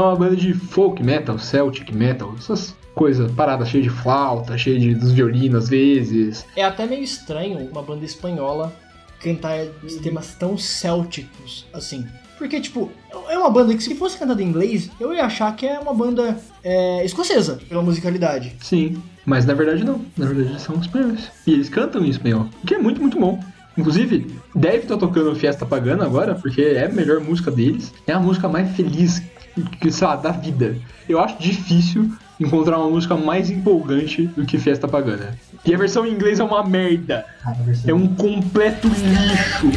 É 0.04 0.06
uma 0.08 0.16
banda 0.16 0.36
de 0.36 0.52
folk 0.52 1.02
metal, 1.02 1.38
celtic 1.38 1.92
metal, 1.92 2.34
essas 2.38 2.76
coisas, 2.94 3.30
paradas 3.32 3.68
cheias 3.68 3.84
de 3.84 3.90
flauta, 3.90 4.58
cheia 4.58 4.78
de 4.78 4.94
dos 4.94 5.12
violinos 5.12 5.64
às 5.64 5.70
vezes. 5.70 6.44
É 6.56 6.64
até 6.64 6.86
meio 6.86 7.02
estranho 7.02 7.58
uma 7.70 7.82
banda 7.82 8.04
espanhola 8.04 8.72
cantar 9.20 9.66
temas 10.02 10.34
tão 10.34 10.56
célticos 10.56 11.66
assim. 11.72 12.06
Porque, 12.36 12.60
tipo, 12.60 12.90
é 13.28 13.36
uma 13.36 13.50
banda 13.50 13.74
que 13.74 13.82
se 13.82 13.96
fosse 13.96 14.16
cantada 14.16 14.40
em 14.40 14.46
inglês, 14.46 14.88
eu 15.00 15.12
ia 15.12 15.24
achar 15.24 15.54
que 15.56 15.66
é 15.66 15.78
uma 15.78 15.92
banda 15.92 16.38
é, 16.62 17.04
escocesa, 17.04 17.58
pela 17.68 17.82
musicalidade. 17.82 18.54
Sim, 18.60 19.02
mas 19.26 19.44
na 19.44 19.54
verdade 19.54 19.84
não. 19.84 20.00
Na 20.16 20.26
verdade 20.26 20.50
eles 20.50 20.62
são 20.62 20.76
espanhóis. 20.76 21.28
E 21.46 21.52
eles 21.52 21.68
cantam 21.68 22.04
em 22.04 22.10
espanhol, 22.10 22.46
o 22.62 22.66
que 22.66 22.74
é 22.74 22.78
muito, 22.78 23.00
muito 23.00 23.18
bom. 23.18 23.42
Inclusive, 23.76 24.26
deve 24.54 24.78
estar 24.78 24.96
tocando 24.96 25.34
Fiesta 25.36 25.64
Pagana 25.64 26.04
agora, 26.04 26.34
porque 26.34 26.62
é 26.62 26.86
a 26.86 26.88
melhor 26.88 27.20
música 27.20 27.48
deles. 27.50 27.92
É 28.08 28.12
a 28.12 28.18
música 28.18 28.48
mais 28.48 28.74
feliz, 28.74 29.22
que, 29.62 29.90
sei 29.90 30.06
lá, 30.06 30.16
da 30.16 30.30
vida. 30.30 30.76
Eu 31.08 31.20
acho 31.20 31.38
difícil 31.38 32.10
encontrar 32.38 32.78
uma 32.78 32.90
música 32.90 33.16
mais 33.16 33.50
empolgante 33.50 34.26
do 34.26 34.44
que 34.46 34.58
Fiesta 34.58 34.86
Pagana. 34.86 35.36
E 35.64 35.74
a 35.74 35.78
versão 35.78 36.06
em 36.06 36.12
inglês 36.12 36.38
é 36.40 36.44
uma 36.44 36.64
merda. 36.64 37.24
Ah, 37.44 37.54
É 37.86 37.92
um 37.92 38.14
completo 38.14 38.88
lixo. 38.88 39.70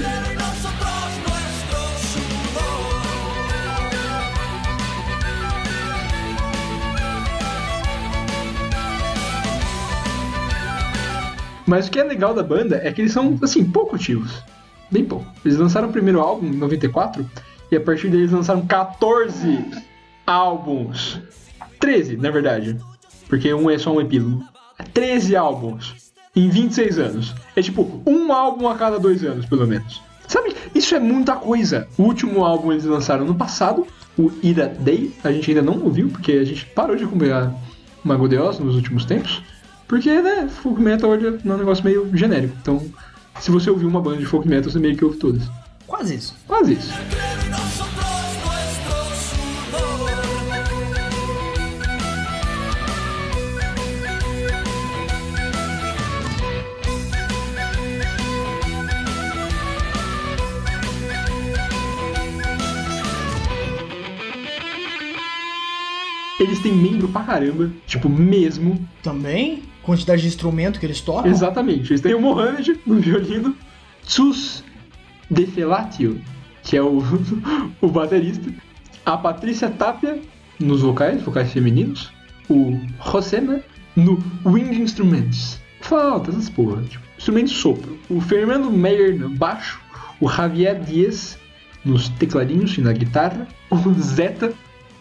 Mas 11.65 11.87
o 11.87 11.91
que 11.91 11.99
é 11.99 12.03
legal 12.03 12.33
da 12.33 12.43
banda 12.43 12.81
é 12.83 12.91
que 12.91 13.01
eles 13.01 13.13
são, 13.13 13.37
assim, 13.41 13.63
pouco 13.63 13.95
ativos. 13.95 14.43
Bem 14.89 15.05
pouco. 15.05 15.25
Eles 15.45 15.57
lançaram 15.57 15.87
o 15.87 15.91
primeiro 15.91 16.19
álbum 16.19 16.47
em 16.47 16.57
94 16.57 17.25
e 17.71 17.75
a 17.77 17.81
partir 17.81 18.09
deles 18.09 18.31
lançaram 18.31 18.65
14 18.65 19.65
álbuns. 20.27 21.19
13, 21.79 22.17
na 22.17 22.29
verdade. 22.29 22.77
Porque 23.27 23.53
um 23.53 23.69
é 23.69 23.77
só 23.77 23.93
um 23.93 24.01
epílogo. 24.01 24.43
13 24.93 25.35
álbuns 25.35 26.11
em 26.35 26.49
26 26.49 26.99
anos. 26.99 27.35
É 27.55 27.61
tipo 27.61 28.01
um 28.05 28.31
álbum 28.33 28.67
a 28.67 28.75
cada 28.75 28.99
dois 28.99 29.23
anos, 29.23 29.45
pelo 29.45 29.65
menos. 29.65 30.01
Sabe, 30.27 30.55
isso 30.73 30.95
é 30.95 30.99
muita 30.99 31.35
coisa. 31.35 31.87
O 31.97 32.03
último 32.03 32.43
álbum 32.43 32.71
eles 32.71 32.85
lançaram 32.85 33.25
no 33.25 33.35
passado, 33.35 33.87
o 34.17 34.31
Ira 34.43 34.67
Day. 34.67 35.13
A 35.23 35.31
gente 35.31 35.49
ainda 35.49 35.61
não 35.61 35.81
ouviu, 35.83 36.09
porque 36.09 36.33
a 36.33 36.45
gente 36.45 36.65
parou 36.67 36.95
de 36.95 37.03
acompanhar 37.03 37.53
Mago 38.03 38.27
nos 38.27 38.75
últimos 38.75 39.05
tempos. 39.05 39.41
Porque, 39.87 40.21
né, 40.21 40.47
folk 40.47 40.81
metal 40.81 41.09
hoje 41.09 41.27
é 41.27 41.51
um 41.51 41.57
negócio 41.57 41.83
meio 41.83 42.09
genérico. 42.15 42.55
Então, 42.61 42.81
se 43.39 43.51
você 43.51 43.69
ouvir 43.69 43.85
uma 43.85 43.99
banda 43.99 44.17
de 44.17 44.25
folk 44.25 44.47
metal, 44.47 44.71
você 44.71 44.79
meio 44.79 44.95
que 44.95 45.03
ouve 45.03 45.17
todas. 45.17 45.43
Quase 45.85 46.15
isso. 46.15 46.35
Quase 46.47 46.73
isso. 46.73 46.93
Pra 67.11 67.23
caramba, 67.23 67.69
tipo, 67.85 68.09
mesmo. 68.09 68.87
Também, 69.03 69.63
quantidade 69.83 70.21
de 70.21 70.27
instrumento 70.27 70.79
que 70.79 70.85
eles 70.85 71.01
tocam. 71.01 71.29
Exatamente. 71.29 71.91
Eles 71.91 72.01
têm 72.01 72.13
o 72.13 72.21
Mohamed 72.21 72.79
no 72.85 72.95
violino, 72.95 73.55
Sus 74.03 74.63
Defelatio, 75.29 76.21
que 76.63 76.77
é 76.77 76.81
o, 76.81 77.01
o 77.81 77.87
baterista, 77.87 78.51
a 79.05 79.17
Patrícia 79.17 79.69
Tapia 79.69 80.19
nos 80.59 80.81
vocais, 80.81 81.21
vocais 81.23 81.51
femininos, 81.51 82.11
o 82.49 82.79
Rosena 82.99 83.61
no 83.95 84.21
Wind 84.45 84.77
Instruments, 84.77 85.59
flauta, 85.81 86.31
essas 86.31 86.49
porra, 86.49 86.81
tipo, 86.83 87.03
instrumento 87.17 87.49
sopro, 87.49 87.97
o 88.09 88.21
Fernando 88.21 88.69
Meyer 88.69 89.17
no 89.17 89.29
baixo, 89.29 89.81
o 90.19 90.29
Javier 90.29 90.79
Dias 90.79 91.37
nos 91.83 92.09
tecladinhos 92.09 92.77
e 92.77 92.81
na 92.81 92.93
guitarra, 92.93 93.47
o 93.69 93.93
Zeta 93.93 94.53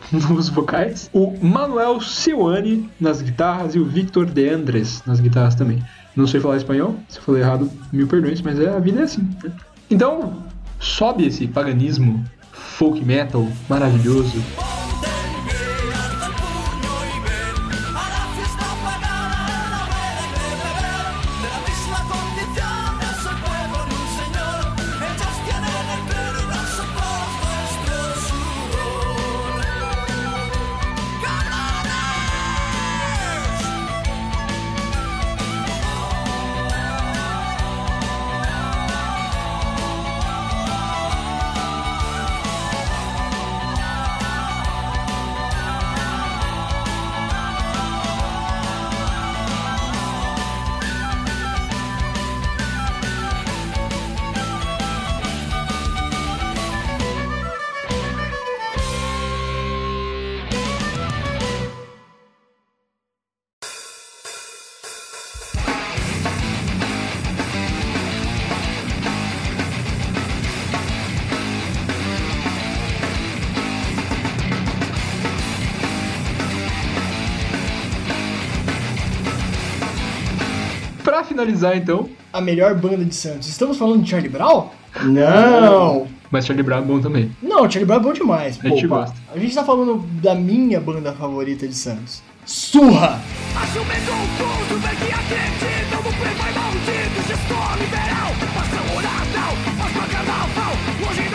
nos 0.13 0.49
vocais, 0.49 1.11
o 1.13 1.37
Manuel 1.41 2.01
Seuane 2.01 2.89
nas 3.01 3.23
guitarras 3.23 3.75
e 3.75 3.79
o 3.79 3.85
Victor 3.85 4.27
De 4.27 4.49
Andres 4.49 5.03
nas 5.07 5.21
guitarras 5.21 5.55
também. 5.55 5.83
Não 6.17 6.27
sei 6.27 6.41
falar 6.41 6.57
espanhol, 6.57 6.97
se 7.09 7.19
eu 7.19 7.23
falei 7.23 7.43
errado, 7.43 7.71
mil 7.93 8.07
perdões, 8.07 8.41
mas 8.43 8.59
é, 8.59 8.69
a 8.69 8.79
vida 8.79 9.01
é 9.01 9.05
assim. 9.05 9.23
né? 9.43 9.53
Então, 9.89 10.43
sobe 10.79 11.27
esse 11.27 11.47
paganismo 11.47 12.25
folk 12.53 13.05
metal 13.05 13.47
maravilhoso. 13.69 14.43
Finalizar, 81.31 81.77
então, 81.77 82.09
A 82.33 82.41
melhor 82.41 82.75
banda 82.75 83.05
de 83.05 83.15
Santos. 83.15 83.49
Estamos 83.49 83.77
falando 83.79 84.03
de 84.03 84.11
Charlie 84.11 84.29
Brown? 84.29 84.69
Não! 85.05 86.09
mas 86.31 86.47
Charlie 86.47 86.63
Brown 86.65 86.81
é 86.81 86.83
bom 86.83 87.01
também. 87.01 87.31
Não, 87.43 87.71
Charlie 87.71 87.85
Brown 87.85 87.99
é 87.99 88.03
bom 88.03 88.13
demais. 88.13 88.59
A 88.63 88.69
gente 88.69 88.87
gosta. 88.87 89.17
A 89.35 89.39
gente 89.39 89.55
tá 89.55 89.65
falando 89.65 89.99
da 90.21 90.35
minha 90.35 90.81
banda 90.81 91.13
favorita 91.13 91.67
de 91.67 91.75
Santos. 91.75 92.23
Surra! 92.45 93.21
Acho 93.57 93.85
meio 93.85 94.01
confuso 94.07 94.81
ver 94.81 94.97
que 94.97 95.13
acredita 95.13 95.97
no 95.97 96.03
prefeito 96.03 96.59
maldito, 96.59 97.29
gestor 97.29 97.79
liberal, 97.79 98.31
ação 98.61 98.97
oral, 98.97 99.57
faz 99.79 99.93
pra 99.93 100.07
carnaval, 100.07 100.73
longe 101.01 101.30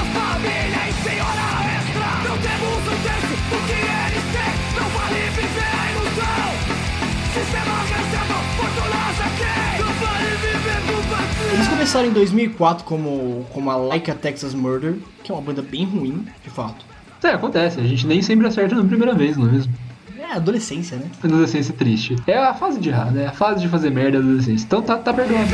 começaram 11.86 12.08
em 12.08 12.14
2004 12.14 12.84
como, 12.84 13.46
como 13.54 13.70
a 13.70 13.76
Like 13.76 14.10
a 14.10 14.16
Texas 14.16 14.56
Murder, 14.56 14.96
que 15.24 15.32
é 15.32 15.36
uma 15.36 15.42
banda 15.42 15.62
bem 15.62 15.86
ruim, 15.86 16.26
de 16.44 16.50
fato. 16.50 16.84
É, 17.24 17.28
acontece, 17.28 17.80
a 17.80 17.84
gente 17.84 18.08
nem 18.08 18.24
sempre 18.24 18.48
acerta 18.48 18.74
na 18.74 18.84
primeira 18.84 19.14
vez, 19.14 19.38
não 19.38 19.48
é 19.48 19.52
mesmo? 19.52 19.72
É 20.18 20.32
adolescência, 20.34 20.98
né? 20.98 21.06
Adolescência 21.24 21.76
triste. 21.76 22.16
É 22.26 22.40
a 22.40 22.56
fase 22.56 22.80
de 22.80 22.90
errar, 22.90 23.12
né? 23.12 23.28
A 23.28 23.32
fase 23.32 23.62
de 23.62 23.70
fazer 23.70 23.92
merda 23.92 24.20
da 24.20 24.26
adolescência. 24.26 24.66
Então 24.66 24.82
tá, 24.82 24.98
tá 24.98 25.14
perdoado. 25.14 25.46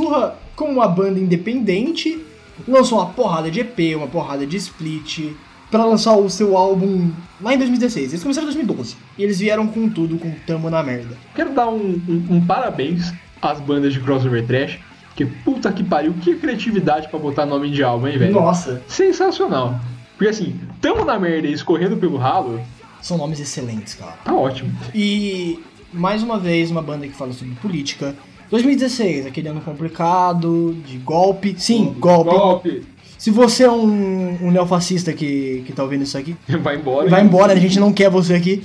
Surra, 0.00 0.36
como 0.54 0.72
uma 0.72 0.86
banda 0.86 1.18
independente, 1.18 2.22
lançou 2.68 2.98
uma 2.98 3.06
porrada 3.06 3.50
de 3.50 3.60
EP, 3.60 3.96
uma 3.96 4.06
porrada 4.06 4.46
de 4.46 4.54
split, 4.58 5.32
pra 5.70 5.86
lançar 5.86 6.14
o 6.18 6.28
seu 6.28 6.54
álbum 6.54 7.10
lá 7.40 7.54
em 7.54 7.56
2016. 7.56 8.12
Eles 8.12 8.22
começaram 8.22 8.44
em 8.46 8.52
2012. 8.52 8.94
E 9.16 9.22
eles 9.22 9.38
vieram 9.38 9.66
com 9.66 9.88
tudo, 9.88 10.18
com 10.18 10.30
Tamo 10.46 10.68
na 10.68 10.82
Merda. 10.82 11.16
Quero 11.34 11.54
dar 11.54 11.68
um, 11.70 11.98
um- 12.06 12.26
um 12.36 12.44
parabéns 12.44 13.10
às 13.40 13.58
bandas 13.58 13.94
de 13.94 14.00
crossover 14.00 14.46
trash. 14.46 14.78
Que 15.14 15.24
puta 15.24 15.72
que 15.72 15.82
pariu, 15.82 16.12
que 16.20 16.34
criatividade 16.34 17.08
pra 17.08 17.18
botar 17.18 17.46
nome 17.46 17.70
de 17.70 17.82
álbum, 17.82 18.06
hein, 18.06 18.18
velho? 18.18 18.34
Nossa! 18.34 18.82
Sensacional. 18.86 19.80
Porque 20.18 20.28
assim, 20.28 20.60
tamo 20.78 21.06
na 21.06 21.18
merda 21.18 21.48
e 21.48 21.54
escorrendo 21.54 21.96
pelo 21.96 22.18
ralo, 22.18 22.60
São 23.00 23.16
nomes 23.16 23.40
excelentes, 23.40 23.94
cara. 23.94 24.12
tá 24.22 24.34
ótimo. 24.34 24.70
E 24.94 25.58
mais 25.90 26.22
uma 26.22 26.38
vez, 26.38 26.70
uma 26.70 26.82
banda 26.82 27.06
que 27.08 27.14
fala 27.14 27.32
sobre 27.32 27.54
política. 27.54 28.14
2016, 28.50 29.26
aquele 29.26 29.48
ano 29.48 29.60
complicado, 29.60 30.76
de 30.86 30.98
golpe. 30.98 31.54
Sim, 31.58 31.94
golpe. 31.98 32.30
Golpe. 32.30 32.82
Se 33.18 33.30
você 33.30 33.64
é 33.64 33.70
um, 33.70 34.38
um 34.46 34.50
neofascista 34.50 35.12
que, 35.12 35.62
que 35.66 35.72
tá 35.72 35.82
ouvindo 35.82 36.02
isso 36.02 36.16
aqui, 36.18 36.36
Vai 36.62 36.76
embora. 36.76 37.08
vai 37.08 37.20
hein? 37.20 37.26
embora, 37.26 37.52
a 37.52 37.56
gente 37.56 37.78
não 37.80 37.92
quer 37.92 38.10
você 38.10 38.34
aqui. 38.34 38.62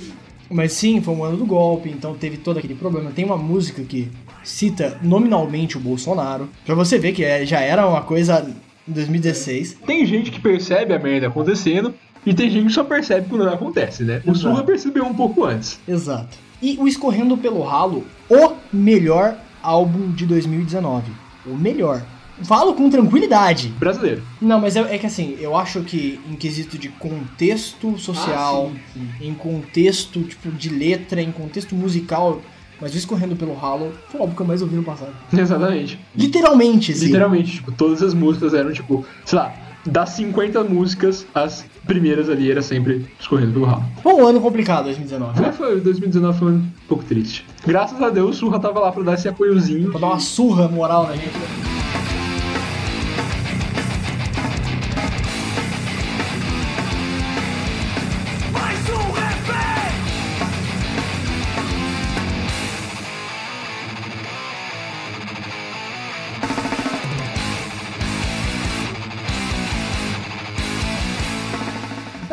Mas 0.50 0.72
sim, 0.72 1.00
foi 1.00 1.14
um 1.14 1.24
ano 1.24 1.38
do 1.38 1.46
golpe, 1.46 1.88
então 1.88 2.14
teve 2.14 2.36
todo 2.36 2.58
aquele 2.58 2.74
problema. 2.74 3.10
Tem 3.10 3.24
uma 3.24 3.38
música 3.38 3.82
que 3.82 4.10
cita 4.44 4.98
nominalmente 5.02 5.78
o 5.78 5.80
Bolsonaro, 5.80 6.46
pra 6.66 6.74
você 6.74 6.98
ver 6.98 7.12
que 7.12 7.24
é- 7.24 7.46
já 7.46 7.60
era 7.60 7.88
uma 7.88 8.02
coisa 8.02 8.46
em 8.86 8.92
2016. 8.92 9.78
Tem 9.86 10.04
gente 10.04 10.30
que 10.30 10.38
percebe 10.38 10.92
a 10.92 10.98
merda 10.98 11.28
acontecendo 11.28 11.94
e 12.26 12.34
tem 12.34 12.50
gente 12.50 12.66
que 12.66 12.72
só 12.72 12.84
percebe 12.84 13.28
quando 13.30 13.42
ela 13.44 13.54
acontece, 13.54 14.04
né? 14.04 14.20
O. 14.26 14.34
Surra 14.34 14.62
percebeu 14.62 15.06
um 15.06 15.14
pouco 15.14 15.42
antes. 15.44 15.80
Exato. 15.88 16.36
E 16.60 16.76
o 16.78 16.86
Escorrendo 16.86 17.36
pelo 17.38 17.62
Ralo, 17.62 18.04
o 18.28 18.52
melhor 18.70 19.36
álbum 19.62 20.10
de 20.10 20.26
2019. 20.26 21.10
O 21.46 21.54
melhor. 21.54 22.02
Falo 22.42 22.74
com 22.74 22.90
tranquilidade. 22.90 23.68
Brasileiro. 23.78 24.22
Não, 24.40 24.60
mas 24.60 24.74
é, 24.74 24.94
é 24.94 24.98
que 24.98 25.06
assim, 25.06 25.36
eu 25.38 25.56
acho 25.56 25.82
que 25.82 26.18
em 26.28 26.34
quesito 26.34 26.78
de 26.78 26.88
contexto 26.88 27.96
social, 27.98 28.72
em 29.20 29.34
contexto 29.34 30.22
tipo 30.22 30.50
de 30.50 30.68
letra, 30.68 31.20
em 31.20 31.30
contexto 31.30 31.74
musical, 31.74 32.40
mas 32.80 32.94
o 32.94 32.98
Escorrendo 32.98 33.36
pelo 33.36 33.54
Ralo 33.54 33.92
foi 34.08 34.18
o 34.18 34.22
álbum 34.24 34.34
que 34.34 34.42
eu 34.42 34.46
mais 34.46 34.60
ouvi 34.60 34.74
no 34.74 34.82
passado. 34.82 35.12
Exatamente. 35.32 36.00
Literalmente, 36.16 36.92
assim. 36.92 37.06
Literalmente, 37.06 37.52
tipo, 37.52 37.70
todas 37.70 38.02
as 38.02 38.12
músicas 38.12 38.54
eram, 38.54 38.72
tipo, 38.72 39.06
sei 39.24 39.38
lá, 39.38 39.54
das 39.84 40.10
50 40.10 40.62
músicas, 40.64 41.26
as 41.34 41.64
primeiras 41.86 42.28
ali 42.28 42.50
era 42.50 42.62
sempre 42.62 43.06
escorrendo 43.18 43.52
pelo 43.52 43.64
ralo. 43.64 43.84
Foi 44.02 44.14
um 44.14 44.26
ano 44.26 44.40
complicado, 44.40 44.84
2019. 44.84 45.40
Mas 45.40 45.56
foi, 45.56 45.80
2019 45.80 46.38
foi 46.38 46.48
um 46.48 46.50
ano 46.50 46.58
um 46.58 46.88
pouco 46.88 47.04
triste. 47.04 47.44
Graças 47.66 48.00
a 48.00 48.10
Deus, 48.10 48.36
o 48.36 48.38
Surra 48.38 48.60
tava 48.60 48.80
lá 48.80 48.92
pra 48.92 49.02
dar 49.02 49.14
esse 49.14 49.28
apoiozinho. 49.28 49.90
Pra 49.90 50.00
dar 50.00 50.06
uma 50.06 50.20
surra 50.20 50.68
moral 50.68 51.06
na 51.06 51.16
gente. 51.16 51.71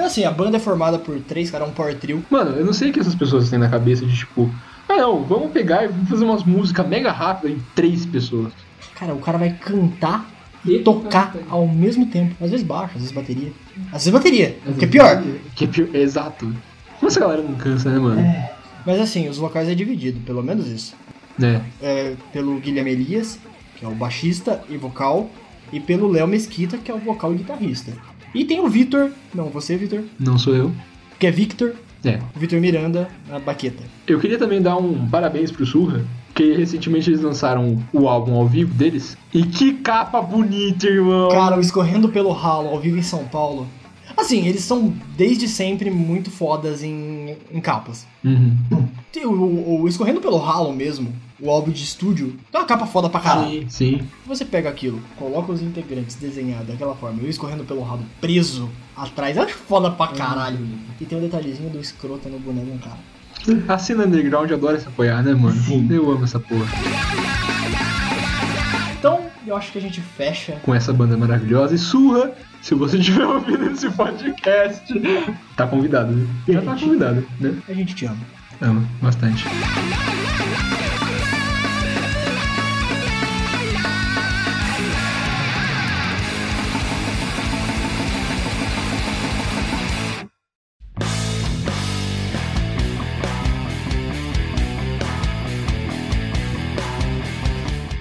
Assim, 0.10 0.26
a 0.26 0.32
banda 0.32 0.58
é 0.58 0.60
formada 0.60 1.00
por 1.00 1.20
três 1.22 1.50
caras, 1.50 1.68
um 1.68 1.72
power 1.72 1.96
trio. 1.98 2.24
Mano, 2.30 2.52
eu 2.52 2.66
não 2.66 2.74
sei 2.74 2.90
o 2.90 2.94
que 2.94 3.00
essas 3.00 3.16
pessoas 3.16 3.50
têm 3.50 3.60
na 3.60 3.70
cabeça 3.70 4.06
de, 4.06 4.16
tipo, 4.16 4.50
ah 4.88 4.98
não, 4.98 5.24
vamos 5.24 5.52
pegar 5.52 5.86
e 5.86 5.88
vamos 5.88 6.10
fazer 6.10 6.26
umas 6.26 6.44
músicas 6.44 6.88
mega 6.88 7.12
rápidas 7.12 7.58
em 7.58 7.62
três 7.76 8.06
pessoas. 8.06 8.52
Cara, 8.96 9.14
o 9.14 9.20
cara 9.20 9.38
vai 9.38 9.52
cantar 9.52 10.30
e 10.66 10.80
tocar 10.80 11.36
ao 11.50 11.68
mesmo 11.68 12.08
tempo. 12.08 12.36
Às 12.44 12.52
vezes 12.52 12.66
baixo, 12.66 12.94
às 12.96 13.02
vezes 13.02 13.12
bateria. 13.12 13.52
Às 13.88 14.04
vezes 14.04 14.10
bateria, 14.10 14.58
que 14.78 14.86
é 14.86 14.88
pior. 14.88 15.24
Que 15.56 15.64
é 15.66 15.68
pior, 15.68 15.96
exato. 15.96 16.54
Como 17.00 17.10
essa 17.10 17.20
galera 17.20 17.42
não 17.42 17.56
cansa, 17.56 17.90
né, 17.90 17.98
mano? 17.98 18.22
Mas 18.86 19.00
assim, 19.00 19.30
os 19.30 19.38
vocais 19.38 19.70
é 19.70 19.76
dividido, 19.76 20.20
pelo 20.22 20.44
menos 20.44 20.68
isso. 20.68 20.96
É. 21.42 21.62
É, 21.82 22.16
pelo 22.34 22.60
Guilherme 22.60 22.92
Elias, 22.92 23.40
que 23.78 23.86
é 23.86 23.88
o 23.88 23.92
baixista 23.92 24.62
e 24.70 24.76
vocal, 24.76 25.30
e 25.72 25.80
pelo 25.80 26.10
Léo 26.10 26.28
Mesquita, 26.28 26.78
que 26.78 26.92
é 26.92 26.94
o 26.94 26.98
vocal 26.98 27.34
e 27.34 27.38
guitarrista. 27.38 27.94
E 28.34 28.46
tem 28.46 28.60
o 28.60 28.68
Vitor, 28.68 29.10
não 29.34 29.46
você, 29.46 29.76
Vitor, 29.78 30.02
Não 30.20 30.38
sou 30.38 30.56
eu. 30.56 30.72
que 31.20 31.28
é 31.28 31.32
Victor, 31.32 31.74
É. 32.04 32.20
Vitor 32.36 32.60
Miranda, 32.62 33.10
na 33.28 33.40
baqueta. 33.40 33.84
Eu 34.08 34.20
queria 34.20 34.38
também 34.38 34.62
dar 34.62 34.78
um 34.78 35.08
parabéns 35.10 35.52
pro 35.52 35.66
Surra, 35.66 36.06
que 36.34 36.54
recentemente 36.54 37.10
eles 37.10 37.22
lançaram 37.22 37.78
o 37.92 38.08
álbum 38.08 38.36
ao 38.36 38.48
vivo 38.48 38.74
deles. 38.74 39.18
E 39.34 39.44
que 39.44 39.74
capa 39.74 40.22
bonita, 40.22 40.88
irmão! 40.88 41.30
Cara, 41.30 41.58
o 41.58 41.60
Escorrendo 41.60 42.08
pelo 42.10 42.32
Ralo, 42.32 42.70
ao 42.70 42.80
vivo 42.80 42.98
em 42.98 43.04
São 43.04 43.26
Paulo. 43.26 43.68
Assim, 44.18 44.46
eles 44.48 44.64
são 44.64 44.94
desde 45.16 45.48
sempre 45.48 45.90
muito 45.90 46.30
fodas 46.30 46.84
em, 46.84 47.36
em 47.52 47.60
capas. 47.62 48.06
Uhum. 48.24 48.56
O, 49.26 49.30
o- 49.30 49.82
o 49.82 49.88
Escorrendo 49.88 50.22
pelo 50.22 50.38
Ralo 50.38 50.74
mesmo, 50.74 51.14
o 51.40 51.50
álbum 51.50 51.72
de 51.72 51.84
estúdio, 51.84 52.36
tem 52.52 52.60
uma 52.62 52.68
capa 52.68 52.86
foda 52.86 53.10
pra 53.10 53.20
caralho. 53.20 53.62
Sim, 53.70 53.98
sim. 54.00 54.02
Você 54.28 54.44
pega 54.46 54.70
aquilo, 54.70 55.00
coloca 55.18 55.52
os 55.52 55.62
integrantes 55.62 56.16
desenhados 56.16 56.68
daquela 56.68 56.96
forma, 56.96 57.22
eu 57.22 57.30
escorrendo 57.30 57.64
pelo 57.64 57.82
rabo 57.82 58.04
preso 58.22 58.70
atrás, 58.96 59.36
eu 59.38 59.44
acho 59.44 59.56
foda 59.56 59.90
pra 59.92 60.08
caralho. 60.08 60.60
E 61.00 61.06
tem 61.06 61.18
um 61.18 61.22
detalhezinho 61.22 61.70
do 61.70 61.80
escroto 61.80 62.28
no 62.30 62.40
boneco, 62.40 62.78
cara. 62.80 62.98
A 63.74 63.78
cena 63.78 64.06
underground 64.06 64.52
adora 64.52 64.80
se 64.80 64.88
apoiar, 64.88 65.24
né, 65.24 65.34
mano? 65.34 65.56
Sim. 65.62 65.88
Eu 65.90 66.12
amo 66.12 66.26
essa 66.26 66.40
porra. 66.40 66.66
Eu 69.50 69.56
acho 69.56 69.72
que 69.72 69.80
a 69.80 69.82
gente 69.82 70.00
fecha. 70.00 70.60
Com 70.62 70.76
essa 70.76 70.94
banda 70.94 71.18
maravilhosa. 71.18 71.74
E 71.74 71.78
surra, 71.80 72.32
se 72.62 72.76
você 72.76 72.98
estiver 72.98 73.26
ouvindo 73.26 73.72
esse 73.72 73.90
podcast, 73.90 74.94
tá 75.56 75.66
convidado, 75.66 76.12
né? 76.12 76.28
Já 76.48 76.62
tá 76.62 76.76
convidado, 76.76 77.28
né? 77.40 77.58
A 77.68 77.74
gente 77.74 77.96
te 77.96 78.06
ama. 78.06 78.20
Amo, 78.62 78.88
bastante. 79.02 79.46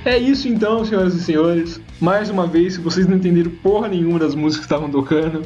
É 0.09 0.17
isso 0.17 0.49
então, 0.49 0.83
senhoras 0.87 1.15
e 1.15 1.23
senhores. 1.23 1.79
Mais 2.01 2.31
uma 2.31 2.47
vez, 2.47 2.73
se 2.73 2.81
vocês 2.81 3.07
não 3.07 3.19
entenderam 3.19 3.51
porra 3.63 3.89
nenhuma 3.89 4.19
das 4.19 4.35
músicas 4.35 4.65
que 4.65 4.73
estavam 4.73 4.91
tocando, 4.91 5.43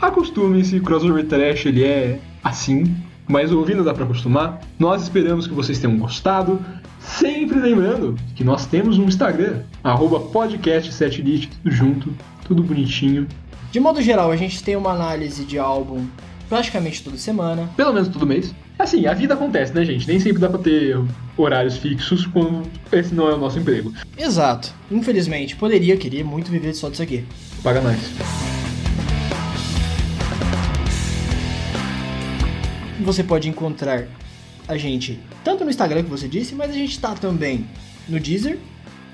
acostumem-se, 0.00 0.80
crossover 0.80 1.24
trash 1.24 1.66
ele 1.66 1.84
é 1.84 2.18
assim, 2.42 2.92
mas 3.28 3.52
ouvindo 3.52 3.84
dá 3.84 3.94
pra 3.94 4.02
acostumar. 4.04 4.58
Nós 4.80 5.04
esperamos 5.04 5.46
que 5.46 5.54
vocês 5.54 5.78
tenham 5.78 5.96
gostado. 5.96 6.60
Sempre 6.98 7.60
lembrando 7.60 8.16
que 8.34 8.42
nós 8.42 8.66
temos 8.66 8.98
um 8.98 9.04
Instagram, 9.04 9.60
arroba 9.84 10.18
podcast 10.18 10.92
7 10.92 11.22
lit, 11.22 11.48
tudo 11.48 11.70
junto, 11.70 12.12
tudo 12.44 12.64
bonitinho. 12.64 13.28
De 13.70 13.78
modo 13.78 14.02
geral, 14.02 14.32
a 14.32 14.36
gente 14.36 14.60
tem 14.60 14.74
uma 14.74 14.90
análise 14.90 15.44
de 15.44 15.56
álbum 15.56 16.04
praticamente 16.54 17.02
toda 17.02 17.16
semana. 17.16 17.68
Pelo 17.76 17.92
menos 17.92 18.08
todo 18.08 18.24
mês. 18.24 18.54
Assim, 18.78 19.08
a 19.08 19.12
vida 19.12 19.34
acontece, 19.34 19.74
né, 19.74 19.84
gente? 19.84 20.06
Nem 20.06 20.20
sempre 20.20 20.40
dá 20.40 20.48
pra 20.48 20.60
ter 20.60 20.96
horários 21.36 21.76
fixos 21.76 22.26
quando 22.26 22.62
esse 22.92 23.12
não 23.12 23.28
é 23.28 23.34
o 23.34 23.36
nosso 23.36 23.58
emprego. 23.58 23.92
Exato. 24.16 24.72
Infelizmente, 24.88 25.56
poderia, 25.56 25.96
queria 25.96 26.24
muito 26.24 26.52
viver 26.52 26.72
só 26.72 26.88
disso 26.88 27.02
aqui. 27.02 27.24
Paga 27.60 27.80
nós. 27.80 27.98
Você 33.00 33.24
pode 33.24 33.48
encontrar 33.48 34.04
a 34.68 34.76
gente 34.76 35.18
tanto 35.42 35.64
no 35.64 35.70
Instagram 35.70 36.04
que 36.04 36.10
você 36.10 36.28
disse, 36.28 36.54
mas 36.54 36.70
a 36.70 36.74
gente 36.74 37.00
tá 37.00 37.14
também 37.14 37.66
no 38.08 38.20
Deezer, 38.20 38.60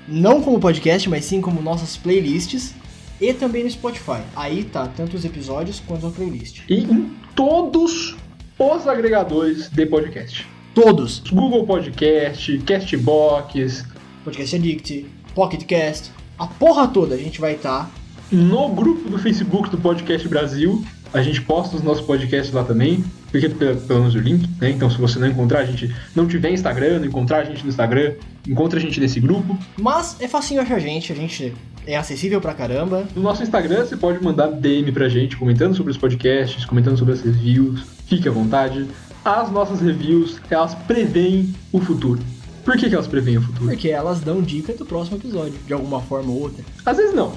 não 0.07 0.43
como 0.43 0.59
podcast, 0.59 1.09
mas 1.09 1.25
sim 1.25 1.41
como 1.41 1.59
nossas 1.59 1.97
playlists, 1.97 2.75
e 3.21 3.33
também 3.33 3.63
no 3.63 3.69
Spotify. 3.69 4.21
Aí 4.35 4.63
tá 4.63 4.87
tanto 4.87 5.15
os 5.15 5.23
episódios 5.23 5.79
quanto 5.79 6.07
a 6.07 6.09
playlist. 6.09 6.61
E 6.67 6.79
em 6.79 7.11
todos 7.35 8.15
os 8.57 8.87
agregadores 8.87 9.69
de 9.69 9.85
podcast. 9.85 10.47
Todos. 10.73 11.21
Google 11.31 11.65
Podcast, 11.65 12.57
Castbox, 12.59 13.85
Podcast 14.23 14.55
Addict, 14.55 15.05
Pocket 15.35 15.63
Cast, 15.65 16.11
a 16.37 16.47
porra 16.47 16.87
toda 16.87 17.15
a 17.15 17.17
gente 17.17 17.39
vai 17.39 17.53
estar. 17.53 17.91
no 18.31 18.69
grupo 18.69 19.09
do 19.09 19.19
Facebook 19.19 19.69
do 19.69 19.77
Podcast 19.77 20.27
Brasil. 20.27 20.83
A 21.13 21.21
gente 21.21 21.41
posta 21.41 21.75
os 21.75 21.83
nossos 21.83 22.05
podcasts 22.05 22.53
lá 22.53 22.63
também, 22.63 23.03
porque 23.31 23.49
pelo 23.49 23.99
menos 23.99 24.13
o 24.13 24.19
link, 24.19 24.47
né? 24.59 24.69
Então 24.69 24.89
se 24.89 24.97
você 24.97 25.17
não 25.17 25.27
encontrar 25.27 25.59
a 25.59 25.65
gente, 25.65 25.93
não 26.13 26.27
tiver 26.27 26.51
Instagram, 26.51 26.99
não 26.99 27.05
encontrar 27.05 27.37
a 27.39 27.43
gente 27.43 27.63
no 27.63 27.69
Instagram, 27.69 28.13
encontra 28.47 28.77
a 28.77 28.81
gente 28.81 28.99
nesse 28.99 29.19
grupo. 29.19 29.57
Mas 29.77 30.17
é 30.19 30.27
facinho 30.27 30.61
achar 30.61 30.75
a 30.75 30.79
gente, 30.79 31.11
a 31.11 31.15
gente 31.15 31.53
é 31.87 31.95
acessível 31.95 32.41
pra 32.41 32.53
caramba. 32.53 33.07
No 33.15 33.21
nosso 33.21 33.41
Instagram 33.41 33.85
você 33.85 33.95
pode 33.95 34.21
mandar 34.23 34.47
DM 34.47 34.91
pra 34.91 35.07
gente, 35.07 35.37
comentando 35.37 35.75
sobre 35.75 35.91
os 35.91 35.97
podcasts, 35.97 36.65
comentando 36.65 36.97
sobre 36.97 37.13
as 37.13 37.21
reviews. 37.21 37.83
Fique 38.05 38.27
à 38.27 38.31
vontade. 38.31 38.87
As 39.23 39.51
nossas 39.51 39.79
reviews, 39.79 40.39
elas 40.49 40.75
preveem 40.75 41.53
o 41.71 41.79
futuro. 41.79 42.19
Por 42.65 42.75
que, 42.77 42.89
que 42.89 42.95
elas 42.95 43.07
preveem 43.07 43.37
o 43.37 43.41
futuro? 43.41 43.69
Porque 43.69 43.89
elas 43.89 44.19
dão 44.19 44.41
dica 44.41 44.73
do 44.73 44.85
próximo 44.85 45.17
episódio, 45.17 45.53
de 45.65 45.73
alguma 45.73 46.01
forma 46.01 46.31
ou 46.31 46.41
outra. 46.41 46.63
Às 46.85 46.97
vezes 46.97 47.15
não, 47.15 47.33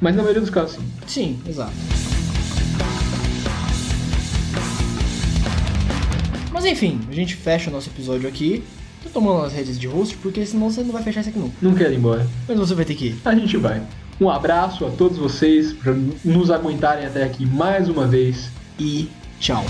mas 0.00 0.16
na 0.16 0.22
maioria 0.22 0.40
dos 0.40 0.50
casos 0.50 0.76
sim. 0.76 0.82
Sim, 1.06 1.38
exato. 1.48 1.72
Mas 6.64 6.72
enfim, 6.72 6.98
a 7.10 7.12
gente 7.12 7.36
fecha 7.36 7.68
o 7.68 7.72
nosso 7.74 7.90
episódio 7.90 8.26
aqui. 8.26 8.64
Tô 9.02 9.10
tomando 9.10 9.44
as 9.44 9.52
redes 9.52 9.78
de 9.78 9.86
host, 9.86 10.16
porque 10.16 10.46
senão 10.46 10.70
você 10.70 10.82
não 10.82 10.92
vai 10.92 11.02
fechar 11.02 11.20
isso 11.20 11.28
aqui 11.28 11.38
nunca. 11.38 11.54
Não 11.60 11.74
quero 11.74 11.92
ir 11.92 11.98
embora. 11.98 12.26
Mas 12.48 12.58
você 12.58 12.74
vai 12.74 12.86
ter 12.86 12.94
que 12.94 13.08
ir. 13.08 13.16
A 13.22 13.34
gente 13.34 13.58
vai. 13.58 13.82
Um 14.18 14.30
abraço 14.30 14.86
a 14.86 14.90
todos 14.90 15.18
vocês 15.18 15.74
por 15.74 15.94
nos 16.24 16.50
aguentarem 16.50 17.04
até 17.04 17.22
aqui 17.22 17.44
mais 17.44 17.90
uma 17.90 18.06
vez. 18.06 18.48
E 18.80 19.10
tchau. 19.38 19.62